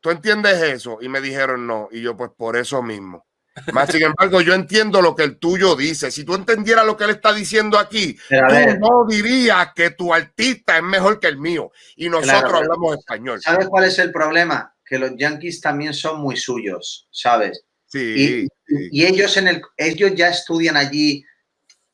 ¿tú 0.00 0.10
entiendes 0.10 0.60
eso? 0.62 0.98
Y 1.00 1.08
me 1.08 1.20
dijeron 1.20 1.66
no. 1.66 1.88
Y 1.90 2.00
yo, 2.00 2.16
pues 2.16 2.30
por 2.36 2.56
eso 2.56 2.82
mismo. 2.82 3.26
Más 3.72 3.90
sin 3.90 4.02
embargo, 4.02 4.40
yo 4.40 4.54
entiendo 4.54 5.02
lo 5.02 5.14
que 5.14 5.24
el 5.24 5.38
tuyo 5.38 5.76
dice. 5.76 6.10
Si 6.10 6.24
tú 6.24 6.34
entendieras 6.34 6.86
lo 6.86 6.96
que 6.96 7.04
él 7.04 7.10
está 7.10 7.34
diciendo 7.34 7.78
aquí, 7.78 8.16
tú 8.28 8.78
no 8.80 9.06
dirías 9.06 9.68
que 9.74 9.90
tu 9.90 10.14
artista 10.14 10.78
es 10.78 10.82
mejor 10.82 11.20
que 11.20 11.28
el 11.28 11.36
mío. 11.36 11.70
Y 11.96 12.08
nosotros 12.08 12.54
hablamos 12.54 12.98
español. 12.98 13.40
¿Sabes 13.42 13.68
cuál 13.68 13.84
es 13.84 13.98
el 13.98 14.10
problema? 14.10 14.74
Que 14.84 14.98
los 14.98 15.12
Yankees 15.16 15.60
también 15.60 15.92
son 15.92 16.20
muy 16.20 16.36
suyos, 16.36 17.08
¿sabes? 17.10 17.64
Sí. 17.92 18.48
Y, 18.90 19.04
ellos 19.04 19.36
en 19.36 19.48
el, 19.48 19.62
ellos 19.76 20.12
ya 20.14 20.28
estudian 20.28 20.76
allí, 20.76 21.24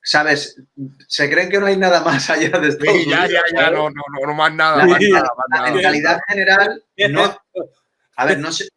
¿sabes? 0.03 0.63
Se 1.09 1.29
creen 1.29 1.49
que 1.49 1.59
no 1.59 1.67
hay 1.67 1.77
nada 1.77 2.03
más 2.03 2.31
allá 2.31 2.59
de 2.59 2.69
esto. 2.69 2.85
Sí, 2.85 3.07
ya, 3.09 3.27
ya, 3.27 3.43
ya, 3.53 3.71
no, 3.71 3.91
no, 3.91 4.03
no, 4.21 4.27
no 4.27 4.35
más 4.35 4.55
nada. 4.55 4.87
Más 4.87 5.01
nada, 5.01 5.29
más 5.49 5.71
En 5.71 5.83
calidad 5.83 6.21
general, 6.29 6.85
no. 7.11 7.37
A 8.17 8.25
ver, 8.27 8.39
no 8.39 8.53
sé 8.53 8.69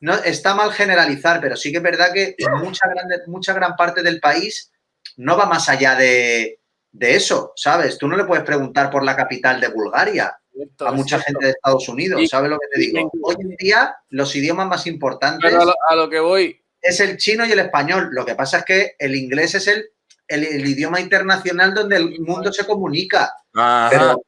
no, 0.00 0.14
está 0.14 0.54
mal 0.54 0.72
generalizar, 0.72 1.40
pero 1.40 1.56
sí 1.56 1.70
que 1.70 1.76
es 1.76 1.82
verdad 1.82 2.12
que 2.12 2.34
mucha, 2.62 2.88
grande, 2.88 3.20
mucha 3.26 3.52
gran 3.52 3.76
parte 3.76 4.02
del 4.02 4.18
país 4.18 4.72
no 5.16 5.36
va 5.36 5.46
más 5.46 5.68
allá 5.68 5.94
de, 5.94 6.58
eso, 6.98 7.52
¿sabes? 7.54 7.98
Tú 7.98 8.08
no 8.08 8.16
le 8.16 8.24
puedes 8.24 8.44
preguntar 8.44 8.90
por 8.90 9.04
la 9.04 9.14
capital 9.14 9.60
de 9.60 9.68
Bulgaria 9.68 10.36
a 10.80 10.92
mucha 10.92 11.18
gente 11.20 11.44
de 11.44 11.50
Estados 11.52 11.88
Unidos, 11.88 12.20
¿sabes 12.28 12.50
lo 12.50 12.58
que 12.58 12.66
te 12.72 12.80
digo? 12.80 13.10
Hoy 13.22 13.36
en 13.40 13.56
día 13.56 13.94
los 14.08 14.34
idiomas 14.34 14.66
más 14.66 14.86
importantes 14.86 15.54
a 15.54 15.94
lo, 15.94 16.10
que 16.10 16.20
voy 16.20 16.59
es 16.80 17.00
el 17.00 17.16
chino 17.16 17.44
y 17.46 17.52
el 17.52 17.58
español. 17.58 18.10
Lo 18.12 18.24
que 18.24 18.34
pasa 18.34 18.58
es 18.58 18.64
que 18.64 18.94
el 18.98 19.14
inglés 19.14 19.54
es 19.54 19.66
el, 19.68 19.90
el, 20.28 20.66
idioma 20.66 21.00
internacional 21.00 21.74
donde 21.74 21.96
el 21.96 22.20
mundo 22.20 22.52
se 22.52 22.66
comunica. 22.66 23.32
pero, 23.52 24.22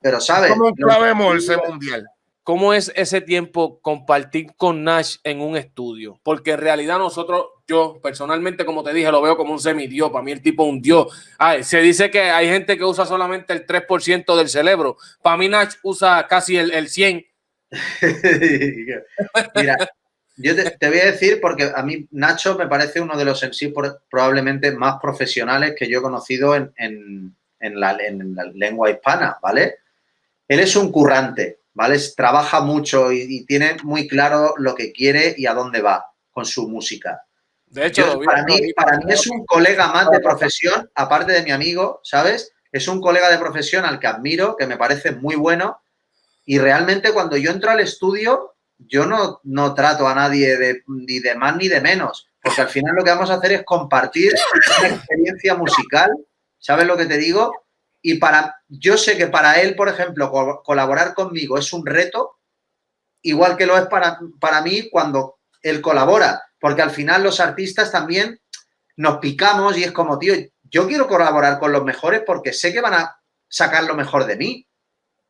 pero, 0.00 0.20
¿sabes? 0.20 0.52
¿Cómo 0.52 0.72
sabemos 0.88 1.36
ese 1.36 1.56
mundial? 1.56 2.06
¿Cómo 2.42 2.72
es 2.72 2.92
ese 2.94 3.20
tiempo 3.20 3.80
compartir 3.80 4.54
con 4.56 4.84
Nash 4.84 5.16
en 5.24 5.40
un 5.40 5.56
estudio? 5.56 6.20
Porque 6.22 6.52
en 6.52 6.60
realidad 6.60 6.96
nosotros, 6.96 7.44
yo 7.66 7.98
personalmente, 8.00 8.64
como 8.64 8.84
te 8.84 8.92
dije, 8.92 9.10
lo 9.10 9.20
veo 9.20 9.36
como 9.36 9.52
un 9.52 9.58
semidios. 9.58 10.10
Para 10.10 10.22
mí 10.22 10.30
el 10.30 10.42
tipo 10.42 10.62
es 10.64 10.70
un 10.70 10.80
dios. 10.80 11.12
se 11.62 11.80
dice 11.80 12.08
que 12.08 12.20
hay 12.20 12.46
gente 12.46 12.78
que 12.78 12.84
usa 12.84 13.04
solamente 13.04 13.52
el 13.52 13.66
3% 13.66 14.36
del 14.36 14.48
cerebro. 14.48 14.96
Para 15.22 15.36
mí 15.36 15.48
Nash 15.48 15.74
usa 15.82 16.24
casi 16.28 16.56
el, 16.56 16.70
el 16.70 16.86
100%. 16.86 17.26
Mira, 19.56 19.76
yo 20.36 20.54
te, 20.54 20.88
voy 20.88 20.98
a 20.98 21.12
decir 21.12 21.40
porque 21.40 21.72
a 21.74 21.82
mí 21.82 22.06
Nacho 22.10 22.56
me 22.56 22.66
parece 22.66 23.00
uno 23.00 23.16
de 23.16 23.24
los 23.24 23.42
en 23.42 23.54
sí 23.54 23.72
probablemente 24.10 24.72
más 24.72 24.96
profesionales 25.00 25.74
que 25.78 25.88
yo 25.88 26.00
he 26.00 26.02
conocido 26.02 26.54
en, 26.54 27.34
la, 27.60 27.96
en 27.98 28.34
la 28.34 28.44
lengua 28.54 28.90
hispana, 28.90 29.38
¿vale? 29.42 29.76
Él 30.46 30.60
es 30.60 30.76
un 30.76 30.92
currante, 30.92 31.60
¿vale? 31.72 31.98
Trabaja 32.16 32.60
mucho 32.60 33.12
y, 33.12 33.44
tiene 33.46 33.76
muy 33.82 34.06
claro 34.06 34.54
lo 34.58 34.74
que 34.74 34.92
quiere 34.92 35.34
y 35.36 35.46
a 35.46 35.54
dónde 35.54 35.80
va 35.80 36.06
con 36.30 36.44
su 36.44 36.68
música. 36.68 37.22
De 37.66 37.86
hecho, 37.86 38.20
para, 38.24 38.44
mí, 38.44 38.72
para 38.74 38.98
mí 38.98 39.04
es 39.08 39.26
un 39.26 39.44
colega 39.44 39.88
más 39.88 40.10
de 40.10 40.20
profesión, 40.20 40.88
aparte 40.94 41.32
de 41.32 41.42
mi 41.42 41.50
amigo, 41.50 42.00
¿sabes? 42.04 42.52
Es 42.70 42.88
un 42.88 43.00
colega 43.00 43.30
de 43.30 43.38
profesión 43.38 43.84
al 43.84 43.98
que 43.98 44.06
admiro, 44.06 44.56
que 44.56 44.66
me 44.66 44.76
parece 44.76 45.12
muy 45.12 45.34
bueno. 45.34 45.80
Y 46.44 46.58
realmente 46.58 47.12
cuando 47.12 47.36
yo 47.36 47.50
entro 47.50 47.70
al 47.70 47.80
estudio, 47.80 48.55
yo 48.78 49.06
no, 49.06 49.40
no 49.44 49.74
trato 49.74 50.06
a 50.06 50.14
nadie 50.14 50.82
ni 50.86 51.20
de 51.20 51.34
más 51.34 51.56
ni 51.56 51.68
de 51.68 51.80
menos, 51.80 52.28
porque 52.42 52.60
al 52.60 52.68
final 52.68 52.94
lo 52.94 53.04
que 53.04 53.10
vamos 53.10 53.30
a 53.30 53.34
hacer 53.34 53.52
es 53.52 53.64
compartir 53.64 54.32
una 54.78 54.88
experiencia 54.88 55.54
musical, 55.54 56.10
¿sabes 56.58 56.86
lo 56.86 56.96
que 56.96 57.06
te 57.06 57.18
digo? 57.18 57.52
Y 58.02 58.16
para, 58.16 58.56
yo 58.68 58.96
sé 58.96 59.16
que 59.16 59.26
para 59.26 59.60
él, 59.60 59.74
por 59.74 59.88
ejemplo, 59.88 60.30
colaborar 60.64 61.14
conmigo 61.14 61.58
es 61.58 61.72
un 61.72 61.84
reto, 61.84 62.38
igual 63.22 63.56
que 63.56 63.66
lo 63.66 63.76
es 63.76 63.86
para, 63.86 64.18
para 64.38 64.60
mí 64.60 64.88
cuando 64.90 65.38
él 65.62 65.80
colabora, 65.80 66.42
porque 66.60 66.82
al 66.82 66.90
final 66.90 67.22
los 67.22 67.40
artistas 67.40 67.90
también 67.90 68.40
nos 68.96 69.18
picamos 69.18 69.76
y 69.76 69.84
es 69.84 69.92
como, 69.92 70.18
tío, 70.18 70.34
yo 70.62 70.86
quiero 70.86 71.06
colaborar 71.06 71.58
con 71.58 71.72
los 71.72 71.84
mejores 71.84 72.22
porque 72.26 72.52
sé 72.52 72.72
que 72.72 72.80
van 72.80 72.94
a 72.94 73.20
sacar 73.48 73.84
lo 73.84 73.94
mejor 73.94 74.26
de 74.26 74.36
mí. 74.36 74.66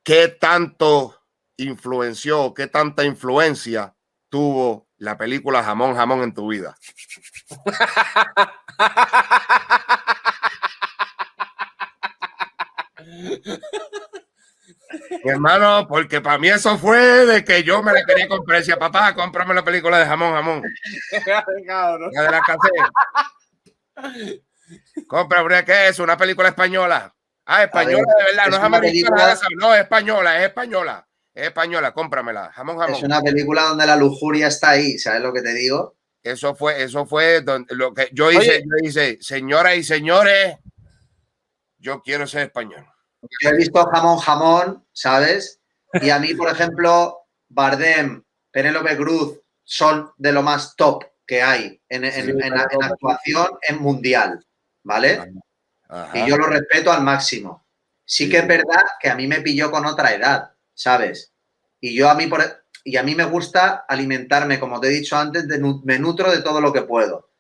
¿Qué 0.03 0.29
tanto 0.29 1.16
influenció, 1.57 2.53
qué 2.55 2.67
tanta 2.67 3.05
influencia 3.05 3.95
tuvo 4.29 4.89
la 4.99 5.17
película 5.17 5.63
Jamón 5.63 5.95
Jamón 5.95 6.23
en 6.23 6.35
tu 6.35 6.49
vida? 6.49 6.77
hermano, 15.25 15.87
porque 15.89 16.21
para 16.21 16.39
mí 16.39 16.49
eso 16.49 16.79
fue 16.79 17.27
de 17.27 17.45
que 17.45 17.63
yo 17.63 17.83
me 17.83 17.93
la 17.93 18.05
quería 18.05 18.29
comprar. 18.29 18.61
Decía, 18.61 18.79
papá, 18.79 19.15
cómprame 19.15 19.55
la 19.55 19.65
película 19.65 19.99
de 19.99 20.07
jamón, 20.07 20.33
jamón. 20.33 20.63
La 22.13 22.23
de 22.23 22.31
la 22.31 22.41
Compra, 25.07 25.65
¿qué 25.65 25.89
es? 25.89 25.99
Una 25.99 26.17
película 26.17 26.49
española. 26.49 27.15
Ah, 27.45 27.63
española, 27.63 28.13
de 28.19 28.25
verdad, 28.25 28.47
no 28.49 28.57
es 28.57 28.63
americana, 28.63 29.35
no, 29.61 29.75
es 29.75 29.83
española, 29.83 30.39
es 30.39 30.49
española. 30.49 31.06
Es 31.37 31.49
española, 31.49 31.93
cómpramela. 31.93 32.51
Jamón, 32.51 32.79
jamón. 32.79 32.95
Es 32.97 33.03
una 33.03 33.21
película 33.21 33.65
donde 33.65 33.85
la 33.85 33.95
lujuria 33.95 34.47
está 34.47 34.71
ahí, 34.71 34.99
¿sabes 34.99 35.21
lo 35.21 35.35
que 35.35 35.43
te 35.43 35.53
digo? 35.53 35.95
Eso 36.23 36.55
fue, 36.55 36.83
eso 36.83 37.05
fue 37.05 37.45
lo 37.69 37.93
que 37.93 38.09
yo 38.13 38.33
hice, 38.33 38.65
yo 38.65 38.89
hice, 38.89 39.19
señoras 39.21 39.77
y 39.77 39.85
señores, 39.85 40.57
yo 41.79 42.01
quiero 42.03 42.27
ser 42.27 42.47
español. 42.47 42.87
Yo 43.43 43.51
he 43.51 43.57
visto 43.57 43.85
jamón, 43.85 44.17
jamón, 44.17 44.87
¿sabes? 44.93 45.61
Y 46.01 46.09
a 46.09 46.19
mí, 46.19 46.33
por 46.33 46.49
ejemplo, 46.49 47.27
Bardem, 47.49 48.25
Penélope 48.51 48.97
Cruz 48.97 49.39
son 49.63 50.11
de 50.17 50.33
lo 50.33 50.43
más 50.43 50.75
top 50.75 51.05
que 51.27 51.43
hay 51.43 51.79
en, 51.91 52.07
actuación 52.07 53.59
en 53.61 53.83
mundial, 53.83 54.43
¿vale? 54.83 55.35
Y 56.15 56.27
yo 56.27 56.39
lo 56.39 56.47
respeto 56.47 56.91
al 56.91 57.03
máximo. 57.03 57.67
Sí 58.07 58.31
que 58.31 58.39
es 58.39 58.49
verdad 58.49 58.85
que 58.99 59.11
a 59.11 59.15
mí 59.15 59.27
me 59.27 59.43
pilló 59.43 59.71
con 59.71 59.85
otra 59.85 60.15
edad, 60.15 60.56
¿sabes? 60.77 61.33
Y 61.81 61.97
yo 61.97 62.09
a 62.09 62.15
mí 62.15 62.29
por, 62.29 62.41
y 62.85 62.97
a 62.97 63.03
mí 63.03 63.17
me 63.17 63.25
gusta 63.25 63.85
alimentarme, 63.89 64.61
como 64.61 64.79
te 64.79 64.87
he 64.87 64.91
dicho 64.91 65.17
antes, 65.17 65.49
de, 65.49 65.59
me 65.83 65.99
nutro 65.99 66.31
de 66.31 66.43
todo 66.43 66.61
lo 66.61 66.73
que 66.73 66.83
puedo. 66.83 67.31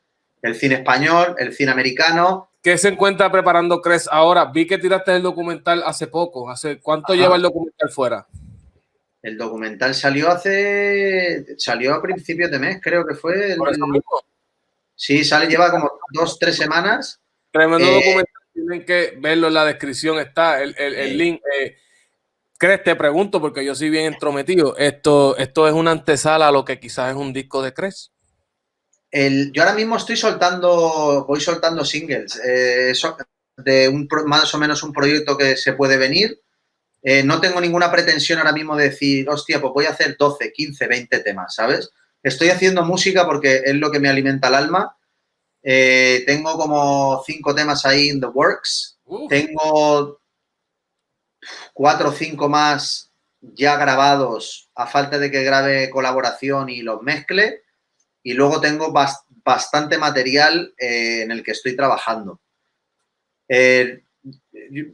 El 0.43 0.57
cine 0.57 0.74
español, 0.76 1.37
el 1.39 1.53
cine 1.53 1.70
americano, 1.70 2.51
¿Qué 2.66 2.76
se 2.76 2.89
encuentra 2.89 3.30
preparando 3.30 3.80
Cres 3.80 4.09
ahora? 4.11 4.47
Vi 4.47 4.66
que 4.66 4.76
tiraste 4.76 5.14
el 5.14 5.22
documental 5.22 5.84
hace 5.87 6.09
poco. 6.09 6.51
¿Hace 6.51 6.80
cuánto 6.80 7.14
lleva 7.14 7.37
el 7.37 7.43
documental 7.43 7.89
fuera? 7.91 8.26
El 9.22 9.39
documental 9.39 9.95
salió 9.95 10.28
hace. 10.28 11.47
salió 11.59 11.95
a 11.95 12.03
principios 12.03 12.51
de 12.51 12.59
mes, 12.59 12.80
creo 12.82 13.07
que 13.07 13.14
fue. 13.14 13.53
El, 13.53 13.59
sí, 14.97 15.22
sale, 15.22 15.47
lleva 15.47 15.70
como 15.70 15.93
dos, 16.11 16.41
tres 16.41 16.57
semanas. 16.57 17.20
Tremendo 17.53 17.87
eh, 17.87 17.95
documental. 17.95 18.43
Tienen 18.53 18.84
que 18.84 19.14
verlo 19.20 19.47
en 19.47 19.55
la 19.55 19.64
descripción. 19.64 20.18
Está 20.18 20.61
el, 20.61 20.74
el, 20.76 21.16
link. 21.16 21.41
Eh, 21.61 21.76
Cres, 22.59 22.83
te 22.83 22.97
pregunto, 22.97 23.41
porque 23.41 23.65
yo 23.65 23.75
soy 23.75 23.91
bien 23.91 24.07
entrometido. 24.07 24.77
Esto, 24.77 25.37
esto 25.37 25.69
es 25.69 25.75
una 25.75 25.91
antesala 25.91 26.49
a 26.49 26.53
lo 26.53 26.65
que 26.65 26.81
quizás 26.81 27.11
es 27.11 27.17
un 27.17 27.33
disco 27.33 27.63
de 27.63 27.75
Cres 27.75 28.13
yo 29.53 29.63
ahora 29.63 29.75
mismo 29.75 29.97
estoy 29.97 30.17
soltando, 30.17 31.25
voy 31.27 31.41
soltando 31.41 31.85
singles 31.85 32.41
eh, 32.45 32.93
de 33.57 33.89
un, 33.89 34.09
más 34.27 34.55
o 34.55 34.59
menos 34.59 34.83
un 34.83 34.93
proyecto 34.93 35.37
que 35.37 35.57
se 35.57 35.73
puede 35.73 35.97
venir. 35.97 36.41
Eh, 37.03 37.23
no 37.23 37.41
tengo 37.41 37.61
ninguna 37.61 37.91
pretensión 37.91 38.39
ahora 38.39 38.53
mismo 38.53 38.77
de 38.77 38.91
decir, 38.91 39.29
hostia, 39.29 39.61
pues 39.61 39.73
voy 39.73 39.85
a 39.87 39.91
hacer 39.91 40.17
12, 40.19 40.53
15, 40.53 40.87
20 40.87 41.19
temas, 41.21 41.55
¿sabes? 41.55 41.91
Estoy 42.23 42.49
haciendo 42.49 42.85
música 42.85 43.25
porque 43.25 43.63
es 43.65 43.75
lo 43.77 43.91
que 43.91 44.01
me 44.01 44.09
alimenta 44.09 44.49
el 44.49 44.55
alma. 44.55 44.97
Eh, 45.63 46.25
tengo 46.27 46.57
como 46.59 47.23
cinco 47.25 47.55
temas 47.55 47.87
ahí 47.87 48.09
in 48.09 48.21
the 48.21 48.27
works. 48.27 48.99
Tengo 49.29 50.21
cuatro 51.77 52.09
o 52.09 52.12
cinco 52.12 52.49
más 52.49 53.11
ya 53.43 53.77
grabados 53.77 54.70
a 54.74 54.87
falta 54.87 55.18
de 55.18 55.31
que 55.31 55.45
grabe 55.45 55.91
colaboración 55.91 56.70
y 56.70 56.81
los 56.81 57.03
mezcle 57.03 57.64
y 58.22 58.33
luego 58.33 58.62
tengo 58.62 58.95
bastante 59.45 59.99
material 59.99 60.72
eh, 60.79 61.20
en 61.20 61.31
el 61.31 61.43
que 61.43 61.51
estoy 61.51 61.77
trabajando. 61.77 62.41
Eh, 63.47 64.05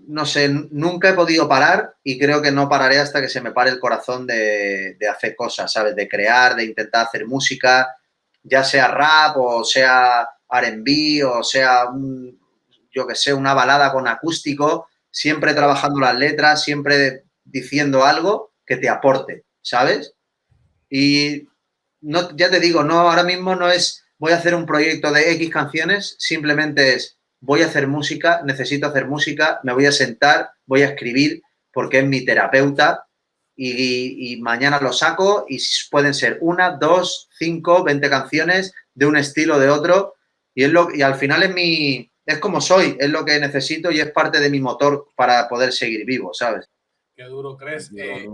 no 0.09 0.27
sé, 0.27 0.49
nunca 0.49 1.11
he 1.11 1.15
podido 1.15 1.49
parar 1.49 1.95
y 2.03 2.19
creo 2.19 2.43
que 2.43 2.51
no 2.51 2.69
pararé 2.69 2.99
hasta 2.99 3.21
que 3.21 3.29
se 3.29 3.41
me 3.41 3.53
pare 3.53 3.71
el 3.71 3.79
corazón 3.79 4.27
de, 4.27 4.99
hacer 5.09 5.37
cosas, 5.37 5.73
¿sabes? 5.73 5.95
De 5.95 6.09
crear, 6.09 6.57
de 6.57 6.65
intentar 6.65 7.07
hacer 7.07 7.29
música, 7.29 7.97
ya 8.43 8.65
sea 8.65 8.89
rap 8.89 9.37
o 9.37 9.63
sea 9.63 10.29
RB 10.51 11.25
o 11.33 11.45
sea, 11.45 11.85
yo 12.91 13.07
que 13.07 13.15
sé, 13.15 13.33
una 13.33 13.55
balada 13.55 13.93
con 13.93 14.09
acústico. 14.09 14.89
Siempre 15.13 15.55
trabajando 15.55 16.01
las 16.01 16.17
letras, 16.17 16.65
siempre 16.65 17.25
diciendo 17.45 18.05
algo 18.05 18.53
que 18.67 18.77
te 18.77 18.89
aporte, 18.89 19.45
¿sabes? 19.61 20.15
Y 20.91 21.47
no, 22.01 22.35
ya 22.37 22.51
te 22.51 22.59
digo, 22.59 22.83
no, 22.83 23.01
ahora 23.01 23.23
mismo 23.23 23.55
no 23.55 23.71
es 23.71 24.05
voy 24.19 24.33
a 24.33 24.37
hacer 24.37 24.55
un 24.55 24.67
proyecto 24.67 25.13
de 25.13 25.33
X 25.33 25.51
canciones, 25.51 26.17
simplemente 26.19 26.95
es 26.95 27.19
voy 27.41 27.63
a 27.63 27.67
hacer 27.67 27.89
música, 27.89 28.41
necesito 28.45 28.87
hacer 28.87 29.07
música, 29.07 29.59
me 29.65 29.73
voy 29.73 29.87
a 29.87 29.93
sentar, 29.93 30.51
voy 30.65 30.83
a 30.83 30.91
escribir 30.91 31.43
porque 31.73 31.99
es 31.99 32.07
mi 32.07 32.25
terapeuta 32.25 33.07
y, 33.57 34.39
mañana 34.41 34.81
lo 34.81 34.93
saco 34.93 35.45
y 35.49 35.59
pueden 35.91 36.15
ser 36.15 36.39
una, 36.41 36.71
dos, 36.71 37.29
cinco, 37.37 37.83
veinte 37.83 38.09
canciones 38.09 38.73
de 38.95 39.07
un 39.07 39.17
estilo, 39.17 39.59
de 39.59 39.69
otro 39.69 40.15
y, 40.55 40.65
es 40.65 40.71
lo, 40.71 40.95
y 40.95 41.03
al 41.03 41.17
final 41.17 41.43
es 41.43 41.53
mi, 41.53 42.12
es 42.25 42.39
como 42.39 42.61
soy, 42.61 42.97
es 42.99 43.11
lo 43.11 43.25
que 43.25 43.39
necesito 43.41 43.91
y 43.91 44.01
es 44.01 44.11
parte 44.11 44.41
de 44.41 44.51
mi 44.51 44.61
motor 44.61 45.09
para 45.17 45.49
poder 45.49 45.73
seguir 45.73 46.05
vivo, 46.05 46.33
¿sabes? 46.33 46.69
Qué 47.15 47.25
duro, 47.25 47.57
crees. 47.57 47.91
Eh, 47.97 48.27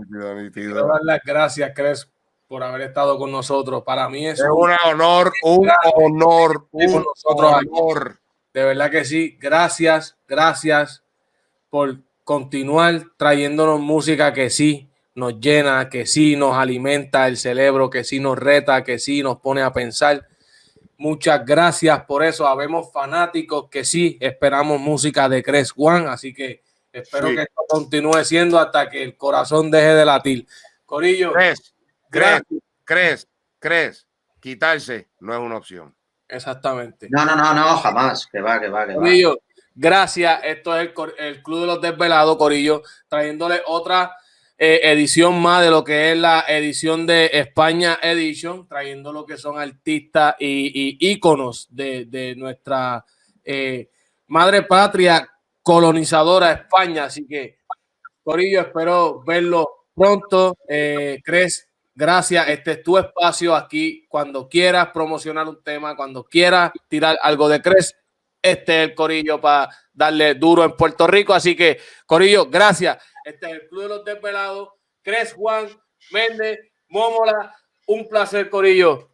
quiero 0.53 0.87
dar 0.87 1.01
las 1.03 1.21
gracias, 1.25 1.71
crees, 1.75 2.09
por 2.47 2.63
haber 2.63 2.81
estado 2.81 3.17
con 3.17 3.31
nosotros. 3.31 3.83
Para 3.83 4.09
mí 4.09 4.27
es, 4.27 4.39
un, 4.39 4.71
honor, 4.85 5.33
un 5.43 5.69
honor, 5.95 6.67
un 6.71 7.05
honor. 7.25 8.19
De 8.53 8.63
verdad 8.63 8.89
que 8.89 9.05
sí. 9.05 9.37
Gracias, 9.39 10.17
gracias 10.27 11.03
por 11.69 11.97
continuar 12.23 13.03
trayéndonos 13.17 13.79
música 13.79 14.33
que 14.33 14.49
sí 14.49 14.89
nos 15.13 15.39
llena, 15.39 15.89
que 15.89 16.05
sí 16.05 16.35
nos 16.35 16.55
alimenta 16.55 17.27
el 17.27 17.37
cerebro, 17.37 17.89
que 17.89 18.03
sí 18.03 18.19
nos 18.19 18.37
reta, 18.37 18.83
que 18.83 18.97
sí 18.97 19.21
nos 19.21 19.39
pone 19.39 19.61
a 19.61 19.73
pensar. 19.73 20.28
Muchas 20.99 21.45
gracias 21.45 22.03
por 22.03 22.25
eso. 22.25 22.45
Habemos 22.45 22.91
fanáticos 22.91 23.69
que 23.69 23.85
sí 23.85 24.17
esperamos 24.19 24.81
música 24.81 25.29
de 25.29 25.41
Cres 25.41 25.71
One, 25.77 26.07
así 26.09 26.33
que 26.33 26.61
espero 26.91 27.29
que 27.29 27.43
esto 27.43 27.63
continúe 27.69 28.21
siendo 28.25 28.59
hasta 28.59 28.89
que 28.89 29.01
el 29.01 29.15
corazón 29.15 29.71
deje 29.71 29.93
de 29.93 30.03
latir. 30.03 30.45
Corillo. 30.85 31.31
Cres, 31.31 31.73
Cres, 32.09 32.41
Cres, 32.83 33.27
Cres, 33.59 34.07
quitarse 34.41 35.07
no 35.21 35.33
es 35.33 35.39
una 35.39 35.55
opción. 35.55 35.95
Exactamente. 36.27 37.07
No, 37.09 37.23
no, 37.23 37.33
no, 37.33 37.53
no, 37.53 37.77
jamás. 37.77 38.27
Que 38.27 38.41
va, 38.41 38.59
que 38.59 38.67
va, 38.67 38.85
que 38.85 38.95
Corillo, 38.95 39.39
gracias. 39.73 40.41
Esto 40.43 40.77
es 40.77 40.91
el, 41.17 41.41
Club 41.41 41.61
de 41.61 41.65
los 41.65 41.81
Desvelados, 41.81 42.35
Corillo, 42.35 42.83
trayéndole 43.07 43.61
otra 43.67 44.17
eh, 44.61 44.81
edición 44.91 45.41
más 45.41 45.63
de 45.63 45.71
lo 45.71 45.85
que 45.85 46.11
es 46.11 46.17
la 46.17 46.43
edición 46.45 47.07
de 47.07 47.29
España 47.31 47.97
Edition, 48.01 48.67
trayendo 48.67 49.13
lo 49.13 49.25
que 49.25 49.37
son 49.37 49.57
artistas 49.57 50.35
y, 50.37 50.97
íconos 50.99 51.69
de, 51.71 52.35
nuestra 52.35 53.05
eh, 53.41 53.89
madre 54.27 54.63
patria 54.63 55.29
colonizadora 55.63 56.51
España. 56.51 57.05
Así 57.05 57.25
que, 57.25 57.59
Corillo, 58.21 58.59
espero 58.59 59.23
verlo 59.25 59.85
pronto. 59.95 60.57
Eh, 60.67 61.21
Cres, 61.23 61.69
Gracias, 61.95 62.47
este 62.47 62.71
es 62.71 62.83
tu 62.83 62.97
espacio 62.97 63.53
aquí. 63.53 64.05
Cuando 64.07 64.47
quieras 64.47 64.87
promocionar 64.93 65.47
un 65.49 65.61
tema, 65.61 65.97
cuando 65.97 66.23
quieras 66.23 66.71
tirar 66.87 67.19
algo 67.21 67.49
de 67.49 67.61
Cres, 67.61 67.93
este 68.41 68.83
es 68.83 68.89
el 68.89 68.95
Corillo 68.95 69.41
para 69.41 69.69
darle 69.91 70.35
duro 70.35 70.63
en 70.63 70.77
Puerto 70.77 71.07
Rico. 71.07 71.33
Así 71.33 71.57
que, 71.57 71.77
Corillo, 72.05 72.49
gracias. 72.49 72.97
Este 73.29 73.45
es 73.45 73.53
el 73.53 73.67
Club 73.67 73.81
de 73.83 73.87
los 73.89 74.05
Desvelados. 74.05 74.69
Cres 75.03 75.33
Juan, 75.33 75.67
Méndez, 76.11 76.59
Mómola. 76.87 77.55
Un 77.85 78.09
placer, 78.09 78.49
Corillo. 78.49 79.11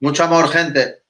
Mucho 0.00 0.24
amor, 0.24 0.48
gente. 0.48 1.03